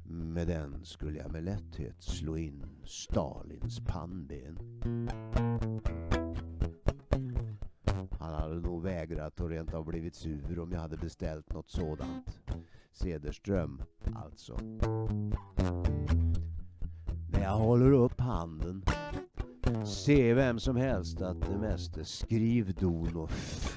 Med 0.04 0.46
den 0.46 0.84
skulle 0.84 1.18
jag 1.18 1.32
med 1.32 1.44
lätthet 1.44 2.02
slå 2.02 2.36
in 2.36 2.66
Stalins 2.84 3.80
pannben. 3.80 4.58
Hade 8.46 8.60
nog 8.60 8.82
vägrat 8.82 9.40
och 9.40 9.48
rent 9.48 9.74
av 9.74 9.84
blivit 9.84 10.14
sur 10.14 10.60
om 10.60 10.72
jag 10.72 10.80
hade 10.80 10.96
beställt 10.96 11.52
något 11.52 11.70
sådant. 11.70 12.40
Cederström, 12.92 13.82
alltså. 14.14 14.58
När 17.32 17.42
jag 17.42 17.56
håller 17.56 17.92
upp 17.92 18.20
handen 18.20 18.84
ser 19.86 20.34
vem 20.34 20.58
som 20.58 20.76
helst 20.76 21.22
att 21.22 21.40
det 21.40 21.58
mest 21.58 21.96
är 21.96 22.04
skrivdon 22.04 23.16
och 23.16 23.30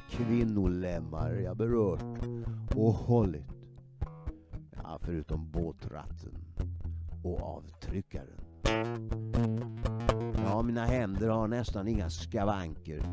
kvinnolemmar 0.09 1.32
jag 1.32 1.57
berört 1.57 2.20
och 2.76 2.93
hållit. 2.93 3.67
Ja, 4.76 4.99
förutom 5.01 5.51
båtratten 5.51 6.34
och 7.24 7.41
avtryckaren. 7.41 8.41
Ja, 10.34 10.61
mina 10.61 10.86
händer 10.86 11.30
har 11.30 11.47
nästan 11.47 11.88
inga 11.88 12.09
skavanker. 12.09 13.03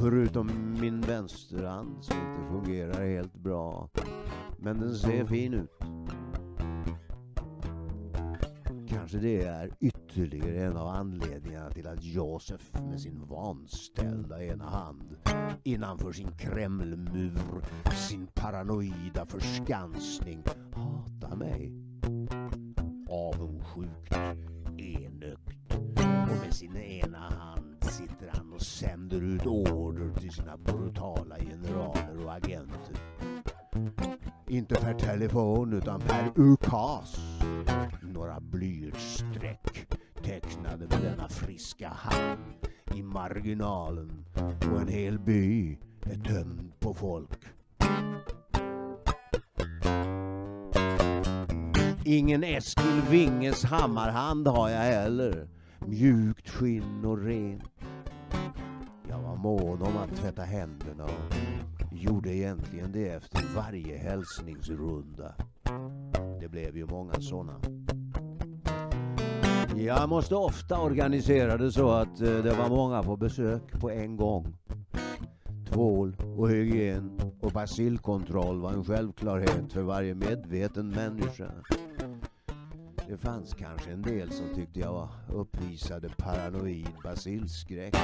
Förutom 0.00 0.76
min 0.80 1.00
vänsterhand 1.00 2.04
som 2.04 2.16
inte 2.16 2.48
fungerar 2.48 3.06
helt 3.06 3.34
bra. 3.34 3.88
Men 4.58 4.80
den 4.80 4.94
ser 4.94 5.24
fin 5.24 5.54
ut. 5.54 5.70
Kanske 8.88 9.18
det 9.18 9.42
är 9.42 9.70
ytterligare 9.80 10.64
en 10.64 10.76
av 10.76 10.88
anledningarna 10.88 11.70
till 11.70 11.86
att 11.86 12.04
Josef 12.04 12.72
med 12.90 13.00
sin 13.00 13.26
vanställda 13.26 14.44
ena 14.44 14.64
hand 14.64 15.16
innanför 15.62 16.12
sin 16.12 16.36
Kremlmur, 16.38 17.62
sin 18.08 18.26
paranoida 18.26 19.26
förskansning 19.26 20.42
hatar 20.72 21.36
mig 21.36 21.72
avundsjukt 23.10 24.14
enögt 24.78 25.74
och 25.74 26.44
med 26.44 26.54
sin 26.54 26.76
ena 26.76 27.18
hand 27.18 27.59
sitter 28.00 28.30
han 28.34 28.52
och 28.52 28.62
sänder 28.62 29.22
ut 29.22 29.46
order 29.46 30.20
till 30.20 30.32
sina 30.32 30.56
brutala 30.56 31.36
generaler 31.38 32.24
och 32.24 32.32
agenter. 32.32 32.96
Inte 34.48 34.74
per 34.74 34.94
telefon 34.94 35.72
utan 35.72 36.00
per 36.00 36.32
ukas. 36.36 37.16
Några 38.02 38.40
blyertsstreck 38.40 39.86
tecknade 40.22 40.86
med 40.88 41.02
denna 41.02 41.28
friska 41.28 41.88
hand 41.88 42.40
i 42.94 43.02
marginalen 43.02 44.24
och 44.72 44.80
en 44.80 44.88
hel 44.88 45.18
by 45.18 45.78
är 46.02 46.16
tömd 46.16 46.72
på 46.80 46.94
folk. 46.94 47.38
Ingen 52.04 52.44
Eskil 52.44 53.02
Winges 53.10 53.64
hammarhand 53.64 54.48
har 54.48 54.68
jag 54.68 54.80
heller. 54.80 55.59
Mjukt 55.86 56.48
skinn 56.48 57.04
och 57.04 57.18
ren. 57.18 57.62
Jag 59.08 59.18
var 59.18 59.36
mån 59.36 59.82
om 59.82 59.96
att 59.96 60.16
tvätta 60.16 60.42
händerna 60.42 61.04
och 61.04 61.34
gjorde 61.92 62.34
egentligen 62.34 62.92
det 62.92 63.08
efter 63.08 63.42
varje 63.56 63.98
hälsningsrunda. 63.98 65.34
Det 66.40 66.48
blev 66.48 66.76
ju 66.76 66.86
många 66.86 67.14
sådana. 67.14 67.60
Jag 69.76 70.08
måste 70.08 70.34
ofta 70.34 70.80
organisera 70.80 71.56
det 71.56 71.72
så 71.72 71.90
att 71.90 72.20
eh, 72.20 72.36
det 72.36 72.54
var 72.58 72.68
många 72.68 73.02
på 73.02 73.16
besök 73.16 73.80
på 73.80 73.90
en 73.90 74.16
gång. 74.16 74.56
Tvål 75.72 76.16
och 76.36 76.50
hygien 76.50 77.20
och 77.40 77.52
basilkontroll 77.52 78.60
var 78.60 78.72
en 78.72 78.84
självklarhet 78.84 79.72
för 79.72 79.82
varje 79.82 80.14
medveten 80.14 80.88
människa. 80.88 81.52
Det 83.10 83.18
fanns 83.18 83.54
kanske 83.54 83.90
en 83.92 84.02
del 84.02 84.32
som 84.32 84.54
tyckte 84.54 84.80
jag 84.80 84.92
var 84.92 85.08
uppvisade 85.28 86.08
paranoid 86.08 86.88
basilskräck. 87.04 87.94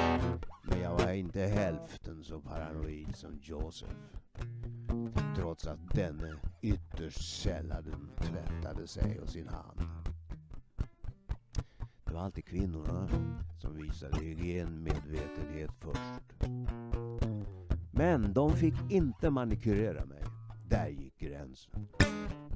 Men 0.62 0.80
jag 0.80 0.98
var 0.98 1.12
inte 1.12 1.40
hälften 1.40 2.24
så 2.24 2.40
paranoid 2.40 3.16
som 3.16 3.38
Joseph. 3.42 3.94
Trots 5.36 5.66
att 5.66 5.94
denne 5.94 6.34
ytterst 6.62 7.42
sällan 7.42 8.10
tvättade 8.18 8.86
sig 8.86 9.20
och 9.20 9.28
sin 9.28 9.48
hand. 9.48 9.80
Det 12.04 12.12
var 12.12 12.20
alltid 12.20 12.44
kvinnorna 12.44 13.08
som 13.60 13.76
visade 13.76 14.20
hygienmedvetenhet 14.20 15.70
först. 15.80 16.48
Men 17.90 18.32
de 18.32 18.56
fick 18.56 18.74
inte 18.90 19.30
manikurera 19.30 20.04
mig. 20.04 20.24
Där 20.68 20.88
gick 20.88 21.18
gränsen. 21.18 21.88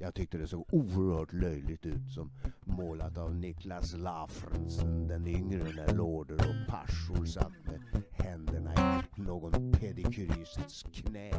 Jag 0.03 0.15
tyckte 0.15 0.39
det 0.39 0.47
såg 0.47 0.67
oerhört 0.73 1.33
löjligt 1.33 1.87
ut 1.87 2.11
som 2.11 2.31
målat 2.65 3.19
av 3.19 3.35
Niklas 3.35 3.95
Lafrensen 3.95 5.09
den 5.09 5.27
yngre 5.27 5.65
när 5.77 5.95
lorder 5.95 6.35
och 6.35 6.69
parsor 6.69 7.25
satt 7.25 7.53
med 7.65 8.03
händerna 8.11 8.75
i 8.75 9.21
någon 9.21 9.73
pedikyrists 9.73 10.83
knä. 10.93 11.31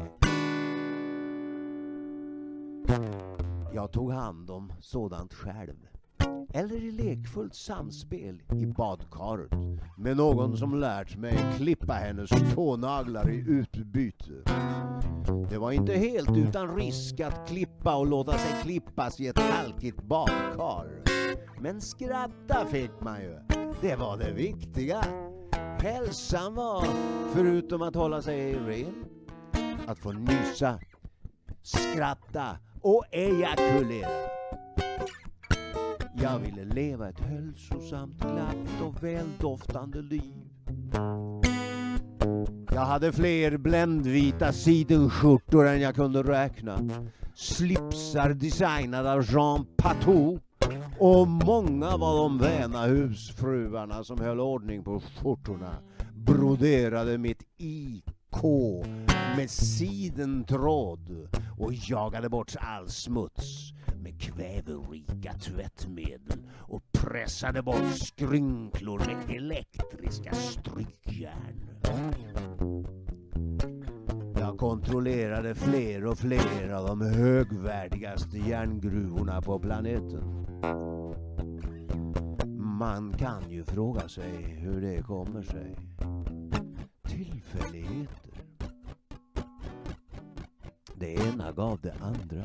Jag 3.74 3.92
tog 3.92 4.12
hand 4.12 4.50
om 4.50 4.72
sådant 4.80 5.34
själv. 5.34 5.91
Eller 6.54 6.76
i 6.76 6.90
lekfullt 6.90 7.54
samspel 7.54 8.42
i 8.54 8.66
badkaret 8.66 9.52
med 9.96 10.16
någon 10.16 10.56
som 10.56 10.80
lärt 10.80 11.16
mig 11.16 11.38
klippa 11.56 11.92
hennes 11.92 12.30
tånaglar 12.54 13.30
i 13.30 13.44
utbyte. 13.48 14.32
Det 15.50 15.58
var 15.58 15.72
inte 15.72 15.92
helt 15.92 16.36
utan 16.36 16.76
risk 16.76 17.20
att 17.20 17.48
klippa 17.48 17.96
och 17.96 18.06
låta 18.06 18.32
sig 18.32 18.62
klippas 18.62 19.20
i 19.20 19.26
ett 19.26 19.38
halkigt 19.38 20.02
badkar. 20.02 20.86
Men 21.60 21.80
skratta 21.80 22.66
fick 22.66 23.00
man 23.00 23.20
ju. 23.20 23.38
Det 23.80 23.96
var 23.96 24.16
det 24.16 24.32
viktiga. 24.32 25.04
Hälsan 25.80 26.54
var, 26.54 26.84
förutom 27.34 27.82
att 27.82 27.94
hålla 27.94 28.22
sig 28.22 28.54
ren, 28.54 29.04
att 29.86 29.98
få 29.98 30.12
nysa, 30.12 30.78
skratta 31.62 32.56
och 32.82 33.04
ejakulera. 33.10 34.41
Jag 36.22 36.38
ville 36.38 36.64
leva 36.64 37.08
ett 37.08 37.20
hälsosamt, 37.20 38.18
glatt 38.18 38.82
och 38.82 39.02
väldoftande 39.02 40.02
liv. 40.02 40.34
Jag 42.74 42.80
hade 42.80 43.12
fler 43.12 43.56
bländvita 43.56 44.52
sidenskjortor 44.52 45.66
än 45.66 45.80
jag 45.80 45.94
kunde 45.94 46.22
räkna. 46.22 46.78
Slipsar 47.34 48.34
designade 48.34 49.12
av 49.12 49.24
Jean 49.30 49.66
Patou. 49.76 50.38
Och 50.98 51.28
många 51.28 51.96
var 51.96 52.16
de 52.16 52.38
väna 52.38 52.86
husfruarna 52.86 54.04
som 54.04 54.20
höll 54.20 54.40
ordning 54.40 54.84
på 54.84 55.00
skjortorna. 55.00 55.74
Broderade 56.14 57.18
mitt 57.18 57.42
IK 57.56 58.04
med 59.36 59.50
sidentråd 59.50 61.28
och 61.58 61.72
jagade 61.74 62.28
bort 62.28 62.54
all 62.60 62.88
smuts 62.88 63.72
med 64.02 64.20
kväverika 64.20 65.32
tvättmedel 65.32 66.42
och 66.58 66.82
pressade 66.92 67.62
bort 67.62 67.94
skrynklor 67.94 68.98
med 68.98 69.36
elektriska 69.36 70.34
strykjärn. 70.34 71.68
Jag 74.38 74.58
kontrollerade 74.58 75.54
fler 75.54 76.06
och 76.06 76.18
fler 76.18 76.72
av 76.72 76.86
de 76.86 77.00
högvärdigaste 77.00 78.38
järngruvorna 78.38 79.42
på 79.42 79.58
planeten. 79.58 80.46
Man 82.56 83.12
kan 83.12 83.50
ju 83.50 83.64
fråga 83.64 84.08
sig 84.08 84.42
hur 84.42 84.80
det 84.80 85.02
kommer 85.02 85.42
sig. 85.42 85.76
Tillfälligheter. 87.08 88.32
Det 90.94 91.14
ena 91.14 91.52
gav 91.52 91.80
det 91.80 91.94
andra. 92.00 92.44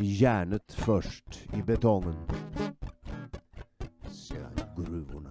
Järnet 0.00 0.72
först 0.72 1.48
i 1.52 1.62
betongen. 1.62 2.14
Sedan 4.10 4.52
gruvorna. 4.76 5.30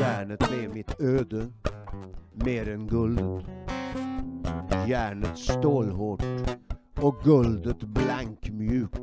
Järnet 0.00 0.48
blev 0.50 0.74
mitt 0.74 1.00
öde. 1.00 1.46
Mer 2.34 2.68
än 2.68 2.86
guldet. 2.86 3.44
Järnet 4.88 5.38
stålhårt 5.38 6.24
och 7.00 7.16
guldet 7.24 7.82
blankmjukt. 7.82 9.00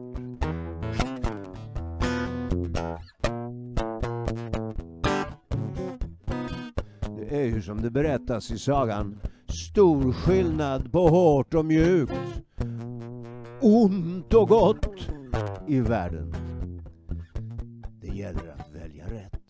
Det 7.17 7.41
är 7.41 7.45
ju 7.45 7.61
som 7.61 7.81
det 7.81 7.91
berättas 7.91 8.51
i 8.51 8.57
sagan 8.57 9.19
stor 9.55 10.13
skillnad 10.13 10.91
på 10.91 11.07
hårt 11.07 11.53
och 11.53 11.65
mjukt. 11.65 12.41
Ont 13.61 14.33
och 14.33 14.49
gott 14.49 15.09
i 15.67 15.79
världen. 15.79 16.35
Det 18.01 18.07
gäller 18.07 18.55
att 18.57 18.75
välja 18.75 19.05
rätt. 19.05 19.41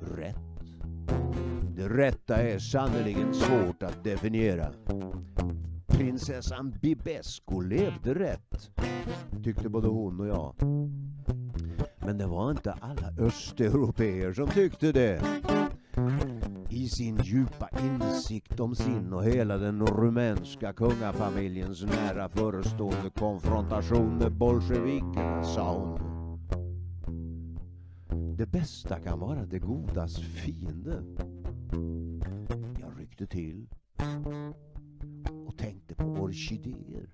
Rätt. 0.00 0.36
Det 1.76 1.88
rätta 1.88 2.36
är 2.36 2.58
sannerligen 2.58 3.34
svårt 3.34 3.82
att 3.82 4.04
definiera. 4.04 4.72
Prinsessan 5.86 6.78
Bibesco 6.82 7.60
levde 7.60 8.14
rätt, 8.14 8.70
tyckte 9.44 9.68
både 9.68 9.88
hon 9.88 10.20
och 10.20 10.26
jag. 10.26 10.54
Men 11.98 12.18
det 12.18 12.26
var 12.26 12.50
inte 12.50 12.72
alla 12.72 13.26
östeuropeer 13.26 14.32
som 14.32 14.48
tyckte 14.48 14.92
det. 14.92 15.22
I 16.68 16.88
sin 16.88 17.16
djupa 17.24 17.68
insikt 17.80 18.60
om 18.60 18.74
sin 18.74 19.12
och 19.12 19.24
hela 19.24 19.56
den 19.56 19.86
rumänska 19.86 20.72
kungafamiljens 20.72 21.82
nära 21.82 22.28
förestående 22.28 23.10
konfrontation 23.10 24.18
med 24.18 24.32
bolsjevikerna 24.32 25.44
sa 25.44 25.78
hon. 25.78 26.16
Det 28.36 28.46
bästa 28.46 29.00
kan 29.00 29.20
vara 29.20 29.46
det 29.46 29.58
godas 29.58 30.18
fiende. 30.20 31.02
Jag 32.80 33.00
ryckte 33.00 33.26
till 33.26 33.68
och 35.46 35.58
tänkte 35.58 35.94
på 35.94 36.04
orkidéer. 36.04 37.08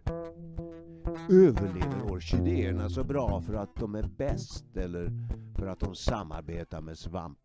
Överlever 1.31 2.13
orkidéerna 2.13 2.89
så 2.89 3.05
bra 3.05 3.41
för 3.41 3.55
att 3.55 3.77
de 3.77 3.95
är 3.95 4.11
bäst 4.17 4.77
eller 4.77 5.11
för 5.59 5.67
att 5.67 5.81
de 5.81 5.95
samarbetar 5.95 6.81
med 6.81 6.99
svamp? 6.99 7.39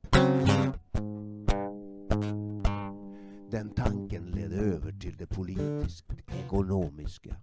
Den 3.51 3.69
tanken 3.69 4.25
ledde 4.25 4.55
över 4.55 4.91
till 4.91 5.15
det 5.17 5.27
politiskt 5.27 6.05
ekonomiska. 6.27 7.35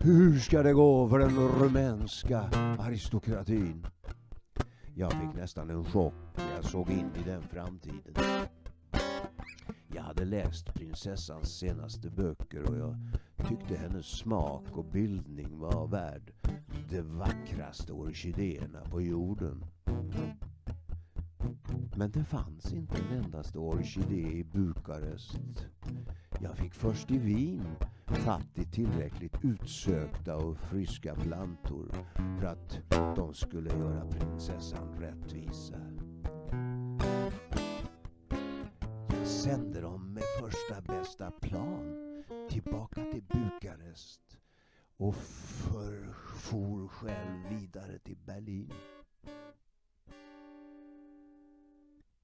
Hur 0.00 0.38
ska 0.38 0.62
det 0.62 0.72
gå 0.72 1.08
för 1.08 1.18
den 1.18 1.38
rumänska 1.38 2.40
aristokratin? 2.78 3.86
Jag 4.94 5.12
fick 5.12 5.34
nästan 5.34 5.70
en 5.70 5.84
chock 5.84 6.14
när 6.36 6.54
jag 6.54 6.64
såg 6.64 6.90
in 6.90 7.10
i 7.16 7.28
den 7.28 7.42
framtiden. 7.42 8.14
Jag 9.94 10.02
hade 10.02 10.24
läst 10.24 10.74
prinsessans 10.74 11.58
senaste 11.58 12.10
böcker 12.10 12.62
och 12.70 12.76
jag 12.78 12.96
tyckte 13.48 13.76
hennes 13.76 14.06
smak 14.06 14.64
och 14.72 14.84
bildning 14.84 15.58
var 15.58 15.86
värd 15.86 16.32
de 16.90 17.02
vackraste 17.02 17.92
orkidéerna 17.92 18.80
på 18.90 19.02
jorden. 19.02 19.64
Men 21.98 22.10
det 22.10 22.24
fanns 22.24 22.72
inte 22.72 22.96
en 22.98 23.24
endaste 23.24 23.58
orkidé 23.58 24.38
i 24.38 24.44
Bukarest. 24.44 25.66
Jag 26.40 26.56
fick 26.56 26.74
först 26.74 27.10
i 27.10 27.18
Wien 27.18 27.76
fatt 28.06 28.58
i 28.58 28.64
tillräckligt 28.64 29.44
utsökta 29.44 30.36
och 30.36 30.58
friska 30.58 31.14
plantor 31.14 32.06
för 32.40 32.46
att 32.46 32.80
de 33.16 33.34
skulle 33.34 33.70
göra 33.70 34.06
prinsessan 34.06 35.00
rättvisa. 35.00 35.80
Jag 39.08 39.26
sände 39.26 39.80
dem 39.80 40.14
med 40.14 40.24
första 40.40 40.80
bästa 40.80 41.30
plan 41.30 42.04
tillbaka 42.50 43.04
till 43.12 43.22
Bukarest 43.22 44.38
och 44.96 45.14
for 45.14 46.88
själv 46.88 47.60
vidare 47.60 47.98
till 47.98 48.18
Berlin. 48.26 48.72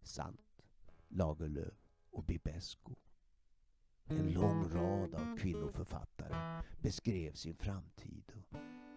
Sant, 0.05 0.63
Lagerlöf 1.09 1.89
och 2.11 2.25
Bibesco. 2.25 2.95
En 4.07 4.33
lång 4.33 4.69
rad 4.69 5.15
av 5.15 5.37
kvinnoförfattare 5.37 6.63
beskrev 6.83 7.33
sin 7.33 7.55
framtid 7.55 8.33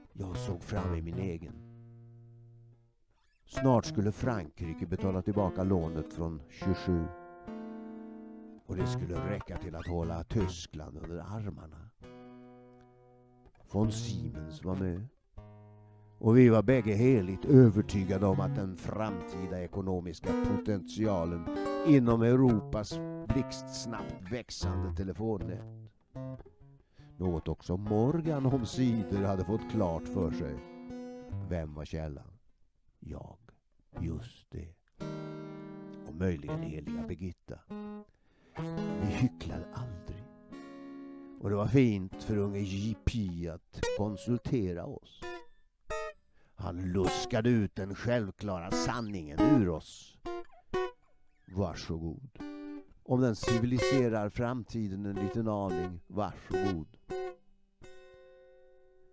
och 0.09 0.19
jag 0.19 0.37
såg 0.37 0.63
fram 0.63 0.95
i 0.95 1.01
min 1.01 1.19
egen. 1.19 1.53
Snart 3.45 3.85
skulle 3.85 4.11
Frankrike 4.11 4.85
betala 4.85 5.21
tillbaka 5.21 5.63
lånet 5.63 6.13
från 6.13 6.41
27 6.49 7.05
och 8.65 8.75
det 8.75 8.87
skulle 8.87 9.29
räcka 9.29 9.57
till 9.57 9.75
att 9.75 9.87
hålla 9.87 10.23
Tyskland 10.23 10.97
under 10.97 11.19
armarna. 11.19 11.89
Von 13.71 13.91
Siemens 13.91 14.63
var 14.63 14.75
med. 14.75 15.07
Och 16.19 16.37
vi 16.37 16.49
var 16.49 16.63
bägge 16.63 16.93
heligt 16.93 17.45
övertygade 17.45 18.25
om 18.25 18.39
att 18.39 18.55
den 18.55 18.77
framtida 18.77 19.63
ekonomiska 19.63 20.29
potentialen 20.47 21.43
inom 21.87 22.21
Europas 22.21 22.99
blixtsnabbt 23.27 24.31
växande 24.31 24.95
telefonnät. 24.95 25.91
Något 27.17 27.47
också 27.47 27.77
Morgan 27.77 28.45
omsider 28.45 29.23
hade 29.23 29.45
fått 29.45 29.71
klart 29.71 30.07
för 30.07 30.31
sig. 30.31 30.55
Vem 31.49 31.73
var 31.73 31.85
källan? 31.85 32.31
Jag. 32.99 33.37
Just 34.01 34.51
det. 34.51 34.73
Och 36.07 36.15
möjligen 36.15 36.61
heliga 36.61 37.07
Birgitta. 37.07 37.59
Vi 39.01 39.07
hycklade 39.07 39.65
aldrig. 39.73 40.23
Och 41.41 41.49
det 41.49 41.55
var 41.55 41.67
fint 41.67 42.23
för 42.23 42.37
unge 42.37 42.59
JP 42.59 43.47
att 43.49 43.81
konsultera 43.97 44.85
oss. 44.85 45.26
Han 46.59 46.91
luskade 46.91 47.49
ut 47.49 47.75
den 47.75 47.95
självklara 47.95 48.71
sanningen 48.71 49.39
ur 49.39 49.69
oss. 49.69 50.17
Varsågod. 51.45 52.29
Om 53.03 53.21
den 53.21 53.35
civiliserar 53.35 54.29
framtiden 54.29 55.05
en 55.05 55.15
liten 55.15 55.47
aning, 55.47 55.99
varsågod. 56.07 56.87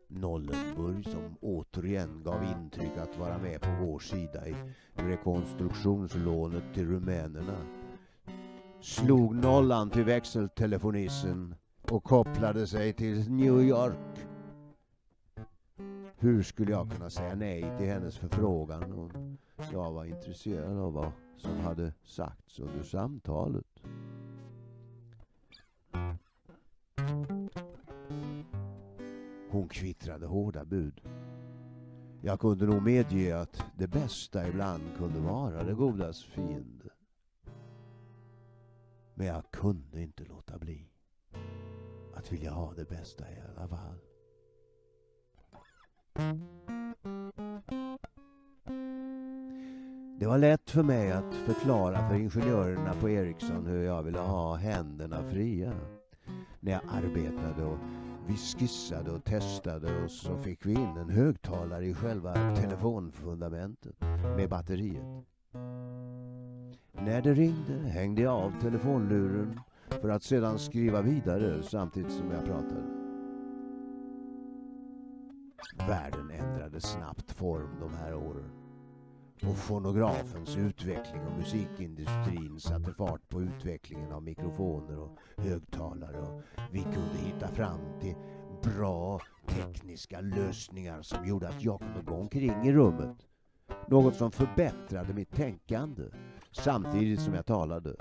Nollenburg 0.09 1.05
som 1.05 1.37
återigen 1.41 2.23
gav 2.23 2.45
intryck 2.45 2.97
att 2.97 3.19
vara 3.19 3.39
med 3.39 3.61
på 3.61 3.71
vår 3.81 3.99
sida 3.99 4.49
i 4.49 4.55
rekonstruktionslånet 4.95 6.65
till 6.75 6.89
rumänerna 6.89 7.67
slog 8.81 9.35
nollan 9.35 9.91
till 9.91 10.05
växeltelefonissen 10.05 11.55
och 11.91 12.05
kopplade 12.05 12.67
sig 12.67 12.93
till 12.93 13.31
New 13.31 13.61
York. 13.61 14.27
Hur 16.25 16.43
skulle 16.43 16.71
jag 16.71 16.91
kunna 16.91 17.11
säga 17.11 17.35
nej 17.35 17.79
till 17.79 17.87
hennes 17.87 18.19
förfrågan 18.19 18.93
om 18.93 19.39
jag 19.73 19.93
var 19.93 20.05
intresserad 20.05 20.79
av 20.79 20.93
vad 20.93 21.13
som 21.37 21.61
hade 21.61 21.93
sagts 22.03 22.59
under 22.59 22.83
samtalet? 22.83 23.83
Hon 29.51 29.69
kvittrade 29.69 30.27
hårda 30.27 30.65
bud. 30.65 31.01
Jag 32.23 32.41
kunde 32.41 32.67
nog 32.67 32.83
medge 32.83 33.41
att 33.41 33.65
det 33.79 33.89
bästa 33.89 34.49
ibland 34.49 34.83
kunde 34.99 35.21
vara 35.21 35.65
det 35.65 35.75
godas 35.75 36.25
fiende. 36.25 36.91
Men 39.15 39.27
jag 39.27 39.51
kunde 39.51 40.03
inte 40.03 40.25
låta 40.25 40.59
bli 40.59 40.89
att 42.15 42.33
vilja 42.33 42.51
ha 42.51 42.75
det 42.75 42.89
bästa 42.89 43.31
i 43.31 43.37
alla 43.57 43.69
fall. 43.69 44.14
Det 50.25 50.29
var 50.29 50.39
lätt 50.39 50.71
för 50.71 50.83
mig 50.83 51.13
att 51.13 51.35
förklara 51.35 52.09
för 52.09 52.15
ingenjörerna 52.15 52.95
på 53.01 53.11
Ericsson 53.11 53.67
hur 53.67 53.85
jag 53.85 54.03
ville 54.03 54.19
ha 54.19 54.55
händerna 54.55 55.23
fria. 55.31 55.73
När 56.61 56.73
jag 56.73 56.81
arbetade 56.89 57.65
och 57.65 57.79
vi 58.27 58.37
skissade 58.37 59.11
och 59.11 59.25
testade 59.25 60.05
och 60.05 60.11
så 60.11 60.39
fick 60.39 60.67
vi 60.67 60.73
in 60.73 60.97
en 60.97 61.11
högtalare 61.11 61.87
i 61.87 61.95
själva 61.95 62.57
telefonfundamentet 62.57 64.01
med 64.37 64.49
batteriet. 64.49 65.25
När 66.93 67.23
det 67.23 67.35
ringde 67.35 67.89
hängde 67.89 68.23
jag 68.23 68.35
av 68.35 68.61
telefonluren 68.61 69.61
för 69.89 70.09
att 70.09 70.23
sedan 70.23 70.59
skriva 70.59 71.03
vidare 71.03 71.63
samtidigt 71.63 72.13
som 72.13 72.31
jag 72.31 72.45
pratade. 72.45 72.85
Världen 75.89 76.31
ändrade 76.31 76.81
snabbt 76.81 77.33
form 77.33 77.71
de 77.81 77.95
här 77.95 78.15
åren. 78.15 78.64
Och 79.43 79.57
fonografens 79.57 80.57
utveckling 80.57 81.23
och 81.27 81.39
musikindustrin 81.39 82.61
satte 82.61 82.93
fart 82.93 83.29
på 83.29 83.43
utvecklingen 83.43 84.13
av 84.13 84.23
mikrofoner 84.23 84.99
och 84.99 85.19
högtalare 85.37 86.21
och 86.21 86.43
vi 86.73 86.83
kunde 86.83 87.19
hitta 87.19 87.49
fram 87.49 87.81
till 88.01 88.15
bra 88.63 89.21
tekniska 89.49 90.21
lösningar 90.21 91.03
som 91.03 91.27
gjorde 91.27 91.49
att 91.49 91.63
jag 91.63 91.81
kunde 91.81 92.03
gå 92.03 92.15
omkring 92.15 92.67
i 92.67 92.73
rummet. 92.73 93.17
Något 93.89 94.15
som 94.15 94.33
förbättrade 94.33 95.15
mitt 95.15 95.37
tänkande 95.37 96.03
samtidigt 96.53 97.21
som 97.21 97.35
jag 97.35 97.47
talade. 97.47 97.97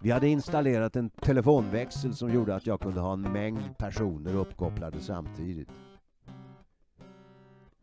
Vi 0.00 0.10
hade 0.10 0.28
installerat 0.28 0.96
en 0.96 1.10
telefonväxel 1.10 2.14
som 2.14 2.34
gjorde 2.34 2.54
att 2.54 2.66
jag 2.66 2.80
kunde 2.80 3.00
ha 3.00 3.12
en 3.12 3.32
mängd 3.32 3.78
personer 3.78 4.34
uppkopplade 4.34 5.00
samtidigt. 5.00 5.68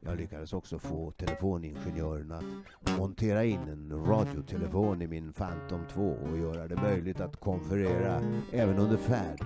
Jag 0.06 0.18
lyckades 0.18 0.54
också 0.54 0.80
få 0.80 1.12
telefoningenjören 1.12 2.32
att 2.32 2.98
montera 2.98 3.44
in 3.44 3.60
en 3.60 4.06
radiotelefon 4.06 5.02
i 5.02 5.08
min 5.08 5.34
Phantom 5.34 5.82
2 5.94 6.02
och 6.02 6.38
göra 6.38 6.68
det 6.68 6.76
möjligt 6.76 7.20
att 7.20 7.38
konferera 7.40 8.22
även 8.52 8.78
under 8.80 8.98
färd. 8.98 9.46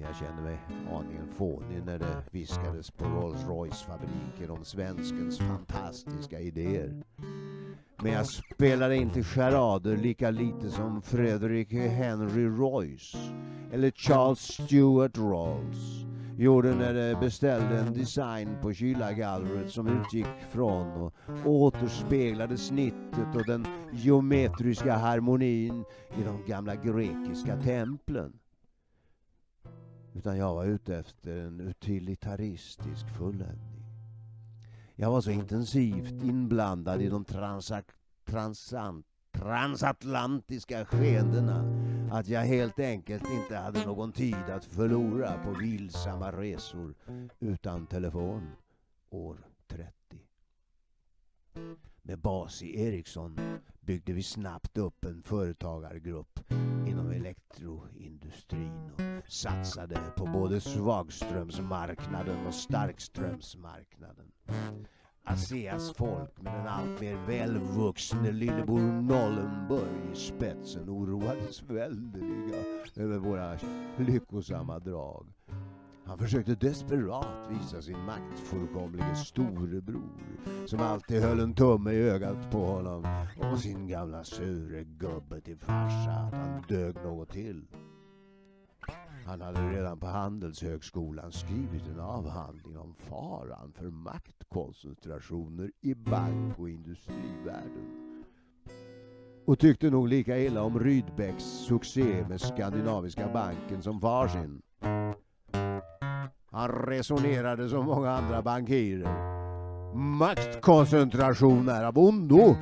Jag 0.00 0.16
kände 0.16 0.42
mig 0.42 0.58
aningen 0.90 1.28
fånig 1.28 1.82
när 1.86 1.98
det 1.98 2.24
viskades 2.30 2.90
på 2.90 3.04
Rolls 3.04 3.44
Royce-fabriken 3.48 4.50
om 4.50 4.64
svenskens 4.64 5.38
fantastiska 5.38 6.40
idéer. 6.40 7.02
Men 8.02 8.12
jag 8.12 8.26
spelade 8.26 8.96
inte 8.96 9.22
charader 9.22 9.96
lika 9.96 10.30
lite 10.30 10.70
som 10.70 11.02
Frederick 11.02 11.72
Henry 11.72 12.46
Royce 12.46 13.18
eller 13.72 13.90
Charles 13.90 14.38
Stuart 14.38 15.18
Rolls 15.18 16.04
gjorde 16.40 16.74
när 16.74 16.94
de 16.94 17.20
beställde 17.20 17.78
en 17.78 17.92
design 17.92 18.56
på 18.62 18.72
kylargallret 18.72 19.70
som 19.70 19.86
utgick 19.86 20.26
från 20.50 21.02
och 21.02 21.12
återspeglade 21.44 22.56
snittet 22.56 23.36
och 23.36 23.46
den 23.46 23.66
geometriska 23.92 24.96
harmonin 24.96 25.84
i 26.18 26.22
de 26.22 26.44
gamla 26.46 26.74
grekiska 26.74 27.56
templen. 27.56 28.38
Utan 30.14 30.38
jag 30.38 30.54
var 30.54 30.64
ute 30.64 30.96
efter 30.96 31.36
en 31.36 31.60
utilitaristisk 31.60 33.08
fulländning. 33.18 33.84
Jag 34.96 35.10
var 35.10 35.20
så 35.20 35.30
intensivt 35.30 36.22
inblandad 36.22 37.02
i 37.02 37.08
de 37.08 37.24
transak 37.24 37.84
transant 38.24 39.06
transatlantiska 39.32 40.84
skeendena 40.84 41.64
att 42.12 42.28
jag 42.28 42.40
helt 42.40 42.78
enkelt 42.78 43.30
inte 43.30 43.56
hade 43.56 43.86
någon 43.86 44.12
tid 44.12 44.50
att 44.50 44.64
förlora 44.64 45.44
på 45.44 45.50
vilsamma 45.50 46.32
resor 46.32 46.94
utan 47.38 47.86
telefon 47.86 48.52
år 49.10 49.36
30. 49.68 49.92
Med 52.02 52.18
bas 52.18 52.62
i 52.62 52.80
Ericsson 52.80 53.38
byggde 53.80 54.12
vi 54.12 54.22
snabbt 54.22 54.78
upp 54.78 55.04
en 55.04 55.22
företagargrupp 55.22 56.40
inom 56.86 57.10
elektroindustrin 57.10 58.90
och 58.94 59.32
satsade 59.32 60.00
på 60.16 60.26
både 60.26 60.60
svagströmsmarknaden 60.60 62.46
och 62.46 62.54
starkströmsmarknaden. 62.54 64.32
ASEAs 65.24 65.92
folk 65.96 66.42
med 66.42 66.52
den 66.52 66.66
alltmer 66.66 67.26
välvuxne 67.26 68.32
lillebror 68.32 69.02
Nollenburg 69.02 70.12
i 70.12 70.16
spetsen 70.16 70.88
oroades 70.88 71.62
väldeliga 71.62 72.56
över 72.96 73.18
våra 73.18 73.58
lyckosamma 73.98 74.78
drag. 74.78 75.26
Han 76.04 76.18
försökte 76.18 76.54
desperat 76.54 77.50
visa 77.50 77.82
sin 77.82 77.98
maktfullkomlige 78.04 79.14
storebror 79.14 80.66
som 80.66 80.80
alltid 80.80 81.22
höll 81.22 81.40
en 81.40 81.54
tumme 81.54 81.92
i 81.92 82.02
ögat 82.02 82.50
på 82.50 82.58
honom 82.58 83.26
och 83.52 83.58
sin 83.58 83.88
gamla 83.88 84.24
sure 84.24 84.84
gubbe 84.84 85.40
till 85.40 85.58
farsa 85.58 86.10
att 86.10 86.34
han 86.34 86.62
dög 86.68 86.94
något 86.94 87.32
till. 87.32 87.66
Han 89.26 89.40
hade 89.40 89.70
redan 89.70 89.98
på 90.00 90.06
Handelshögskolan 90.06 91.32
skrivit 91.32 91.86
en 91.86 92.00
avhandling 92.00 92.78
om 92.78 92.94
faran 92.94 93.72
för 93.72 93.90
maktkoncentrationer 93.90 95.70
i 95.80 95.94
bank 95.94 96.58
och 96.58 96.70
industrivärlden. 96.70 98.10
Och 99.46 99.58
tyckte 99.58 99.90
nog 99.90 100.08
lika 100.08 100.38
illa 100.38 100.62
om 100.62 100.80
Rydbecks 100.80 101.44
succé 101.44 102.24
med 102.28 102.40
Skandinaviska 102.40 103.28
banken 103.32 103.82
som 103.82 104.00
far 104.00 104.28
sin. 104.28 104.62
Han 106.46 106.68
resonerade 106.68 107.68
som 107.68 107.86
många 107.86 108.10
andra 108.10 108.42
bankirer. 108.42 109.30
Maktkoncentration 109.94 111.68
är 111.68 111.84
av 111.84 111.98
ondo 111.98 112.56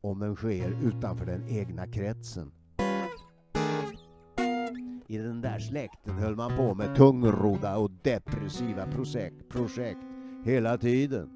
om 0.00 0.18
den 0.18 0.36
sker 0.36 0.70
utanför 0.82 1.26
den 1.26 1.48
egna 1.48 1.86
kretsen. 1.86 2.52
I 5.08 5.18
den 5.18 5.40
där 5.40 5.58
släkten 5.58 6.18
höll 6.18 6.36
man 6.36 6.56
på 6.56 6.74
med 6.74 6.96
tungrodda 6.96 7.76
och 7.76 7.90
depressiva 7.90 8.86
projekt, 8.86 9.48
projekt 9.48 10.00
hela 10.44 10.78
tiden. 10.78 11.30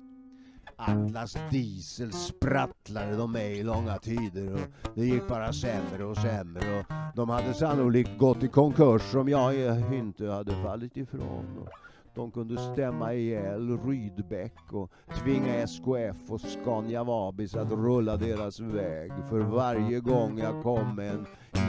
Atlas 0.76 1.36
Diesel 1.50 2.12
sprattlade 2.12 3.16
de 3.16 3.32
med 3.32 3.52
i 3.56 3.62
långa 3.62 3.98
tider 3.98 4.52
och 4.54 4.60
det 4.94 5.06
gick 5.06 5.28
bara 5.28 5.52
sämre 5.52 6.04
och 6.04 6.16
sämre 6.16 6.78
och 6.78 6.84
de 7.14 7.28
hade 7.28 7.54
sannolikt 7.54 8.18
gått 8.18 8.42
i 8.42 8.48
konkurs 8.48 9.14
om 9.14 9.28
jag 9.28 9.54
inte 9.94 10.26
hade 10.26 10.62
fallit 10.62 10.96
ifrån. 10.96 11.68
De 12.14 12.30
kunde 12.30 12.56
stämma 12.56 13.14
ihjäl 13.14 13.78
Rydbeck 13.78 14.72
och 14.72 14.90
tvinga 15.22 15.54
SKF 15.54 16.30
och 16.30 16.40
Scania 16.40 17.04
Vabis 17.04 17.54
att 17.54 17.70
rulla 17.70 18.16
deras 18.16 18.60
väg. 18.60 19.12
För 19.28 19.40
varje 19.40 20.00
gång 20.00 20.38
jag 20.38 20.62
kom 20.62 20.96
med 20.96 21.10
en 21.14 21.26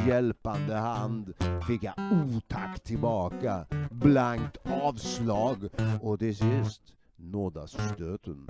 hjälpande 0.07 0.75
hand 0.75 1.33
fick 1.67 1.83
jag 1.83 1.93
otack 2.11 2.79
tillbaka, 2.79 3.65
blankt 3.91 4.57
avslag 4.63 5.69
och 6.01 6.19
till 6.19 6.35
sist 6.35 6.81
nådastöten. 7.15 8.47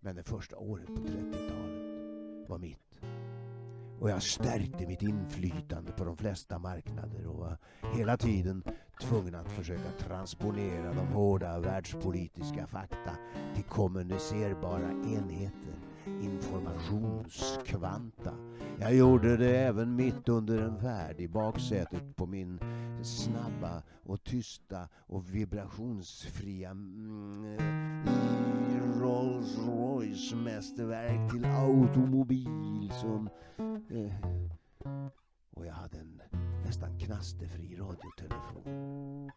Men 0.00 0.16
det 0.16 0.22
första 0.22 0.56
året 0.56 0.86
på 0.86 1.00
30-talet 1.00 2.48
var 2.48 2.58
mitt. 2.58 2.83
Och 4.00 4.10
jag 4.10 4.22
stärkte 4.22 4.86
mitt 4.86 5.02
inflytande 5.02 5.92
på 5.92 6.04
de 6.04 6.16
flesta 6.16 6.58
marknader 6.58 7.26
och 7.26 7.38
var 7.38 7.58
hela 7.94 8.16
tiden 8.16 8.62
tvungen 9.00 9.34
att 9.34 9.50
försöka 9.50 9.90
transponera 9.98 10.94
de 10.94 11.06
hårda 11.06 11.60
världspolitiska 11.60 12.66
fakta 12.66 13.16
till 13.54 13.64
kommunicerbara 13.64 14.90
enheter, 14.90 15.74
informationskvanta. 16.06 18.34
Jag 18.80 18.94
gjorde 18.94 19.36
det 19.36 19.56
även 19.56 19.96
mitt 19.96 20.28
under 20.28 20.58
en 20.58 20.80
färd 20.80 21.20
i 21.20 21.28
baksätet 21.28 22.16
på 22.16 22.26
min 22.26 22.60
snabba 23.02 23.82
och 24.02 24.24
tysta 24.24 24.88
och 24.94 25.34
vibrationsfria 25.34 26.70
mm, 26.70 27.58
Rolls 29.04 29.58
Royce 29.58 30.36
mästerverk 30.36 31.30
till 31.30 31.44
automobil 31.44 32.90
som... 33.00 33.28
Eh, 33.90 34.28
och 35.50 35.66
jag 35.66 35.72
hade 35.72 35.98
en 35.98 36.22
nästan 36.64 36.98
knasterfri 36.98 37.76
radiotelefon. 37.76 39.30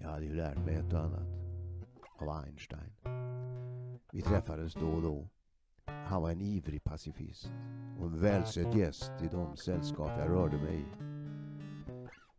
Jag 0.00 0.08
hade 0.08 0.24
ju 0.24 0.34
lärt 0.34 0.58
mig 0.58 0.74
ett 0.74 0.92
och 0.92 1.00
annat 1.00 1.28
av 2.18 2.28
Einstein. 2.28 2.92
Vi 4.12 4.22
träffades 4.22 4.74
då 4.74 4.86
och 4.86 5.02
då. 5.02 5.28
Han 6.06 6.22
var 6.22 6.30
en 6.30 6.40
ivrig 6.40 6.84
pacifist 6.84 7.50
och 7.98 8.06
en 8.06 8.20
välsedd 8.20 8.74
gäst 8.74 9.12
i 9.22 9.28
de 9.28 9.56
sällskap 9.56 10.10
jag 10.18 10.30
rörde 10.30 10.56
mig 10.56 10.80
i. 10.80 10.84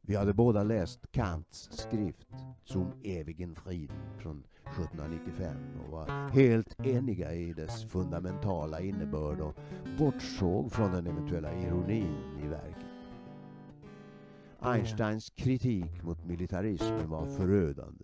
Vi 0.02 0.16
hade 0.16 0.34
båda 0.34 0.64
läst 0.64 1.12
Kants 1.12 1.70
skrift 1.72 2.28
Zum 2.64 2.92
ewigen 3.04 3.56
Frieden 3.56 3.98
från 4.18 4.44
1795 4.66 5.58
och 5.86 5.92
var 5.92 6.30
helt 6.30 6.80
eniga 6.80 7.34
i 7.34 7.54
dess 7.54 7.86
fundamentala 7.86 8.82
innebörd 8.82 9.40
och 9.40 9.56
bortsåg 9.98 10.72
från 10.72 10.92
den 10.92 11.08
eventuella 11.08 11.54
ironin 11.54 12.40
i 12.44 12.48
verket. 12.48 12.86
Einsteins 14.60 15.30
kritik 15.30 16.04
mot 16.04 16.26
militarismen 16.26 17.10
var 17.10 17.26
förödande. 17.26 18.04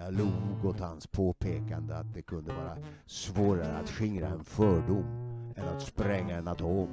Jag 0.00 0.14
log 0.14 0.64
åt 0.64 0.80
hans 0.80 1.06
påpekande 1.06 1.96
att 1.96 2.14
det 2.14 2.22
kunde 2.22 2.52
vara 2.52 2.78
svårare 3.06 3.78
att 3.78 3.90
skingra 3.90 4.28
en 4.28 4.44
fördom 4.44 5.04
än 5.56 5.68
att 5.68 5.82
spränga 5.82 6.36
en 6.36 6.48
atom. 6.48 6.88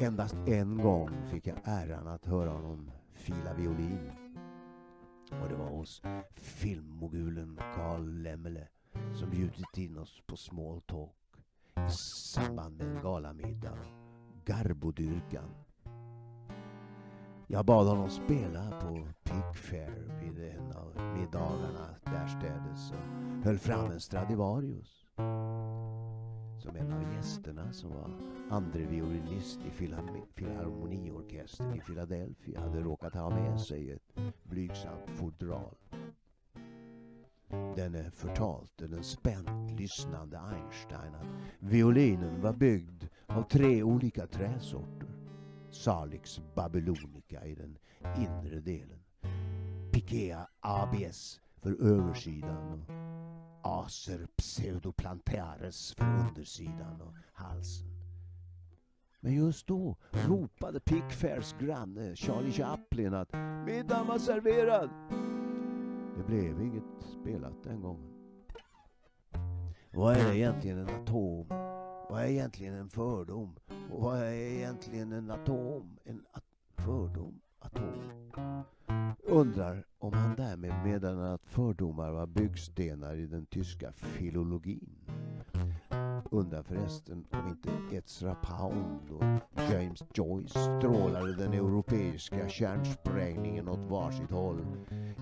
Endast 0.00 0.34
en 0.46 0.78
gång 0.78 1.10
fick 1.30 1.46
jag 1.46 1.56
äran 1.64 2.08
att 2.08 2.26
höra 2.26 2.50
honom 2.50 2.90
fila 3.12 3.54
violin. 3.54 4.10
Och 5.30 5.48
det 5.48 5.54
var 5.54 5.68
hos 5.68 6.02
filmmogulen 6.34 7.60
Carl 7.74 8.22
Lemmele 8.22 8.68
som 9.14 9.30
bjudit 9.30 9.78
in 9.78 9.98
oss 9.98 10.22
på 10.26 10.36
small 10.36 10.80
talk 10.80 11.12
i 11.88 11.90
samband 11.90 12.76
med 12.76 12.86
en 12.86 13.02
galamiddag, 13.02 13.78
Garbodyrkan. 14.44 15.65
Jag 17.48 17.64
bad 17.64 17.86
honom 17.86 18.10
spela 18.10 18.80
på 18.80 19.06
Pickfair 19.24 20.20
vid 20.20 20.38
en 20.38 20.72
av 20.72 21.16
middagarna 21.18 21.94
därstädes 22.04 22.90
och 22.90 23.44
höll 23.44 23.58
fram 23.58 23.90
en 23.90 24.00
Stradivarius. 24.00 25.06
Som 26.58 26.76
en 26.76 26.92
av 26.92 27.14
gästerna 27.14 27.72
som 27.72 27.90
var 27.90 28.10
andre 28.50 28.82
violinist 28.86 29.60
i 29.66 29.70
filharmoniorkestern 30.34 31.74
i 31.74 31.80
Philadelphia 31.80 32.60
hade 32.60 32.80
råkat 32.80 33.14
ha 33.14 33.30
med 33.30 33.60
sig 33.60 33.90
ett 33.90 34.14
blygsamt 34.42 35.10
fodral. 35.14 35.74
Denne 37.76 38.10
förtalte 38.10 38.86
den 38.86 39.04
spänt 39.04 39.80
lyssnande 39.80 40.38
Einstein 40.38 41.14
att 41.14 41.26
violinen 41.58 42.40
var 42.40 42.52
byggd 42.52 43.04
av 43.26 43.42
tre 43.42 43.82
olika 43.82 44.26
träsorter. 44.26 45.25
Salix 45.70 46.40
babylonica 46.54 47.44
i 47.44 47.54
den 47.54 47.78
inre 48.16 48.60
delen. 48.60 48.98
Pikea 49.92 50.48
ABS 50.60 51.40
för 51.62 51.82
översidan 51.82 52.72
och 52.72 53.06
Acer 53.62 54.26
pseudoplantares 54.36 55.94
för 55.94 56.04
undersidan 56.28 57.00
och 57.00 57.14
halsen. 57.32 57.86
Men 59.20 59.34
just 59.34 59.66
då 59.66 59.96
ropade 60.10 60.80
Pickfairs 60.80 61.54
granne 61.60 62.16
Charlie 62.16 62.52
Chaplin 62.52 63.14
att 63.14 63.32
middagen 63.66 64.06
var 64.06 64.18
serverad. 64.18 64.90
Det 66.16 66.22
blev 66.26 66.62
inget 66.62 66.84
spelat 67.22 67.64
den 67.64 67.80
gången. 67.80 68.12
Vad 69.92 70.16
är 70.16 70.28
det 70.28 70.36
egentligen 70.36 70.78
en 70.78 71.02
atom? 71.02 71.46
Vad 72.08 72.22
är 72.22 72.26
egentligen 72.26 72.74
en 72.74 72.88
fördom? 72.88 73.56
Och 73.90 74.02
vad 74.02 74.18
är 74.18 74.32
egentligen 74.32 75.12
en 75.12 75.30
atom? 75.30 75.98
En 76.04 76.24
at 76.32 76.44
fördom? 76.76 77.40
Atom? 77.58 78.62
Undrar 79.22 79.84
om 79.98 80.12
han 80.12 80.36
därmed 80.36 80.84
menar 80.84 81.34
att 81.34 81.46
fördomar 81.46 82.10
var 82.10 82.26
byggstenar 82.26 83.16
i 83.16 83.26
den 83.26 83.46
tyska 83.46 83.92
filologin. 83.92 84.88
Undrar 86.36 86.62
förresten 86.62 87.26
om 87.32 87.48
inte 87.48 87.96
Ezra 87.96 88.34
Pound 88.34 89.10
och 89.10 89.24
James 89.72 90.04
Joyce 90.14 90.50
strålade 90.50 91.36
den 91.36 91.52
europeiska 91.52 92.48
kärnsprängningen 92.48 93.68
åt 93.68 93.90
varsitt 93.90 94.30
håll. 94.30 94.66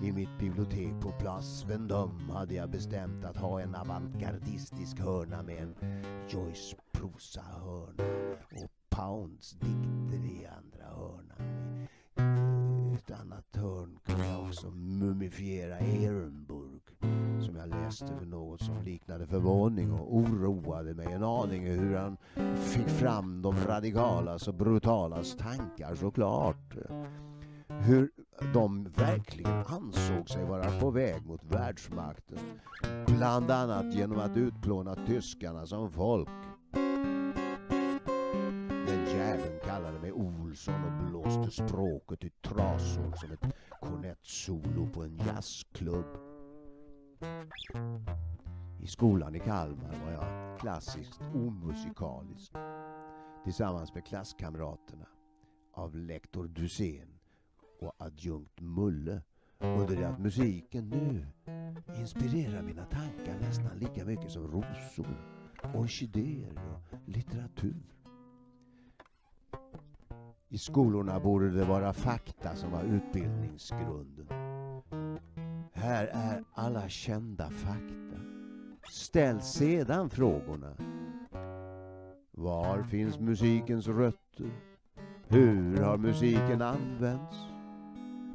I 0.03 0.11
mitt 0.11 0.39
bibliotek 0.39 1.01
på 1.01 1.11
Place 1.11 1.67
Vendôme 1.67 2.31
hade 2.33 2.53
jag 2.53 2.69
bestämt 2.69 3.25
att 3.25 3.37
ha 3.37 3.61
en 3.61 3.75
avantgardistisk 3.75 4.99
hörna 4.99 5.43
med 5.43 5.57
en 5.57 5.75
Joyce 6.29 6.75
prosa-hörna 6.91 8.03
och 8.55 8.71
Pounds 8.89 9.51
dikter 9.51 10.25
i 10.25 10.45
andra 10.45 10.85
hörnan. 10.95 11.74
Ett 12.95 13.11
annat 13.11 13.55
hörn 13.55 13.99
kunde 14.05 14.27
jag 14.27 14.47
också 14.47 14.71
mumifiera 14.71 15.79
Ehrenburg 15.79 16.81
som 17.41 17.55
jag 17.55 17.69
läste 17.69 18.07
för 18.19 18.25
något 18.25 18.61
som 18.61 18.81
liknade 18.83 19.27
förvåning 19.27 19.91
och 19.91 20.15
oroade 20.15 20.93
mig 20.93 21.13
en 21.13 21.23
aning 21.23 21.65
hur 21.65 21.95
han 21.95 22.17
fick 22.55 22.87
fram 22.87 23.41
de 23.41 23.55
radikalas 23.67 24.27
alltså 24.33 24.51
och 24.51 24.57
brutalas 24.57 25.35
tankar 25.35 25.95
såklart. 25.95 26.75
Hur 27.67 28.11
de 28.53 28.83
verkligen 28.83 29.65
ansåg 29.65 30.29
sig 30.29 30.45
vara 30.45 30.79
på 30.79 30.91
väg 30.91 31.25
mot 31.25 31.43
världsmakten. 31.43 32.39
Bland 33.07 33.51
annat 33.51 33.93
genom 33.93 34.19
att 34.19 34.37
utplåna 34.37 34.95
tyskarna 34.95 35.65
som 35.65 35.91
folk. 35.91 36.29
Olsson 40.15 40.83
och 40.83 41.09
blåste 41.09 41.51
språket 41.51 42.23
i 42.23 42.29
trasor 42.29 43.13
som 43.15 43.31
ett 43.31 43.55
kornettsolo 43.81 44.89
på 44.93 45.03
en 45.03 45.17
jazzklubb. 45.17 46.05
I 48.79 48.87
skolan 48.87 49.35
i 49.35 49.39
Kalmar 49.39 50.05
var 50.05 50.11
jag 50.11 50.59
klassiskt 50.59 51.21
omusikalisk 51.33 52.53
tillsammans 53.43 53.93
med 53.93 54.05
klasskamraterna 54.05 55.05
av 55.73 55.95
lektor 55.95 56.47
Dusén 56.47 57.19
och 57.81 57.95
adjunkt 57.97 58.61
Mulle 58.61 59.21
under 59.59 59.95
det 59.95 60.07
att 60.07 60.19
musiken 60.19 60.89
nu 60.89 61.27
inspirerar 61.99 62.61
mina 62.61 62.85
tankar 62.85 63.39
nästan 63.39 63.79
lika 63.79 64.05
mycket 64.05 64.31
som 64.31 64.47
rosor, 64.47 65.17
orkidéer 65.73 66.53
och 66.53 66.97
litteratur. 67.05 67.94
I 70.49 70.57
skolorna 70.57 71.19
borde 71.19 71.49
det 71.49 71.65
vara 71.65 71.93
fakta 71.93 72.55
som 72.55 72.71
var 72.71 72.83
utbildningsgrunden. 72.83 74.27
Här 75.73 76.07
är 76.07 76.43
alla 76.53 76.89
kända 76.89 77.49
fakta. 77.49 78.19
Ställ 78.89 79.41
sedan 79.41 80.09
frågorna. 80.09 80.73
Var 82.31 82.83
finns 82.83 83.19
musikens 83.19 83.87
rötter? 83.87 84.51
Hur 85.27 85.77
har 85.77 85.97
musiken 85.97 86.61
använts? 86.61 87.37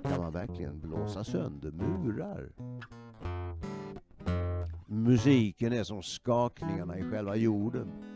Kan 0.02 0.18
man 0.18 0.32
verkligen 0.32 0.80
blåsa 0.80 1.24
sönder 1.24 1.70
murar? 1.70 2.52
Musiken 4.86 5.72
är 5.72 5.84
som 5.84 6.02
skakningarna 6.02 6.98
i 6.98 7.02
själva 7.02 7.36
jorden. 7.36 8.09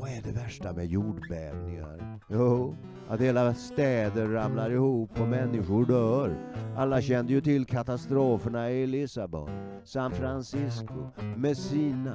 Vad 0.00 0.10
är 0.10 0.22
det 0.22 0.32
värsta 0.32 0.72
med 0.72 0.86
jordbävningar? 0.86 2.20
Jo, 2.28 2.76
att 3.08 3.20
hela 3.20 3.54
städer 3.54 4.28
ramlar 4.28 4.70
ihop 4.70 5.20
och 5.20 5.28
människor 5.28 5.86
dör. 5.86 6.36
Alla 6.76 7.00
kände 7.00 7.32
ju 7.32 7.40
till 7.40 7.66
katastroferna 7.66 8.70
i 8.70 8.86
Lissabon, 8.86 9.50
San 9.84 10.12
Francisco, 10.12 11.10
Messina. 11.36 12.14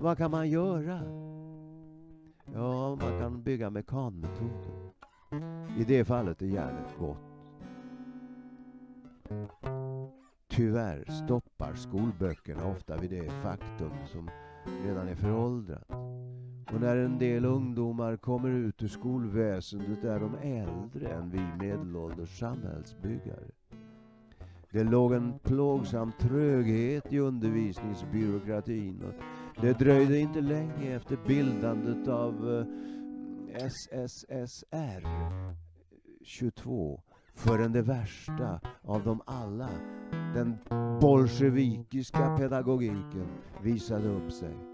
Vad 0.00 0.18
kan 0.18 0.30
man 0.30 0.50
göra? 0.50 1.00
Ja, 2.54 2.96
man 3.00 3.20
kan 3.20 3.42
bygga 3.42 3.70
mekanmetoder. 3.70 4.92
I 5.78 5.84
det 5.84 6.04
fallet 6.04 6.42
är 6.42 6.46
järnet 6.46 6.94
gott. 6.98 7.16
Tyvärr 10.48 11.04
stoppar 11.24 11.74
skolböckerna 11.74 12.66
ofta 12.66 12.96
vid 12.96 13.10
det 13.10 13.30
faktum 13.30 13.92
som 14.12 14.30
redan 14.84 15.08
är 15.08 15.14
föråldrat. 15.14 15.88
Och 16.74 16.80
när 16.80 16.96
en 16.96 17.18
del 17.18 17.44
ungdomar 17.44 18.16
kommer 18.16 18.48
ut 18.48 18.82
ur 18.82 18.88
skolväsendet 18.88 20.04
är 20.04 20.20
de 20.20 20.34
äldre 20.34 21.08
än 21.08 21.30
vi 21.30 21.66
medelålders 21.66 22.38
samhällsbyggare. 22.38 23.50
Det 24.70 24.84
låg 24.84 25.12
en 25.12 25.38
plågsam 25.42 26.12
tröghet 26.20 27.12
i 27.12 27.18
undervisningsbyråkratin 27.18 29.02
och 29.02 29.14
det 29.62 29.78
dröjde 29.78 30.18
inte 30.18 30.40
länge 30.40 30.96
efter 30.96 31.18
bildandet 31.26 32.08
av 32.08 32.58
eh, 32.58 32.66
SSSR 33.66 35.06
22 36.22 37.00
förrän 37.34 37.72
det 37.72 37.82
värsta 37.82 38.60
av 38.82 39.04
dem 39.04 39.22
alla, 39.26 39.70
den 40.34 40.56
bolsjevikiska 41.00 42.36
pedagogiken, 42.36 43.26
visade 43.62 44.08
upp 44.08 44.32
sig. 44.32 44.71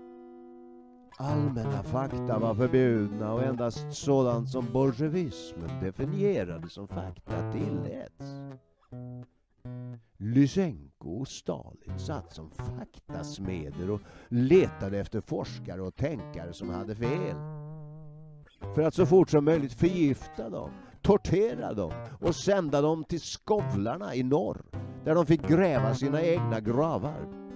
Allmänna 1.21 1.83
fakta 1.83 2.39
var 2.39 2.55
förbjudna 2.55 3.33
och 3.33 3.43
endast 3.43 3.93
sådant 3.93 4.51
som 4.51 4.73
bolsjevismen 4.73 5.81
definierade 5.81 6.69
som 6.69 6.89
fakta 6.89 7.53
tilläts. 7.53 8.25
Lysenko 10.17 11.21
och 11.21 11.29
Stalin 11.29 11.99
satt 11.99 12.35
som 12.35 12.51
faktasmeder 12.51 13.91
och 13.91 14.01
letade 14.29 14.99
efter 14.99 15.21
forskare 15.21 15.83
och 15.83 15.97
tänkare 15.97 16.53
som 16.53 16.71
hade 16.71 16.97
fel. 16.97 17.37
För 18.75 18.83
att 18.83 18.95
så 18.95 19.07
fort 19.07 19.31
som 19.31 19.45
möjligt 19.45 19.75
förgifta 19.75 20.51
dem, 20.51 20.71
tortera 21.03 21.75
dem 21.75 21.93
och 22.21 22.35
sända 22.35 22.81
dem 22.81 23.05
till 23.05 23.21
skovlarna 23.21 24.15
i 24.15 24.23
norr, 24.23 24.63
där 25.05 25.15
de 25.15 25.27
fick 25.27 25.49
gräva 25.49 25.95
sina 25.95 26.23
egna 26.23 26.61
gravar. 26.61 27.48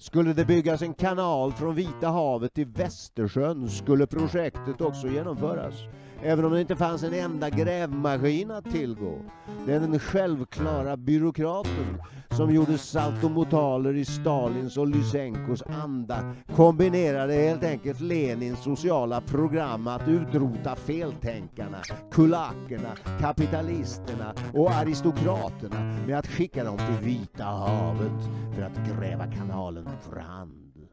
Skulle 0.00 0.32
det 0.32 0.44
byggas 0.44 0.82
en 0.82 0.94
kanal 0.94 1.52
från 1.52 1.74
Vita 1.74 2.08
havet 2.08 2.54
till 2.54 2.66
Västersjön 2.66 3.68
skulle 3.68 4.06
projektet 4.06 4.80
också 4.80 5.08
genomföras. 5.08 5.74
Även 6.22 6.44
om 6.44 6.52
det 6.52 6.60
inte 6.60 6.76
fanns 6.76 7.02
en 7.02 7.14
enda 7.14 7.50
grävmaskin 7.50 8.50
att 8.50 8.70
tillgå. 8.70 9.18
Den 9.66 9.98
självklara 9.98 10.96
byråkraten 10.96 12.02
som 12.30 12.54
gjorde 12.54 12.78
saltomotaler 12.78 13.94
i 13.94 14.04
Stalins 14.04 14.76
och 14.76 14.86
Lysenkos 14.88 15.62
anda 15.62 16.34
kombinerade 16.56 17.34
helt 17.34 17.64
enkelt 17.64 18.00
Lenins 18.00 18.62
sociala 18.62 19.20
program 19.20 19.86
att 19.86 20.08
utrota 20.08 20.76
feltänkarna, 20.76 21.78
kulakerna, 22.10 22.96
kapitalisterna 23.20 24.34
och 24.54 24.70
aristokraterna 24.70 25.96
med 26.06 26.18
att 26.18 26.26
skicka 26.26 26.64
dem 26.64 26.78
till 26.78 27.06
Vita 27.06 27.44
havet 27.44 28.30
för 28.54 28.62
att 28.62 28.88
gräva 28.88 29.26
kanalen 29.26 29.88
för 30.00 30.20
hand. 30.20 30.88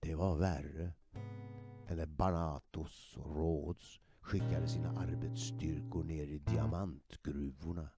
Det 0.00 0.14
var 0.14 0.36
värre 0.36 0.93
eller 1.88 2.06
Banatos 2.06 3.16
och 3.16 3.36
Rhodes 3.36 4.00
skickade 4.20 4.68
sina 4.68 4.88
arbetsstyrkor 4.88 6.04
ner 6.04 6.26
i 6.26 6.38
diamantgruvorna. 6.38 7.88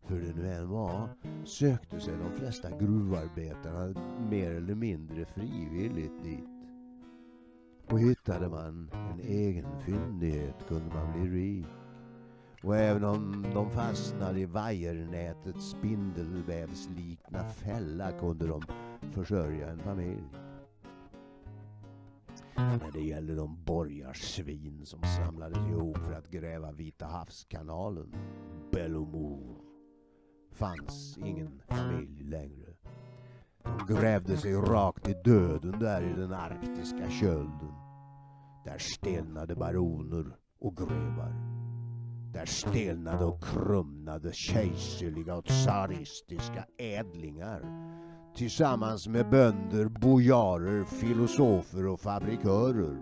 Hur 0.00 0.20
det 0.22 0.34
nu 0.34 0.52
än 0.52 0.68
var 0.68 1.08
sökte 1.44 2.00
sig 2.00 2.14
de 2.16 2.40
flesta 2.40 2.70
gruvarbetarna 2.70 3.94
mer 4.30 4.50
eller 4.50 4.74
mindre 4.74 5.24
frivilligt 5.24 6.22
dit. 6.22 6.48
Och 7.90 8.00
hittade 8.00 8.48
man 8.48 8.90
en 9.12 9.20
egen 9.20 9.80
fyndighet 9.80 10.66
kunde 10.68 10.94
man 10.94 11.12
bli 11.12 11.30
rik. 11.30 11.66
Och 12.62 12.76
även 12.76 13.04
om 13.04 13.46
de 13.54 13.70
fastnade 13.70 14.40
i 14.40 14.44
vajernätets 14.44 15.70
spindelvävslikna 15.70 17.48
fälla 17.48 18.12
kunde 18.12 18.46
de 18.46 18.62
försörja 19.12 19.70
en 19.70 19.78
familj. 19.78 20.47
När 22.58 22.92
det 22.92 23.00
gäller 23.00 23.36
de 23.36 23.64
borgarsvin 23.64 24.86
som 24.86 25.02
samlades 25.02 25.58
ihop 25.58 25.98
för 25.98 26.12
att 26.12 26.30
gräva 26.30 26.72
Vita 26.72 27.06
havskanalen, 27.06 28.14
Bellomor, 28.72 29.60
fanns 30.52 31.18
ingen 31.18 31.60
familj 31.68 32.22
längre. 32.24 32.74
De 33.62 33.94
grävde 33.94 34.36
sig 34.36 34.54
rakt 34.54 35.08
i 35.08 35.14
döden 35.24 35.78
där 35.78 36.02
i 36.02 36.12
den 36.12 36.32
arktiska 36.32 37.10
kölden. 37.10 37.72
Där 38.64 38.78
stelnade 38.78 39.56
baroner 39.56 40.36
och 40.60 40.76
grevar. 40.76 41.34
Där 42.32 42.46
stelnade 42.46 43.24
och 43.24 43.44
krumnade 43.44 44.32
kejserliga 44.32 45.36
och 45.36 45.44
tsaristiska 45.44 46.64
ädlingar 46.78 47.60
tillsammans 48.38 49.08
med 49.08 49.30
bönder, 49.30 49.84
bojarer, 49.84 50.84
filosofer 50.84 51.86
och 51.86 52.00
fabrikörer. 52.00 52.96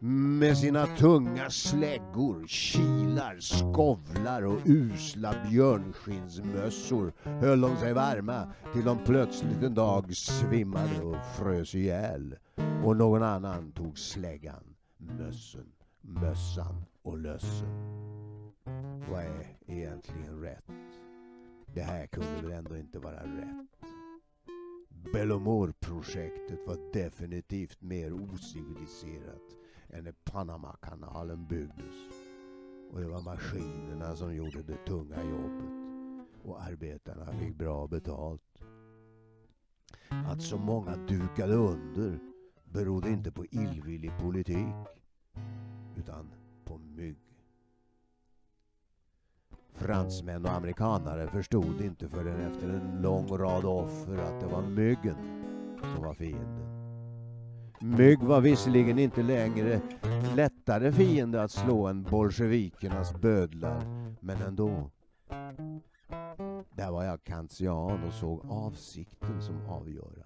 Med 0.00 0.58
sina 0.58 0.86
tunga 0.86 1.50
släggor, 1.50 2.46
kilar, 2.46 3.40
skovlar 3.40 4.42
och 4.42 4.60
usla 4.64 5.34
björnskinnsmössor 5.50 7.12
höll 7.24 7.60
de 7.60 7.76
sig 7.76 7.92
varma 7.92 8.52
till 8.72 8.84
de 8.84 8.98
plötsligt 9.04 9.62
en 9.62 9.74
dag 9.74 10.16
svimmade 10.16 11.02
och 11.02 11.26
frös 11.36 11.74
ihjäl. 11.74 12.36
Och 12.84 12.96
någon 12.96 13.22
annan 13.22 13.72
tog 13.72 13.98
släggan, 13.98 14.74
mössen, 14.98 15.72
mössan 16.00 16.84
och 17.02 17.18
lössen. 17.18 17.90
Vad 19.10 19.20
är 19.20 19.56
egentligen 19.66 20.40
rätt? 20.40 20.64
Det 21.74 21.82
här 21.82 22.06
kunde 22.06 22.42
väl 22.42 22.52
ändå 22.52 22.76
inte 22.76 22.98
vara 22.98 23.22
rätt? 23.22 23.99
Belomor-projektet 25.12 26.66
var 26.66 26.92
definitivt 26.92 27.82
mer 27.82 28.12
ociviliserat 28.12 29.56
än 29.88 30.04
när 30.04 30.14
Panamakanalen 30.24 31.46
byggdes. 31.46 31.94
Och 32.92 33.00
det 33.00 33.08
var 33.08 33.22
maskinerna 33.22 34.16
som 34.16 34.34
gjorde 34.34 34.62
det 34.62 34.86
tunga 34.86 35.24
jobbet. 35.24 35.70
Och 36.42 36.62
arbetarna 36.62 37.32
fick 37.32 37.56
bra 37.56 37.86
betalt. 37.86 38.62
Att 40.08 40.42
så 40.42 40.58
många 40.58 40.96
dukade 40.96 41.54
under 41.54 42.18
berodde 42.64 43.10
inte 43.10 43.32
på 43.32 43.46
illvillig 43.46 44.12
politik 44.18 44.74
utan 45.96 46.30
på 46.64 46.78
mygg. 46.78 47.29
Fransmän 49.80 50.44
och 50.44 50.52
amerikanare 50.52 51.28
förstod 51.28 51.80
inte 51.80 52.08
förrän 52.08 52.40
efter 52.40 52.68
en 52.68 53.02
lång 53.02 53.28
rad 53.28 53.64
offer 53.64 54.16
att 54.18 54.40
det 54.40 54.46
var 54.46 54.62
myggen 54.62 55.16
som 55.94 56.04
var 56.04 56.14
fienden. 56.14 56.80
Mygg 57.80 58.22
var 58.22 58.40
visserligen 58.40 58.98
inte 58.98 59.22
längre 59.22 59.80
lättare 60.36 60.92
fiende 60.92 61.42
att 61.42 61.50
slå 61.50 61.86
än 61.86 62.02
bolsjevikernas 62.02 63.20
bödlar, 63.20 63.80
men 64.20 64.42
ändå. 64.42 64.90
Där 66.74 66.90
var 66.90 67.04
jag 67.04 67.24
kantian 67.24 68.04
och 68.04 68.12
såg 68.12 68.46
avsikten 68.50 69.42
som 69.42 69.66
avgörande. 69.68 70.24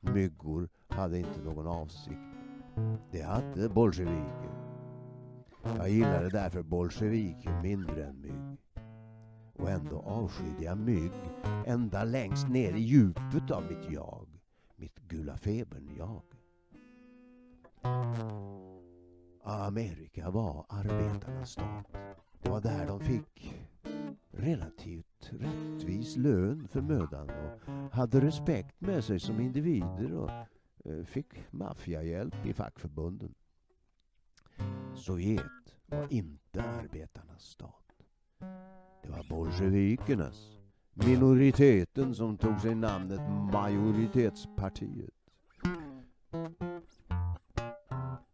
Myggor 0.00 0.68
hade 0.88 1.18
inte 1.18 1.40
någon 1.44 1.66
avsikt. 1.66 2.20
Det 3.10 3.22
hade 3.22 3.68
bolsjeviker. 3.68 4.50
Jag 5.64 5.90
gillade 5.90 6.28
därför 6.28 6.62
bolsjeviker 6.62 7.62
mindre 7.62 8.04
än 8.06 8.20
mygg. 8.20 8.61
Och 9.52 9.70
ändå 9.70 9.98
avskydde 9.98 10.64
jag 10.64 10.78
mygg 10.78 11.12
ända 11.66 12.04
längst 12.04 12.48
ner 12.48 12.72
i 12.72 12.80
djupet 12.80 13.50
av 13.50 13.62
mitt 13.62 13.90
jag. 13.90 14.26
Mitt 14.76 14.98
gula 14.98 15.36
febern-jag. 15.36 16.22
Amerika 19.44 20.30
var 20.30 20.66
arbetarnas 20.68 21.50
stat. 21.50 21.86
Det 22.42 22.50
var 22.50 22.60
där 22.60 22.86
de 22.86 23.00
fick 23.00 23.54
relativt 24.30 25.30
rättvis 25.30 26.16
lön 26.16 26.68
för 26.68 26.80
mödan 26.80 27.30
och 27.30 27.72
hade 27.92 28.20
respekt 28.20 28.80
med 28.80 29.04
sig 29.04 29.20
som 29.20 29.40
individer 29.40 30.14
och 30.14 30.30
eh, 30.84 31.04
fick 31.04 31.52
maffiahjälp 31.52 32.46
i 32.46 32.52
fackförbunden. 32.52 33.34
Sovjet 34.94 35.76
var 35.86 36.12
inte 36.12 36.62
arbetarnas 36.62 37.42
stat. 37.42 37.82
Det 39.02 39.10
var 39.10 39.26
bolsjevikernas, 39.28 40.50
minoriteten 40.94 42.14
som 42.14 42.36
tog 42.36 42.60
sig 42.60 42.74
namnet 42.74 43.20
majoritetspartiet. 43.52 45.10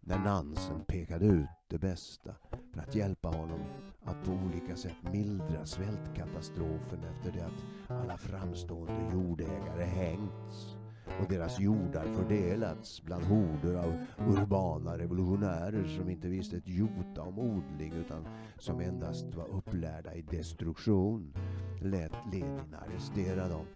När 0.01 0.19
Nansen 0.19 0.85
pekade 0.85 1.27
ut 1.27 1.49
det 1.69 1.79
bästa 1.79 2.35
för 2.73 2.81
att 2.81 2.95
hjälpa 2.95 3.29
honom 3.29 3.61
att 4.05 4.25
på 4.25 4.33
olika 4.33 4.77
sätt 4.77 4.97
mildra 5.13 5.67
svältkatastrofen 5.67 7.05
efter 7.05 7.33
det 7.33 7.47
att 7.47 7.91
alla 7.91 8.17
framstående 8.19 9.11
jordägare 9.13 9.85
hängts 9.85 10.78
och 11.21 11.29
deras 11.29 11.61
jordar 11.61 12.05
fördelats 12.05 13.03
bland 13.03 13.25
horder 13.25 13.75
av 13.75 13.93
urbana 14.29 14.99
revolutionärer 14.99 15.85
som 15.85 16.11
inte 16.11 16.29
visste 16.29 16.57
ett 16.57 16.69
jota 16.69 17.23
om 17.23 17.39
odling 17.39 17.93
utan 17.93 18.29
som 18.59 18.81
endast 18.81 19.35
var 19.35 19.49
upplärda 19.49 20.15
i 20.15 20.23
destruktion 20.23 21.33
lät 21.81 22.13
Lenin 22.33 22.75
arrestera 22.75 23.49
dem, 23.49 23.67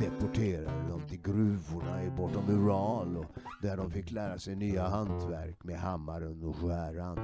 deporterade 0.00 0.88
dem 0.88 1.02
till 1.08 1.22
gruvorna 1.22 2.04
i 2.04 2.10
bortom 2.10 2.48
Ural 2.48 3.16
och 3.16 3.26
där 3.62 3.76
de 3.76 3.90
fick 3.90 4.10
lära 4.10 4.38
sig 4.38 4.56
nya 4.56 4.88
hantverk 4.88 5.64
med 5.64 5.78
hammaren 5.78 6.44
och 6.44 6.56
skäran. 6.56 7.16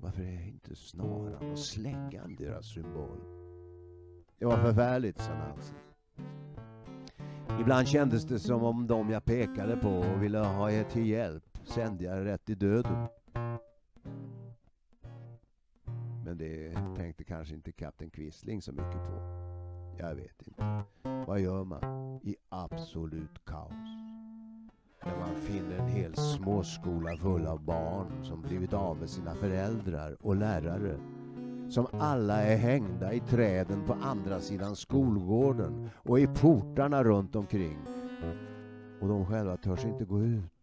Varför 0.00 0.22
är 0.22 0.48
inte 0.48 0.76
snaran 0.76 1.52
och 1.52 1.58
släggan 1.58 2.36
deras 2.38 2.66
symbol? 2.66 3.18
Det 4.38 4.44
var 4.44 4.56
förfärligt, 4.56 5.20
sa 5.20 5.34
Nancy. 5.34 5.74
Ibland 7.60 7.88
kändes 7.88 8.24
det 8.24 8.38
som 8.38 8.62
om 8.64 8.86
de 8.86 9.10
jag 9.10 9.24
pekade 9.24 9.76
på 9.76 9.88
och 9.88 10.22
ville 10.22 10.38
ha 10.38 10.70
er 10.70 10.84
till 10.84 11.06
hjälp 11.06 11.58
sände 11.64 12.04
jag 12.04 12.24
rätt 12.24 12.50
i 12.50 12.54
döden. 12.54 13.06
Men 16.24 16.38
det 16.38 16.74
tänkte 16.96 17.24
kanske 17.24 17.54
inte 17.54 17.72
kapten 17.72 18.10
Quisling 18.10 18.62
så 18.62 18.72
mycket 18.72 18.92
på. 18.92 19.44
Jag 19.98 20.14
vet 20.14 20.46
inte. 20.46 20.82
Vad 21.26 21.40
gör 21.40 21.64
man 21.64 22.20
i 22.22 22.36
absolut 22.48 23.44
kaos? 23.44 23.72
När 25.04 25.18
man 25.18 25.36
finner 25.36 25.78
en 25.78 25.88
hel 25.88 26.16
småskola 26.16 27.16
full 27.16 27.46
av 27.46 27.64
barn 27.64 28.24
som 28.24 28.42
blivit 28.42 28.72
av 28.72 28.96
med 28.96 29.10
sina 29.10 29.34
föräldrar 29.34 30.16
och 30.20 30.36
lärare 30.36 30.98
som 31.68 31.86
alla 31.92 32.42
är 32.42 32.56
hängda 32.56 33.12
i 33.12 33.20
träden 33.20 33.84
på 33.86 33.92
andra 33.92 34.40
sidan 34.40 34.76
skolgården 34.76 35.90
och 35.96 36.20
i 36.20 36.26
portarna 36.26 37.04
runt 37.04 37.36
omkring. 37.36 37.78
Och 39.00 39.08
de 39.08 39.26
själva 39.26 39.56
törs 39.56 39.84
inte 39.84 40.04
gå 40.04 40.22
ut. 40.22 40.54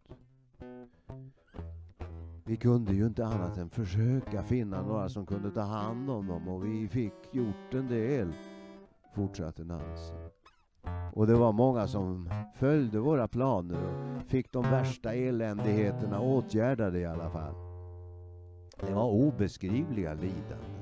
Vi 2.44 2.56
kunde 2.56 2.94
ju 2.94 3.06
inte 3.06 3.26
annat 3.26 3.58
än 3.58 3.70
försöka 3.70 4.42
finna 4.42 4.82
några 4.82 5.08
som 5.08 5.26
kunde 5.26 5.50
ta 5.50 5.60
hand 5.60 6.10
om 6.10 6.26
dem 6.26 6.48
och 6.48 6.66
vi 6.66 6.88
fick 6.88 7.14
gjort 7.32 7.74
en 7.74 7.88
del, 7.88 8.32
fortsatte 9.14 9.64
Nancy. 9.64 10.14
Och 11.12 11.26
det 11.26 11.34
var 11.34 11.52
många 11.52 11.86
som 11.86 12.30
följde 12.54 12.98
våra 12.98 13.28
planer 13.28 13.78
och 14.16 14.22
fick 14.22 14.52
de 14.52 14.62
värsta 14.62 15.14
eländigheterna 15.14 16.20
åtgärdade 16.20 16.98
i 16.98 17.06
alla 17.06 17.30
fall. 17.30 17.54
Det 18.86 18.94
var 18.94 19.10
obeskrivliga 19.10 20.14
lidanden. 20.14 20.81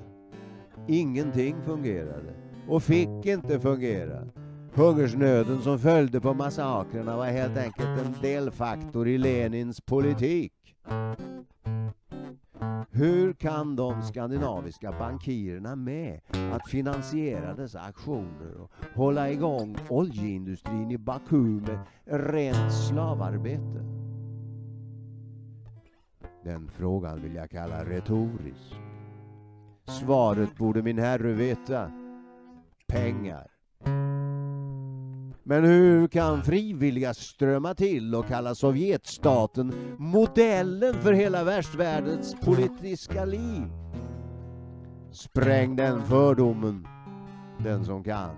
Ingenting 0.92 1.62
fungerade 1.62 2.34
och 2.68 2.82
fick 2.82 3.26
inte 3.26 3.60
fungera. 3.60 4.28
Hungersnöden 4.74 5.62
som 5.62 5.78
följde 5.78 6.20
på 6.20 6.34
massakrerna 6.34 7.16
var 7.16 7.26
helt 7.26 7.56
enkelt 7.56 7.88
en 7.88 8.14
delfaktor 8.22 9.08
i 9.08 9.18
Lenins 9.18 9.80
politik. 9.80 10.52
Hur 12.90 13.32
kan 13.32 13.76
de 13.76 14.02
skandinaviska 14.02 14.92
bankirerna 14.92 15.76
med 15.76 16.20
att 16.52 16.68
finansiera 16.70 17.54
dessa 17.54 17.80
aktioner 17.80 18.60
och 18.60 18.70
hålla 18.94 19.30
igång 19.30 19.76
oljeindustrin 19.88 20.90
i 20.90 20.98
Baku 20.98 21.36
med 21.36 21.78
rent 22.04 22.72
slavarbete? 22.72 23.84
Den 26.44 26.70
frågan 26.70 27.22
vill 27.22 27.34
jag 27.34 27.50
kalla 27.50 27.84
retorisk. 27.84 28.89
Svaret 29.90 30.56
borde 30.56 30.82
min 30.82 30.98
herre 30.98 31.32
veta. 31.32 31.90
Pengar. 32.88 33.46
Men 35.42 35.64
hur 35.64 36.08
kan 36.08 36.42
frivilliga 36.42 37.14
strömma 37.14 37.74
till 37.74 38.14
och 38.14 38.26
kalla 38.26 38.54
Sovjetstaten 38.54 39.74
modellen 39.98 40.94
för 40.94 41.12
hela 41.12 41.44
västvärldens 41.44 42.34
politiska 42.40 43.24
liv? 43.24 43.62
Spräng 45.10 45.76
den 45.76 46.02
fördomen, 46.02 46.86
den 47.58 47.84
som 47.84 48.04
kan. 48.04 48.36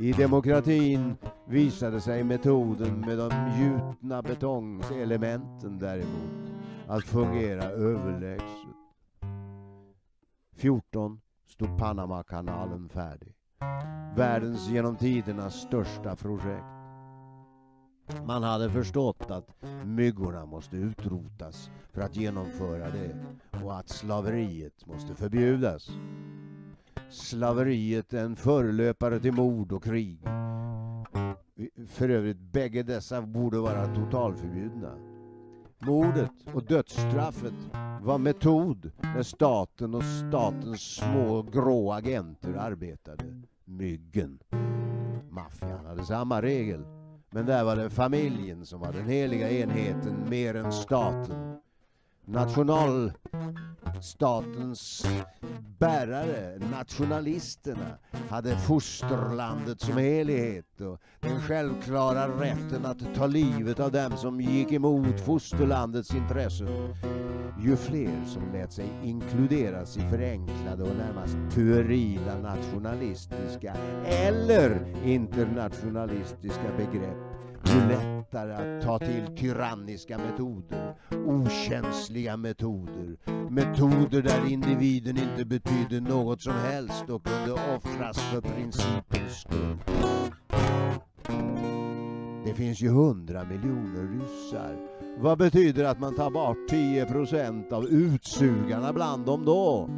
I 0.00 0.12
demokratin 0.12 1.16
visade 1.48 2.00
sig 2.00 2.24
metoden 2.24 3.00
med 3.00 3.18
de 3.18 3.30
gjutna 3.60 4.22
betongselementen 4.22 5.78
däremot 5.78 6.52
att 6.88 7.04
fungera 7.04 7.64
överlägset. 7.64 8.83
14 10.56 11.20
stod 11.46 11.78
Panamakanalen 11.78 12.88
färdig. 12.88 13.34
Världens 14.16 14.68
genom 14.68 14.96
tiderna 14.96 15.50
största 15.50 16.16
projekt. 16.16 16.64
Man 18.26 18.42
hade 18.42 18.70
förstått 18.70 19.30
att 19.30 19.48
myggorna 19.84 20.46
måste 20.46 20.76
utrotas 20.76 21.70
för 21.92 22.00
att 22.02 22.16
genomföra 22.16 22.90
det 22.90 23.24
och 23.64 23.78
att 23.78 23.88
slaveriet 23.88 24.86
måste 24.86 25.14
förbjudas. 25.14 25.90
Slaveriet 27.10 28.12
är 28.12 28.24
en 28.24 28.36
förelöpare 28.36 29.20
till 29.20 29.32
mord 29.32 29.72
och 29.72 29.84
krig. 29.84 30.18
För 31.86 32.08
övrigt, 32.08 32.40
bägge 32.40 32.82
dessa 32.82 33.22
borde 33.22 33.58
vara 33.58 33.94
totalförbjudna. 33.94 35.13
Mordet 35.86 36.30
och 36.54 36.64
dödsstraffet 36.64 37.54
var 38.02 38.18
metod 38.18 38.90
när 39.02 39.22
staten 39.22 39.94
och 39.94 40.02
statens 40.04 40.80
små 40.80 41.42
grå 41.42 41.92
agenter 41.92 42.54
arbetade. 42.54 43.24
Myggen. 43.64 44.38
Maffian 45.30 45.86
hade 45.86 46.04
samma 46.04 46.42
regel. 46.42 46.84
Men 47.30 47.46
där 47.46 47.64
var 47.64 47.76
det 47.76 47.90
familjen 47.90 48.66
som 48.66 48.80
var 48.80 48.92
den 48.92 49.08
heliga 49.08 49.50
enheten 49.50 50.14
mer 50.30 50.54
än 50.54 50.72
staten 50.72 51.56
nationalstatens 52.26 55.06
bärare, 55.78 56.58
nationalisterna, 56.70 57.98
hade 58.28 58.56
fosterlandet 58.56 59.80
som 59.80 59.96
helhet 59.96 60.80
och 60.80 61.00
den 61.20 61.40
självklara 61.40 62.40
rätten 62.40 62.86
att 62.86 63.14
ta 63.14 63.26
livet 63.26 63.80
av 63.80 63.92
dem 63.92 64.16
som 64.16 64.40
gick 64.40 64.72
emot 64.72 65.20
fosterlandets 65.20 66.14
intressen. 66.14 66.94
Ju 67.60 67.76
fler 67.76 68.24
som 68.26 68.52
lät 68.52 68.72
sig 68.72 68.88
inkluderas 69.02 69.96
i 69.96 70.00
förenklade 70.00 70.82
och 70.82 70.96
närmast 70.96 71.36
puerila 71.50 72.38
nationalistiska 72.38 73.76
eller 74.04 74.94
internationalistiska 75.04 76.72
begrepp 76.76 77.33
Mm. 77.66 77.80
ju 77.80 77.88
lättare 77.88 78.52
att 78.52 78.82
ta 78.82 78.98
till 78.98 79.36
tyranniska 79.36 80.18
metoder, 80.18 80.94
okänsliga 81.26 82.36
metoder, 82.36 83.16
metoder 83.50 84.22
där 84.22 84.52
individen 84.52 85.16
inte 85.18 85.44
betydde 85.44 86.00
något 86.00 86.42
som 86.42 86.52
helst 86.52 87.10
och 87.10 87.26
kunde 87.26 87.52
offras 87.52 88.18
för 88.18 88.40
principens 88.40 89.40
skull. 89.40 89.76
Det 92.46 92.54
finns 92.54 92.80
ju 92.80 92.88
hundra 92.88 93.44
miljoner 93.44 94.12
ryssar. 94.12 94.76
Vad 95.18 95.38
betyder 95.38 95.84
att 95.84 96.00
man 96.00 96.16
tar 96.16 96.30
bort 96.30 96.68
10 96.68 97.06
procent 97.06 97.72
av 97.72 97.84
utsugarna 97.84 98.92
bland 98.92 99.26
dem 99.26 99.44
då? 99.44 99.88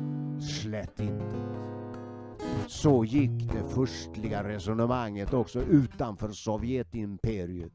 Slätt 0.40 1.00
inte. 1.00 1.65
Så 2.66 3.04
gick 3.04 3.52
det 3.52 3.74
förstliga 3.74 4.44
resonemanget 4.48 5.34
också 5.34 5.60
utanför 5.62 6.28
Sovjetimperiet. 6.28 7.72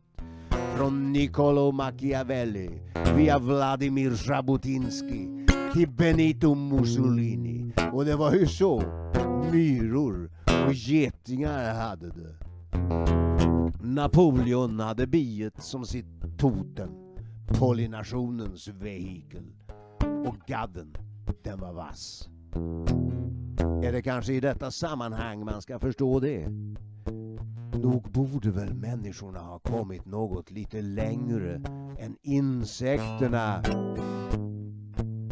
Från 0.78 1.12
Niccolo 1.12 1.72
Machiavelli 1.72 2.70
via 3.16 3.40
Vladimir 3.40 4.30
Jabotinsky 4.30 5.28
till 5.74 5.90
Benito 5.90 6.56
Mussolini. 6.56 7.74
Och 7.94 8.06
det 8.06 8.16
var 8.16 8.34
ju 8.34 8.48
så 8.48 8.84
myror 9.52 10.32
och 10.68 10.74
getingar 10.74 11.74
hade 11.74 12.08
det. 12.08 12.36
Napoleon 13.84 14.80
hade 14.80 15.08
biet 15.08 15.64
som 15.64 15.86
sitt 15.86 16.38
totem, 16.38 16.90
pollinationens 17.48 18.68
vehikel. 18.68 19.44
Och 20.28 20.38
gadden, 20.48 20.98
den 21.44 21.60
var 21.60 21.74
vass. 21.74 22.30
Mm. 23.82 23.90
Är 23.90 23.98
det 23.98 24.02
kanske 24.02 24.34
i 24.34 24.40
detta 24.40 24.72
sammanhang 24.72 25.46
man 25.46 25.62
ska 25.62 25.80
förstå 25.80 26.20
det? 26.20 26.48
Nog 27.74 28.12
borde 28.12 28.52
väl 28.52 28.74
människorna 28.74 29.40
ha 29.40 29.60
kommit 29.60 30.06
något 30.06 30.52
lite 30.52 30.82
längre 30.82 31.62
än 32.00 32.18
insekterna. 32.22 33.64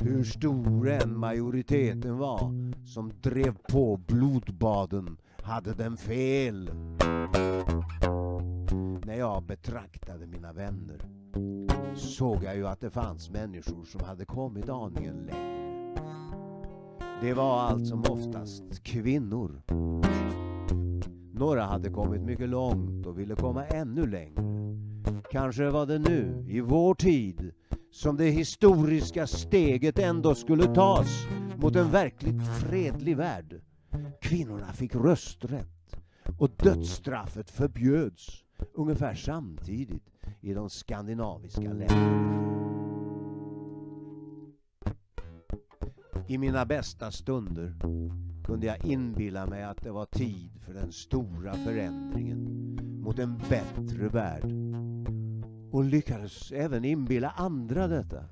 Hur 0.01 0.23
stor 0.23 0.89
än 0.89 1.17
majoriteten 1.17 2.17
var 2.17 2.73
som 2.85 3.11
drev 3.21 3.57
på 3.71 3.97
blodbaden 3.97 5.17
hade 5.41 5.73
den 5.73 5.97
fel. 5.97 6.71
När 9.05 9.15
jag 9.17 9.43
betraktade 9.43 10.27
mina 10.27 10.53
vänner 10.53 11.01
såg 11.95 12.43
jag 12.43 12.55
ju 12.55 12.67
att 12.67 12.81
det 12.81 12.89
fanns 12.89 13.29
människor 13.29 13.85
som 13.85 14.01
hade 14.03 14.25
kommit 14.25 14.69
aningen 14.69 15.15
längre. 15.15 15.59
Det 17.21 17.33
var 17.33 17.59
allt 17.59 17.87
som 17.87 18.03
oftast 18.09 18.83
kvinnor. 18.83 19.61
Några 21.33 21.63
hade 21.63 21.89
kommit 21.89 22.21
mycket 22.21 22.49
långt 22.49 23.05
och 23.05 23.19
ville 23.19 23.35
komma 23.35 23.65
ännu 23.65 24.07
längre. 24.07 24.43
Kanske 25.31 25.69
var 25.69 25.85
det 25.85 25.99
nu, 25.99 26.45
i 26.47 26.61
vår 26.61 26.95
tid, 26.95 27.51
som 27.91 28.17
det 28.17 28.29
historiska 28.29 29.27
steget 29.27 29.99
ändå 29.99 30.35
skulle 30.35 30.75
tas 30.75 31.27
mot 31.57 31.75
en 31.75 31.91
verkligt 31.91 32.47
fredlig 32.47 33.17
värld. 33.17 33.61
Kvinnorna 34.21 34.73
fick 34.73 34.95
rösträtt 34.95 35.95
och 36.37 36.49
dödsstraffet 36.57 37.49
förbjöds 37.49 38.43
ungefär 38.73 39.15
samtidigt 39.15 40.09
i 40.41 40.53
de 40.53 40.69
skandinaviska 40.69 41.73
länderna. 41.73 42.98
I 46.29 46.37
mina 46.37 46.65
bästa 46.65 47.11
stunder 47.11 47.73
kunde 48.43 48.67
jag 48.67 48.85
inbilla 48.85 49.45
mig 49.45 49.63
att 49.63 49.83
det 49.83 49.91
var 49.91 50.05
tid 50.05 50.51
för 50.65 50.73
den 50.73 50.91
stora 50.91 51.53
förändringen 51.53 52.77
mot 53.03 53.19
en 53.19 53.37
bättre 53.49 54.07
värld. 54.07 54.51
Och 55.71 55.83
lyckades 55.83 56.51
även 56.51 56.85
inbilla 56.85 57.33
andra 57.37 57.87
detta. 57.87 58.23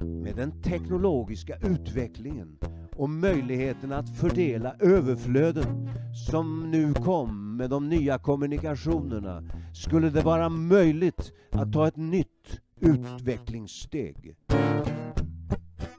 Med 0.00 0.36
den 0.36 0.62
teknologiska 0.62 1.56
utvecklingen 1.56 2.58
och 2.96 3.10
möjligheten 3.10 3.92
att 3.92 4.16
fördela 4.16 4.74
överflöden 4.80 5.88
som 6.30 6.70
nu 6.70 6.94
kom 6.94 7.56
med 7.56 7.70
de 7.70 7.88
nya 7.88 8.18
kommunikationerna 8.18 9.42
skulle 9.74 10.10
det 10.10 10.22
vara 10.22 10.48
möjligt 10.48 11.32
att 11.50 11.72
ta 11.72 11.88
ett 11.88 11.96
nytt 11.96 12.60
utvecklingssteg. 12.80 14.36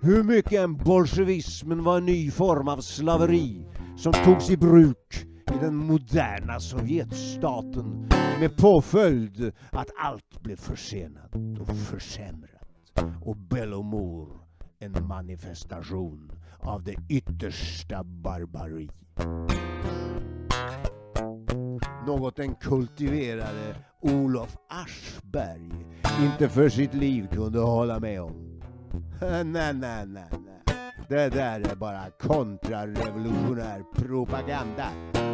Hur 0.07 0.23
mycket 0.23 0.51
än 0.51 0.77
bolsjevismen 0.77 1.83
var 1.83 1.97
en 1.97 2.05
ny 2.05 2.31
form 2.31 2.67
av 2.67 2.77
slaveri 2.81 3.65
som 3.97 4.13
togs 4.13 4.49
i 4.49 4.57
bruk 4.57 5.27
i 5.55 5.57
den 5.61 5.75
moderna 5.75 6.59
Sovjetstaten 6.59 8.09
med 8.39 8.57
påföljd 8.57 9.51
att 9.71 9.87
allt 9.97 10.43
blev 10.43 10.55
försenat 10.55 11.35
och 11.59 11.77
försämrat 11.77 12.51
och 13.21 13.37
Bellomor 13.37 14.29
en 14.79 15.07
manifestation 15.07 16.31
av 16.59 16.83
det 16.83 16.95
yttersta 17.09 18.03
barbari. 18.03 18.89
Något 22.07 22.35
den 22.35 22.55
kultiverade 22.55 23.75
Olof 24.01 24.57
Aschberg 24.69 25.71
inte 26.21 26.49
för 26.49 26.69
sitt 26.69 26.93
liv 26.93 27.27
kunde 27.31 27.59
hålla 27.59 27.99
med 27.99 28.21
om. 28.21 28.56
nej, 29.21 29.73
nej, 29.73 29.73
nej, 29.73 30.05
nej. 30.07 30.31
Det 31.09 31.29
där 31.29 31.71
är 31.71 31.75
bara 31.75 32.09
kontrarevolutionär 32.19 33.83
propaganda 33.95 34.87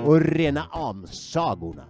och 0.06 0.22
rena 0.22 0.62
amsagorna. 0.72 1.86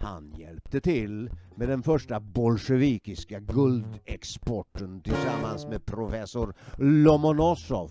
Han 0.00 0.32
hjälpte 0.36 0.80
till 0.80 1.30
med 1.62 1.68
den 1.68 1.82
första 1.82 2.20
bolsjevikiska 2.20 3.40
guldexporten 3.40 5.00
tillsammans 5.00 5.66
med 5.66 5.84
professor 5.84 6.54
Lomonosov, 6.78 7.90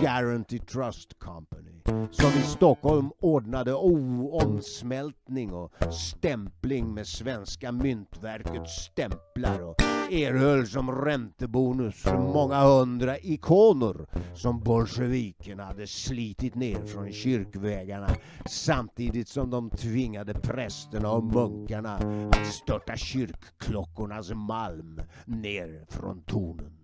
Guarantee 0.00 0.58
Trust 0.58 1.18
Company, 1.18 1.72
som 2.10 2.30
i 2.30 2.42
Stockholm 2.42 3.10
ordnade 3.20 3.74
omsmältning 3.74 5.52
och 5.52 5.72
stämpling 5.92 6.94
med 6.94 7.06
svenska 7.06 7.72
myntverkets 7.72 8.84
stämplar 8.84 9.62
och 9.62 9.82
erhöll 10.12 10.66
som 10.66 10.92
räntebonus 11.04 12.04
många 12.06 12.60
hundra 12.64 13.18
ikoner 13.18 14.06
som 14.34 14.60
bolsjevikerna 14.60 15.64
hade 15.64 15.86
slitit 15.86 16.54
ner 16.54 16.84
från 16.86 17.12
kyrkvägarna 17.12 18.08
samtidigt 18.46 19.28
som 19.28 19.50
de 19.50 19.70
tvingade 19.70 20.34
prästerna 20.34 21.10
och 21.10 21.24
munkarna 21.24 21.94
att 22.32 22.46
störta 22.46 22.96
kyrkklockornas 23.02 24.30
malm 24.30 25.00
ner 25.24 25.86
från 25.88 26.22
tornen. 26.22 26.78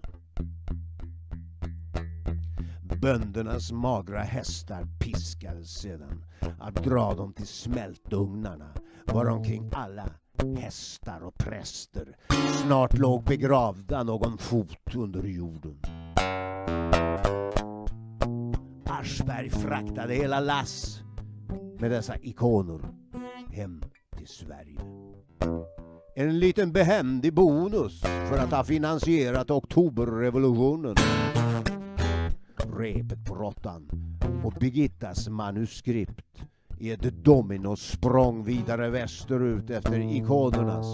Böndernas 3.03 3.73
magra 3.73 4.21
hästar 4.21 4.87
piskades 5.01 5.81
sedan 5.81 6.25
att 6.61 6.85
dra 6.85 7.15
dem 7.15 7.33
till 7.33 7.47
smältugnarna 7.47 8.75
varomkring 9.07 9.71
alla 9.73 10.11
hästar 10.57 11.21
och 11.21 11.35
präster 11.35 12.17
snart 12.63 12.99
låg 12.99 13.25
begravda 13.25 14.03
någon 14.03 14.39
fot 14.39 14.95
under 14.95 15.23
jorden. 15.23 15.81
Aschberg 18.85 19.51
fraktade 19.51 20.15
hela 20.15 20.41
lass 20.41 21.03
med 21.81 21.91
dessa 21.91 22.17
ikoner 22.17 22.81
hem 23.51 23.83
till 24.17 24.29
Sverige. 24.29 24.81
En 26.21 26.39
liten 26.39 26.73
behändig 26.73 27.35
bonus 27.35 28.01
för 28.01 28.39
att 28.39 28.51
ha 28.51 28.65
finansierat 28.65 29.51
oktoberrevolutionen. 29.51 30.95
Repet 32.79 33.25
på 33.25 33.35
råttan 33.35 33.91
och 34.45 34.53
Birgittas 34.61 35.29
manuskript 35.29 36.43
i 36.79 36.91
ett 36.91 37.25
dominosprång 37.25 38.45
vidare 38.45 38.91
västerut 38.91 39.71
efter 39.71 40.01
ikonernas 40.01 40.87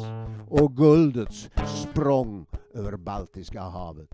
och 0.49 0.77
guldets 0.77 1.51
språng 1.67 2.47
över 2.75 2.97
Baltiska 2.97 3.63
havet. 3.63 4.09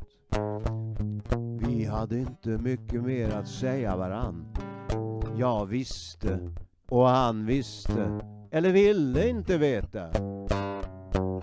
Vi 1.67 1.85
hade 1.85 2.19
inte 2.19 2.49
mycket 2.49 3.03
mer 3.03 3.31
att 3.31 3.49
säga 3.49 3.97
varann. 3.97 4.45
Jag 5.39 5.67
visste 5.67 6.55
och 6.89 7.09
han 7.09 7.47
visste, 7.47 8.21
eller 8.51 8.73
ville 8.73 9.29
inte 9.29 9.59
veta. 9.59 10.11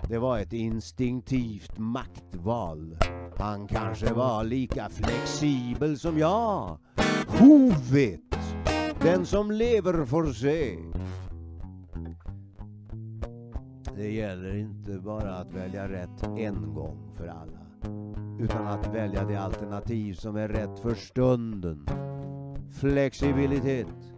Det 0.08 0.18
var 0.18 0.38
ett 0.38 0.52
instinktivt 0.52 1.78
maktval. 1.78 2.96
Han 3.36 3.66
kanske 3.66 4.12
var 4.12 4.44
lika 4.44 4.88
flexibel 4.88 5.98
som 5.98 6.18
jag. 6.18 6.78
Hovet! 7.26 8.20
Den 9.00 9.26
som 9.26 9.50
lever 9.50 10.04
får 10.04 10.26
se. 10.26 10.78
Det 13.96 14.10
gäller 14.10 14.56
inte 14.56 14.98
bara 14.98 15.34
att 15.34 15.52
välja 15.52 15.88
rätt 15.88 16.22
en 16.22 16.74
gång 16.74 17.12
för 17.16 17.26
alla. 17.26 17.92
Utan 18.40 18.66
att 18.66 18.94
välja 18.94 19.24
det 19.24 19.36
alternativ 19.36 20.14
som 20.14 20.36
är 20.36 20.48
rätt 20.48 20.78
för 20.78 20.94
stunden. 20.94 21.86
Flexibilitet. 22.80 24.12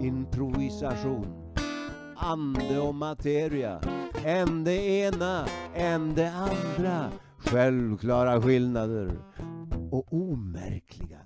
Improvisation. 0.00 1.54
Ande 2.16 2.80
och 2.80 2.94
materia. 2.94 3.80
Än 4.24 4.64
det 4.64 4.82
ena, 4.82 5.46
än 5.74 6.14
det 6.14 6.32
andra. 6.32 7.12
Självklara 7.38 8.42
skillnader. 8.42 9.18
Och 9.90 10.12
omärkliga, 10.12 11.18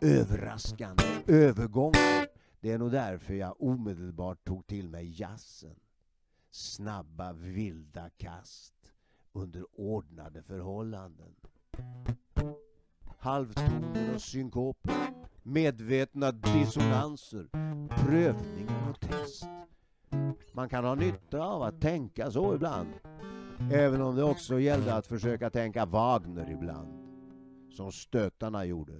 överraskande 0.00 1.04
övergångar. 1.26 2.26
Det 2.60 2.72
är 2.72 2.78
nog 2.78 2.92
därför 2.92 3.34
jag 3.34 3.62
omedelbart 3.62 4.44
tog 4.44 4.66
till 4.66 4.88
mig 4.88 5.20
jazzen 5.20 5.76
snabba 6.54 7.32
vilda 7.32 8.10
kast 8.16 8.74
under 9.32 9.64
ordnade 9.72 10.42
förhållanden. 10.42 11.34
Halvtoner 13.18 14.14
och 14.14 14.20
synkoper, 14.20 14.94
medvetna 15.42 16.32
dissonanser, 16.32 17.48
prövningar 17.88 18.90
och 18.90 19.00
test. 19.00 19.44
Man 20.52 20.68
kan 20.68 20.84
ha 20.84 20.94
nytta 20.94 21.40
av 21.40 21.62
att 21.62 21.80
tänka 21.80 22.30
så 22.30 22.54
ibland. 22.54 22.88
Även 23.72 24.02
om 24.02 24.16
det 24.16 24.24
också 24.24 24.60
gällde 24.60 24.94
att 24.94 25.06
försöka 25.06 25.50
tänka 25.50 25.86
Wagner 25.86 26.50
ibland. 26.50 26.88
Som 27.70 27.92
stötarna 27.92 28.64
gjorde. 28.64 28.92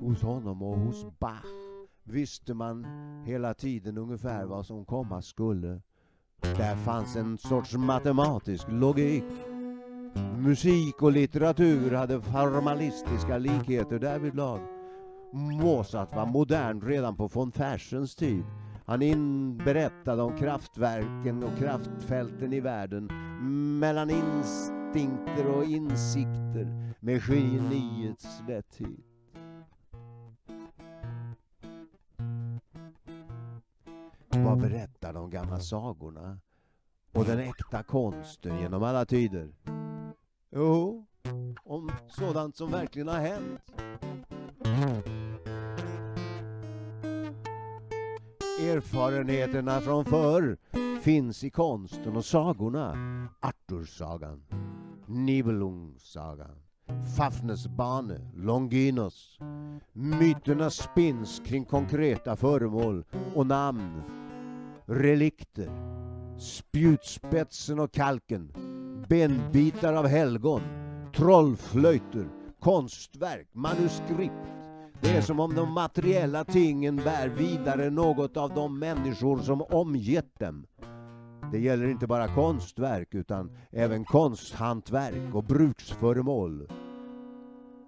Hos 0.00 0.22
honom 0.22 0.62
och 0.62 0.78
hos 0.78 1.06
Bach 1.18 1.44
visste 2.04 2.54
man 2.54 2.86
hela 3.26 3.54
tiden 3.54 3.98
ungefär 3.98 4.44
vad 4.44 4.66
som 4.66 4.84
komma 4.84 5.22
skulle. 5.22 5.80
Där 6.40 6.76
fanns 6.76 7.16
en 7.16 7.38
sorts 7.38 7.74
matematisk 7.74 8.66
logik. 8.68 9.24
Musik 10.38 11.02
och 11.02 11.12
litteratur 11.12 11.90
hade 11.90 12.20
formalistiska 12.20 13.38
likheter 13.38 13.98
därvidlag. 13.98 14.77
Mozart 15.32 16.16
var 16.16 16.26
modern 16.26 16.80
redan 16.80 17.16
på 17.16 17.28
von 17.28 17.52
Fersens 17.52 18.14
tid. 18.14 18.44
Han 18.86 19.56
berättade 19.56 20.22
om 20.22 20.36
kraftverken 20.36 21.42
och 21.42 21.58
kraftfälten 21.58 22.52
i 22.52 22.60
världen 22.60 23.10
mellan 23.78 24.10
instinkter 24.10 25.46
och 25.46 25.64
insikter 25.64 26.94
med 27.00 27.22
geniets 27.22 28.42
lätthet. 28.48 28.88
Vad 34.28 34.60
berättar 34.60 35.12
de 35.12 35.30
gamla 35.30 35.60
sagorna? 35.60 36.38
Och 37.12 37.24
den 37.24 37.38
äkta 37.38 37.82
konsten 37.82 38.58
genom 38.58 38.82
alla 38.82 39.04
tider? 39.04 39.54
Jo, 40.50 41.06
om 41.64 41.90
sådant 42.08 42.56
som 42.56 42.70
verkligen 42.70 43.08
har 43.08 43.20
hänt. 43.20 43.60
Erfarenheterna 48.58 49.80
från 49.80 50.04
förr 50.04 50.56
finns 51.00 51.44
i 51.44 51.50
konsten 51.50 52.16
och 52.16 52.24
sagorna. 52.24 52.96
Artursagan, 53.40 54.42
Nibelungsagan, 55.06 56.56
Fafnes 57.16 57.66
bane, 57.66 58.20
Longinos. 58.34 59.38
Myterna 59.92 60.70
spinns 60.70 61.42
kring 61.46 61.64
konkreta 61.64 62.36
föremål 62.36 63.04
och 63.34 63.46
namn 63.46 64.02
relikter, 64.86 65.70
spjutspetsen 66.38 67.78
och 67.78 67.92
kalken, 67.92 68.52
benbitar 69.08 69.94
av 69.94 70.06
helgon, 70.06 70.62
trollflöjter, 71.16 72.28
konstverk, 72.60 73.48
manuskript. 73.52 74.57
Det 75.00 75.16
är 75.16 75.20
som 75.20 75.40
om 75.40 75.54
de 75.54 75.72
materiella 75.72 76.44
tingen 76.44 76.96
bär 76.96 77.28
vidare 77.28 77.90
något 77.90 78.36
av 78.36 78.54
de 78.54 78.78
människor 78.78 79.38
som 79.38 79.62
omgett 79.62 80.38
dem. 80.38 80.66
Det 81.52 81.58
gäller 81.58 81.88
inte 81.88 82.06
bara 82.06 82.34
konstverk 82.34 83.14
utan 83.14 83.56
även 83.70 84.04
konsthantverk 84.04 85.34
och 85.34 85.44
bruksföremål. 85.44 86.68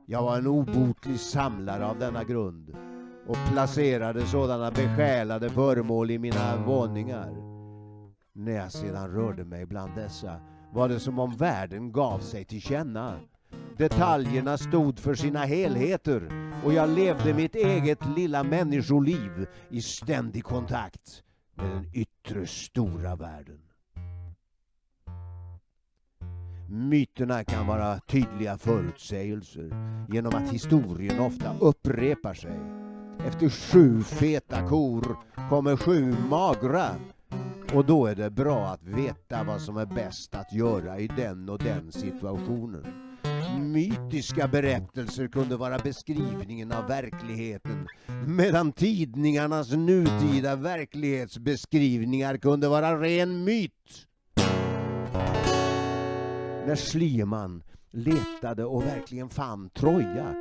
Jag 0.07 0.23
var 0.23 0.39
en 0.39 0.47
obotlig 0.47 1.21
samlare 1.21 1.87
av 1.87 1.99
denna 1.99 2.25
grund 2.25 2.77
och 3.27 3.37
placerade 3.53 4.27
sådana 4.27 4.71
besjälade 4.71 5.51
föremål 5.51 6.11
i 6.11 6.19
mina 6.19 6.57
våningar. 6.67 7.35
När 8.33 8.53
jag 8.53 8.73
sedan 8.73 9.11
rörde 9.11 9.45
mig 9.45 9.67
bland 9.67 9.95
dessa 9.95 10.41
var 10.73 10.89
det 10.89 11.01
som 11.01 11.19
om 11.19 11.37
världen 11.37 11.93
gav 11.93 12.19
sig 12.19 12.45
till 12.45 12.63
känna. 12.63 13.17
Detaljerna 13.79 14.59
stod 14.59 14.99
för 14.99 15.15
sina 15.15 15.39
helheter 15.39 16.51
och 16.65 16.73
jag 16.73 16.89
levde 16.89 17.35
mitt 17.35 17.55
eget 17.55 17.99
lilla 18.17 18.43
människoliv 18.43 19.47
i 19.71 19.83
ständig 19.83 20.45
kontakt 20.45 21.23
med 21.55 21.71
den 21.71 21.87
yttre 21.95 22.47
stora 22.47 23.17
världen. 23.17 23.61
Myterna 26.69 27.45
kan 27.45 27.67
vara 27.67 28.01
tydliga 28.01 28.59
förutsägelser 28.59 29.71
genom 30.09 30.35
att 30.35 30.53
historien 30.53 31.21
ofta 31.21 31.59
upprepar 31.61 32.35
sig. 32.35 32.61
Efter 33.27 33.49
sju 33.49 34.03
feta 34.03 34.69
kor 34.69 35.17
kommer 35.49 35.77
sju 35.77 36.15
magra. 36.31 36.89
Och 37.75 37.85
då 37.85 38.07
är 38.07 38.15
det 38.15 38.31
bra 38.31 38.67
att 38.67 38.83
veta 38.83 39.45
vad 39.45 39.61
som 39.61 39.77
är 39.77 39.87
bäst 39.87 40.35
att 40.35 40.53
göra 40.53 40.99
i 40.99 41.07
den 41.07 41.49
och 41.49 41.59
den 41.59 41.93
situationen. 41.93 43.10
Mytiska 43.59 44.49
berättelser 44.49 45.29
kunde 45.29 45.57
vara 45.57 45.79
beskrivningen 45.79 46.73
av 46.73 46.87
verkligheten 46.87 47.89
medan 48.27 48.73
tidningarnas 48.73 49.73
nutida 49.73 50.57
verklighetsbeskrivningar 50.57 52.37
kunde 52.37 52.69
vara 52.69 53.01
ren 53.01 53.45
myt. 53.45 54.07
När 56.67 56.77
Schliemann 56.77 57.63
letade 57.91 58.65
och 58.65 58.83
verkligen 58.83 59.29
fann 59.29 59.71
Troja 59.71 60.35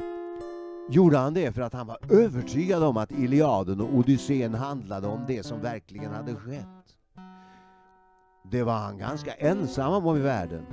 gjorde 0.89 1.17
han 1.17 1.33
det 1.33 1.51
för 1.51 1.61
att 1.61 1.73
han 1.73 1.87
var 1.87 1.97
övertygad 2.09 2.83
om 2.83 2.97
att 2.97 3.11
Iliaden 3.11 3.81
och 3.81 3.93
Odysseen 3.93 4.53
handlade 4.53 5.07
om 5.07 5.25
det 5.27 5.43
som 5.45 5.61
verkligen 5.61 6.11
hade 6.11 6.35
skett. 6.35 6.65
Det 8.51 8.63
var 8.63 8.77
han 8.77 8.97
ganska 8.97 9.33
ensam 9.33 10.05
om 10.05 10.17
i 10.17 10.19
världen. 10.19 10.65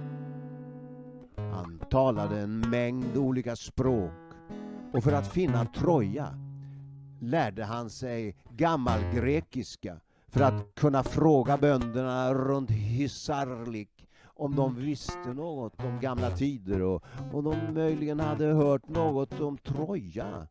Han 1.57 1.79
talade 1.91 2.41
en 2.41 2.61
mängd 2.61 3.17
olika 3.17 3.57
språk 3.57 4.13
och 4.93 5.05
för 5.05 5.13
att 5.13 5.33
finna 5.33 5.65
Troja 5.65 6.39
lärde 7.21 7.65
han 7.65 7.91
sig 7.91 8.37
gammalgrekiska 8.51 10.01
för 10.29 10.41
att 10.41 10.75
kunna 10.75 11.03
fråga 11.03 11.57
bönderna 11.57 12.35
runt 12.35 12.71
Hisarlik 12.71 14.09
om 14.25 14.57
de 14.57 14.75
visste 14.75 15.35
något 15.35 15.85
om 15.85 16.01
gamla 16.01 16.31
tider 16.31 16.83
och 16.83 17.05
om 17.33 17.45
de 17.45 17.75
möjligen 17.75 18.21
hade 18.21 18.47
hört 18.47 18.89
något 18.89 19.41
om 19.41 19.59
Troja. 19.59 20.47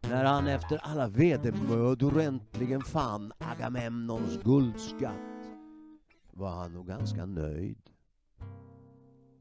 När 0.00 0.24
han 0.24 0.46
efter 0.46 0.78
alla 0.82 1.08
vedermödor 1.08 2.20
äntligen 2.20 2.82
fann 2.82 3.32
Agamemnons 3.38 4.42
guldskatt 4.42 5.50
var 6.30 6.50
han 6.50 6.72
nog 6.72 6.86
ganska 6.86 7.26
nöjd. 7.26 7.95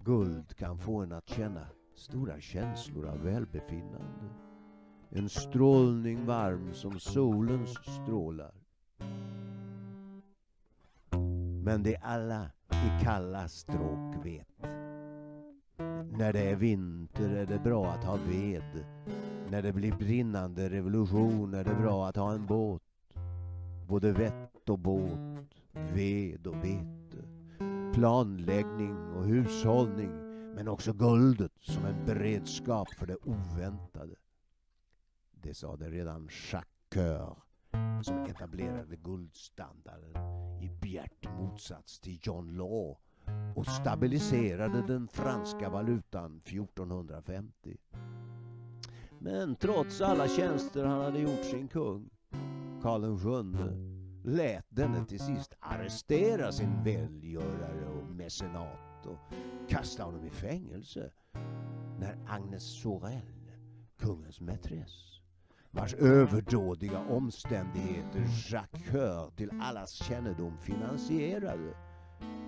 Guld 0.06 0.58
kan 0.58 0.78
få 0.78 1.02
en 1.02 1.12
att 1.12 1.30
känna 1.30 1.68
stora 1.96 2.40
känslor 2.40 3.08
av 3.08 3.24
välbefinnande. 3.24 4.30
En 5.10 5.30
strålning 5.30 6.26
varm 6.26 6.74
som 6.74 7.00
solens 7.00 7.70
strålar. 7.70 8.52
Men 11.64 11.84
det 11.84 11.98
alla 11.98 12.52
i 12.70 13.04
kalla 13.04 13.48
stråk 13.48 14.26
vet. 14.26 14.48
När 16.18 16.34
det 16.34 16.50
är 16.50 16.56
vinter 16.56 17.30
är 17.30 17.46
det 17.46 17.60
bra 17.60 17.86
att 17.86 18.04
ha 18.04 18.16
ved. 18.16 18.86
När 19.50 19.62
det 19.62 19.74
blir 19.74 19.92
brinnande 19.92 20.70
revolution 20.70 21.54
är 21.54 21.64
det 21.64 21.76
bra 21.76 22.08
att 22.08 22.16
ha 22.16 22.34
en 22.34 22.46
båt. 22.46 22.82
Både 23.88 24.12
vett 24.12 24.70
och 24.70 24.80
båt, 24.80 25.50
ved 25.94 26.48
och 26.48 26.56
vete. 26.56 26.95
Planläggning 27.96 28.98
och 28.98 29.26
hushållning 29.26 30.12
men 30.56 30.68
också 30.68 30.94
guldet 30.94 31.52
som 31.60 31.86
en 31.86 32.06
beredskap 32.06 32.94
för 32.94 33.06
det 33.08 33.16
oväntade. 33.16 34.16
Det 35.32 35.54
sade 35.54 35.90
redan 35.90 36.30
Jacques 36.52 36.68
Coeur 36.94 37.36
som 38.04 38.18
etablerade 38.18 38.96
guldstandarden 38.96 40.16
i 40.62 40.70
bjärt 40.82 41.38
motsats 41.40 42.00
till 42.00 42.20
John 42.22 42.58
Law 42.58 42.98
och 43.56 43.68
stabiliserade 43.68 44.82
den 44.88 45.08
franska 45.08 45.70
valutan 45.70 46.42
1450. 46.46 47.78
Men 49.20 49.56
trots 49.56 50.02
alla 50.02 50.28
tjänster 50.28 50.86
han 50.86 51.02
hade 51.02 51.20
gjort 51.20 51.46
sin 51.46 51.68
kung, 51.68 52.10
Karl 52.82 53.02
VII, 53.02 53.95
lät 54.26 54.66
denne 54.70 55.06
till 55.06 55.20
sist 55.20 55.54
arrestera 55.60 56.52
sin 56.52 56.84
välgörare 56.84 57.86
och 57.86 58.08
mecenat 58.16 59.06
och 59.06 59.20
kasta 59.70 60.04
honom 60.04 60.26
i 60.26 60.30
fängelse 60.30 61.12
när 62.00 62.18
Agnes 62.28 62.82
Sorel, 62.82 63.22
kungens 63.98 64.42
mätress, 64.42 65.22
vars 65.72 65.94
överdådiga 65.94 67.00
omständigheter 67.00 68.26
Jacques 68.52 68.90
Coeur 68.90 69.32
till 69.36 69.52
allas 69.62 69.92
kännedom 69.92 70.58
finansierade, 70.58 71.78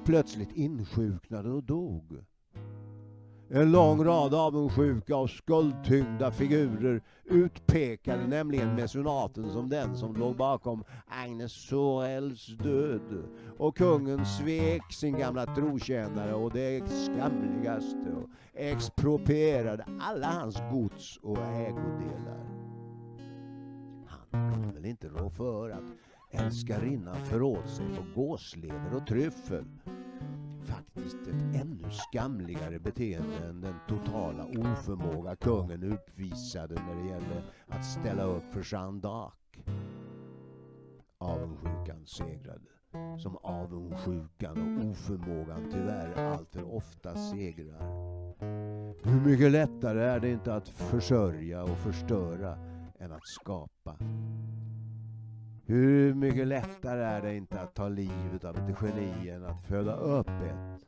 plötsligt 0.05 0.51
insjuknade 0.51 1.49
och 1.49 1.63
dog. 1.63 2.25
En 3.49 3.71
lång 3.71 4.03
rad 4.03 4.33
avundsjuka 4.33 5.17
och 5.17 5.29
skuldtyngda 5.29 6.31
figurer 6.31 7.01
utpekade 7.25 8.27
nämligen 8.27 8.75
mesonaten 8.75 9.51
som 9.51 9.69
den 9.69 9.97
som 9.97 10.15
låg 10.15 10.35
bakom 10.35 10.83
Agnes 11.07 11.51
Sorells 11.51 12.47
död. 12.47 13.23
Och 13.57 13.77
kungen 13.77 14.25
svek 14.25 14.93
sin 14.93 15.17
gamla 15.17 15.45
trotjänare 15.45 16.33
och 16.33 16.51
det 16.53 16.89
skamligaste 16.89 18.11
och 18.17 18.29
exproprierade 18.53 19.85
alla 19.99 20.27
hans 20.27 20.57
gods 20.71 21.17
och 21.23 21.37
ägodelar. 21.37 22.45
Han 24.31 24.53
kunde 24.53 24.73
väl 24.73 24.85
inte 24.85 25.07
rå 25.07 25.29
för 25.29 25.69
att 25.69 25.93
älskarinnan 26.31 27.25
förråd 27.25 27.69
sig 27.69 27.85
på 27.95 28.21
gåslever 28.21 28.95
och 28.95 29.07
tryffel 29.07 29.65
faktiskt 30.67 31.27
ett 31.27 31.61
ännu 31.61 31.89
skamligare 31.91 32.79
beteende 32.79 33.37
än 33.37 33.61
den 33.61 33.75
totala 33.87 34.45
oförmåga 34.45 35.35
kungen 35.35 35.83
uppvisade 35.83 36.75
när 36.75 36.95
det 36.95 37.09
gällde 37.09 37.43
att 37.67 37.85
ställa 37.85 38.23
upp 38.23 38.43
för 38.53 38.73
Jeanne 38.73 39.01
d'Arc. 39.01 39.31
Avundsjukan 41.17 42.05
segrade, 42.05 42.69
som 43.19 43.37
avundsjukan 43.37 44.77
och 44.77 44.85
oförmågan 44.91 45.69
tyvärr 45.71 46.13
alltför 46.33 46.75
ofta 46.75 47.15
segrar. 47.15 48.17
Hur 49.03 49.21
mycket 49.25 49.51
lättare 49.51 50.03
är 50.03 50.19
det 50.19 50.29
inte 50.29 50.55
att 50.55 50.67
försörja 50.67 51.63
och 51.63 51.77
förstöra 51.77 52.57
än 52.99 53.11
att 53.11 53.27
skapa? 53.27 53.95
Hur 55.69 56.13
mycket 56.13 56.47
lättare 56.47 57.03
är 57.03 57.21
det 57.21 57.35
inte 57.35 57.61
att 57.61 57.75
ta 57.75 57.89
livet 57.89 58.43
av 58.43 58.57
ett 58.57 58.77
geni 58.81 59.29
än 59.29 59.45
att 59.45 59.61
föda 59.61 59.95
upp 59.95 60.27
ett? 60.29 60.81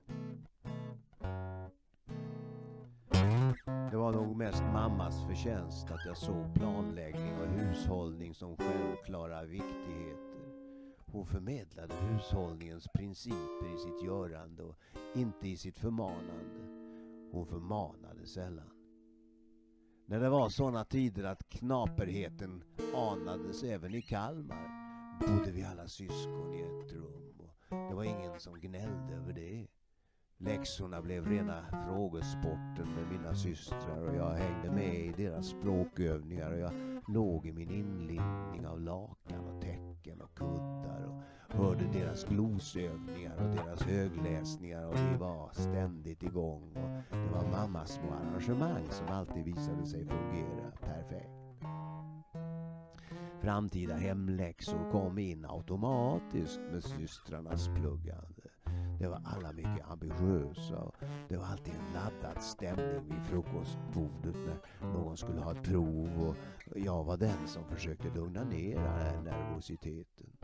Det 3.92 3.98
var 3.98 4.12
nog 4.12 4.36
mest 4.36 4.64
mammas 4.74 5.26
förtjänst 5.28 5.92
att 5.92 6.06
jag 6.06 6.18
såg 6.18 6.54
planläggning 6.56 7.34
och 7.42 7.48
hushållning 7.48 8.34
som 8.34 8.58
självklara 8.58 9.44
viktigheter. 9.44 10.40
Hon 11.06 11.26
förmedlade 11.26 11.94
hushållningens 11.96 12.88
principer 12.88 13.76
i 13.76 13.78
sitt 13.78 14.04
görande 14.04 14.64
och 14.64 14.76
inte 15.16 15.48
i 15.48 15.58
sitt 15.58 15.78
förmanande. 15.78 16.90
Hon 17.32 17.46
förmanade 17.46 18.26
sällan. 18.26 18.79
När 20.10 20.20
det 20.20 20.30
var 20.30 20.50
sådana 20.50 20.86
tider 20.86 21.24
att 21.24 21.50
knaperheten 21.50 22.64
anades 22.96 23.64
även 23.64 23.96
i 23.96 24.02
Kalmar 24.02 24.70
bodde 25.20 25.52
vi 25.52 25.64
alla 25.64 25.88
syskon 25.88 26.54
i 26.54 26.62
ett 26.62 26.94
rum 26.94 27.40
och 27.40 27.90
det 27.90 27.96
var 27.96 28.04
ingen 28.04 28.40
som 28.40 28.60
gnällde 28.60 29.14
över 29.14 29.34
det. 29.34 29.68
Läxorna 30.38 31.02
blev 31.02 31.28
rena 31.28 31.66
frågesporten 31.88 32.94
med 32.96 33.08
mina 33.12 33.36
systrar 33.36 34.02
och 34.10 34.16
jag 34.16 34.32
hängde 34.32 34.72
med 34.72 34.96
i 34.96 35.14
deras 35.18 35.48
språkövningar 35.48 36.52
och 36.52 36.60
jag 36.60 37.02
låg 37.08 37.48
i 37.48 37.52
min 37.52 37.72
inlindning 37.72 38.68
av 38.68 38.82
lakan 38.82 39.48
och 39.48 39.62
täcken 40.00 40.22
och 40.22 40.36
kuddar 40.38 41.04
och 41.08 41.56
hörde 41.58 41.84
deras 41.94 42.24
glosövningar 42.24 43.36
och 43.36 43.56
deras 43.56 43.84
högläsningar 43.84 44.86
och 44.88 44.96
vi 44.96 45.18
var 45.18 45.50
ständigt 45.54 46.24
igång 46.24 46.72
och 46.76 47.18
det 47.18 47.32
var 47.34 47.52
mammas 47.52 47.92
små 47.92 48.12
arrangemang 48.14 48.86
som 48.90 49.08
alltid 49.08 49.46
visade 49.46 49.86
sig 49.86 50.06
fungera 50.06 50.72
perfekt. 50.82 51.30
Framtida 53.42 53.96
hemläxor 53.96 54.92
kom 54.92 55.18
in 55.18 55.46
automatiskt 55.46 56.60
med 56.72 56.84
systrarnas 56.84 57.68
pluggande. 57.68 58.39
Det 59.00 59.08
var 59.08 59.22
alla 59.26 59.54
mycket 59.54 59.92
ambitiösa 59.92 60.80
och 60.80 60.96
det 61.30 61.38
var 61.38 61.46
alltid 61.46 61.74
en 61.74 61.94
laddad 61.94 62.44
stämning 62.44 63.10
vid 63.10 63.26
frukostbordet 63.26 64.36
när 64.82 64.88
någon 64.94 65.18
skulle 65.18 65.40
ha 65.40 65.52
ett 65.52 65.64
prov 65.64 66.28
och 66.28 66.36
jag 66.80 67.04
var 67.04 67.18
den 67.18 67.48
som 67.48 67.64
försökte 67.66 68.10
lugna 68.16 68.44
ner 68.44 68.76
den 68.76 68.94
här 68.94 69.22
nervositeten. 69.22 70.38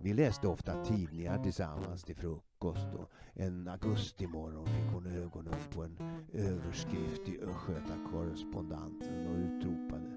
Vi 0.00 0.12
läste 0.12 0.48
ofta 0.48 0.84
tidningar 0.84 1.42
tillsammans 1.42 2.04
till 2.04 2.16
frukost 2.16 2.94
och 2.94 3.10
en 3.34 3.68
augustimorgon 3.68 4.66
fick 4.66 4.92
hon 4.92 5.06
ögonen 5.06 5.54
på 5.74 5.82
en 5.82 5.98
överskrift 6.32 7.28
i 7.28 7.40
Östgöta 7.40 8.10
korrespondenten 8.10 9.26
och 9.26 9.36
utropade 9.36 10.10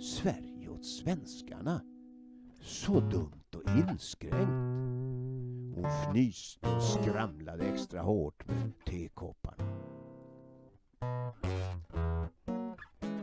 Sverige 0.00 0.68
åt 0.68 0.84
svenskarna. 0.84 1.80
Så 2.62 3.00
dumt 3.00 3.54
och 3.54 3.70
inskränkt. 3.78 4.79
Hon 5.80 5.90
fnyste 5.90 6.76
och 6.76 6.82
skramlade 6.82 7.64
extra 7.64 8.00
hårt 8.00 8.46
med 8.46 8.72
tekopparna. 8.86 9.64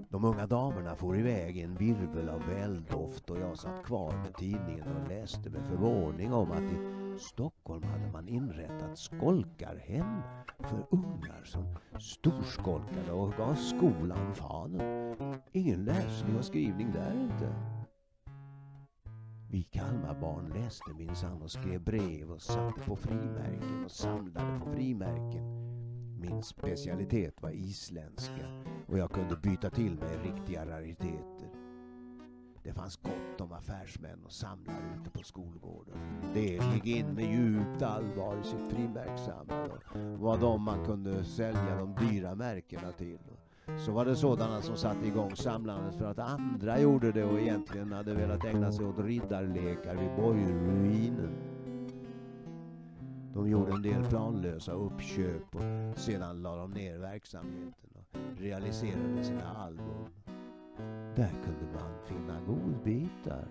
De 0.09 0.25
unga 0.25 0.47
damerna 0.47 0.95
for 0.95 1.17
iväg 1.17 1.57
i 1.57 1.61
en 1.61 1.75
virvel 1.75 2.29
av 2.29 2.41
väldoft 2.47 3.29
och 3.29 3.39
jag 3.39 3.57
satt 3.57 3.85
kvar 3.85 4.11
med 4.11 4.35
tidningen 4.35 4.87
och 4.87 5.09
läste 5.09 5.49
med 5.49 5.67
förvåning 5.67 6.33
om 6.33 6.51
att 6.51 6.61
i 6.61 7.19
Stockholm 7.19 7.83
hade 7.83 8.11
man 8.11 8.27
inrättat 8.27 8.97
skolkarhem 8.97 10.21
för 10.59 10.85
ungar 10.89 11.43
som 11.43 11.75
storskolkade 11.99 13.11
och 13.11 13.33
gav 13.37 13.55
skolan 13.55 14.35
fanen. 14.35 15.15
Ingen 15.51 15.85
läsning 15.85 16.37
och 16.37 16.45
skrivning 16.45 16.91
där 16.91 17.13
inte. 17.23 17.76
Vi 19.49 19.63
Kalmarbarn 19.63 20.49
läste 20.49 20.93
minsann 20.97 21.41
och 21.41 21.51
skrev 21.51 21.81
brev 21.83 22.31
och 22.31 22.41
satte 22.41 22.81
på 22.81 22.95
frimärken 22.95 23.85
och 23.85 23.91
samlade 23.91 24.59
på 24.59 24.71
frimärken. 24.71 25.43
Min 26.19 26.43
specialitet 26.43 27.41
var 27.41 27.51
isländska 27.51 28.63
och 28.87 28.97
jag 28.97 29.11
kunde 29.11 29.35
byta 29.35 29.69
till 29.69 29.97
mig 29.97 30.17
riktiga 30.23 30.65
rariteter. 30.65 31.49
Det 32.63 32.73
fanns 32.73 32.97
gott 32.97 33.41
om 33.41 33.51
affärsmän 33.51 34.25
och 34.25 34.31
samlare 34.31 34.99
ute 35.01 35.09
på 35.09 35.23
skolgården. 35.23 35.97
Det 36.33 36.73
gick 36.73 36.85
in 36.85 37.07
med 37.07 37.25
djupt 37.25 37.81
allvar 37.81 38.37
i 38.41 38.43
sitt 38.43 38.75
frimärkssamlande 38.75 39.75
och 39.93 40.19
var 40.19 40.37
de 40.37 40.61
man 40.61 40.85
kunde 40.85 41.23
sälja 41.23 41.75
de 41.75 41.95
dyra 41.95 42.35
märkena 42.35 42.91
till. 42.91 43.19
Så 43.75 43.91
var 43.91 44.05
det 44.05 44.15
sådana 44.15 44.61
som 44.61 44.77
satte 44.77 45.07
igång 45.07 45.35
samlandet 45.35 45.95
för 45.95 46.05
att 46.05 46.19
andra 46.19 46.79
gjorde 46.79 47.11
det 47.11 47.23
och 47.23 47.39
egentligen 47.39 47.91
hade 47.91 48.13
velat 48.13 48.45
ägna 48.45 48.71
sig 48.71 48.85
åt 48.85 48.99
riddarlekar 48.99 49.95
vid 49.95 50.15
borgruinen. 50.15 51.35
De 53.33 53.49
gjorde 53.49 53.71
en 53.71 53.81
del 53.81 54.05
planlösa 54.05 54.71
uppköp 54.71 55.55
och 55.55 55.97
sedan 55.99 56.41
la 56.41 56.55
de 56.55 56.71
ner 56.71 56.97
verksamheten 56.97 57.89
och 57.95 58.39
realiserade 58.39 59.23
sina 59.23 59.53
album. 59.55 60.07
Där 61.15 61.31
kunde 61.45 61.73
man 61.73 61.93
finna 62.05 62.41
godbitar. 62.41 63.47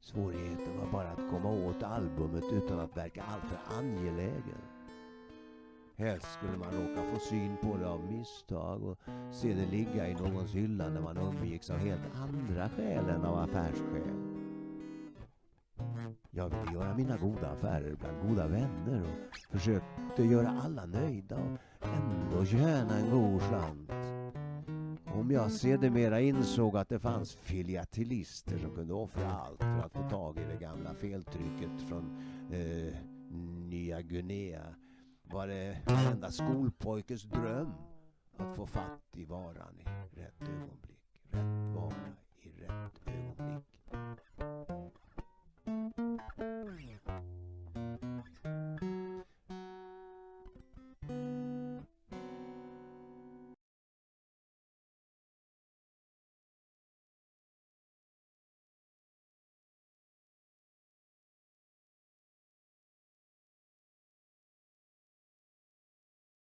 Svårigheten 0.00 0.78
var 0.78 0.92
bara 0.92 1.08
att 1.08 1.30
komma 1.30 1.50
åt 1.50 1.82
albumet 1.82 2.44
utan 2.52 2.80
att 2.80 2.96
verka 2.96 3.22
alltför 3.22 3.58
angelägen. 3.78 4.73
Helst 5.96 6.26
skulle 6.32 6.58
man 6.58 6.72
råka 6.72 7.02
få 7.12 7.18
syn 7.18 7.56
på 7.62 7.76
det 7.76 7.88
av 7.88 8.12
misstag 8.12 8.82
och 8.82 8.98
se 9.32 9.54
det 9.54 9.66
ligga 9.66 10.08
i 10.08 10.14
någons 10.14 10.54
hylla 10.54 10.88
när 10.88 11.00
man 11.00 11.16
umgicks 11.16 11.70
av 11.70 11.76
helt 11.76 12.14
andra 12.14 12.68
skäl 12.68 13.08
än 13.08 13.24
av 13.24 13.38
affärsskäl. 13.38 14.34
Jag 16.30 16.48
ville 16.48 16.72
göra 16.72 16.96
mina 16.96 17.16
goda 17.16 17.50
affärer 17.50 17.96
bland 18.00 18.28
goda 18.28 18.48
vänner 18.48 19.02
och 19.02 19.36
försökte 19.50 20.22
göra 20.22 20.60
alla 20.64 20.86
nöjda 20.86 21.36
och 21.36 21.86
ändå 21.88 22.44
tjäna 22.44 22.98
en 22.98 23.10
god 23.10 23.42
slant. 23.42 23.90
Om 25.14 25.30
jag 25.30 25.52
sedermera 25.52 26.20
insåg 26.20 26.76
att 26.76 26.88
det 26.88 26.98
fanns 26.98 27.34
filatelister 27.34 28.58
som 28.58 28.74
kunde 28.74 28.94
offra 28.94 29.32
allt 29.32 29.60
för 29.60 29.86
att 29.86 29.92
få 29.92 30.08
tag 30.10 30.38
i 30.38 30.44
det 30.52 30.60
gamla 30.60 30.94
feltrycket 30.94 31.88
från 31.88 32.16
eh, 32.52 32.94
Nya 33.68 34.00
Guinea 34.02 34.62
var 35.34 35.46
det 35.46 35.78
varenda 35.86 36.30
skolpojkes 36.30 37.22
dröm 37.22 37.72
att 38.36 38.56
få 38.56 38.66
fatt 38.66 39.16
i 39.16 39.24
varan 39.24 39.80
i 39.80 39.84
rätt 40.20 40.42
ögonblick. 40.42 41.22
Rätt 41.30 41.74
vara 41.74 41.94
i 42.42 42.50
rätt 42.50 43.00
ögonblick. 43.06 43.74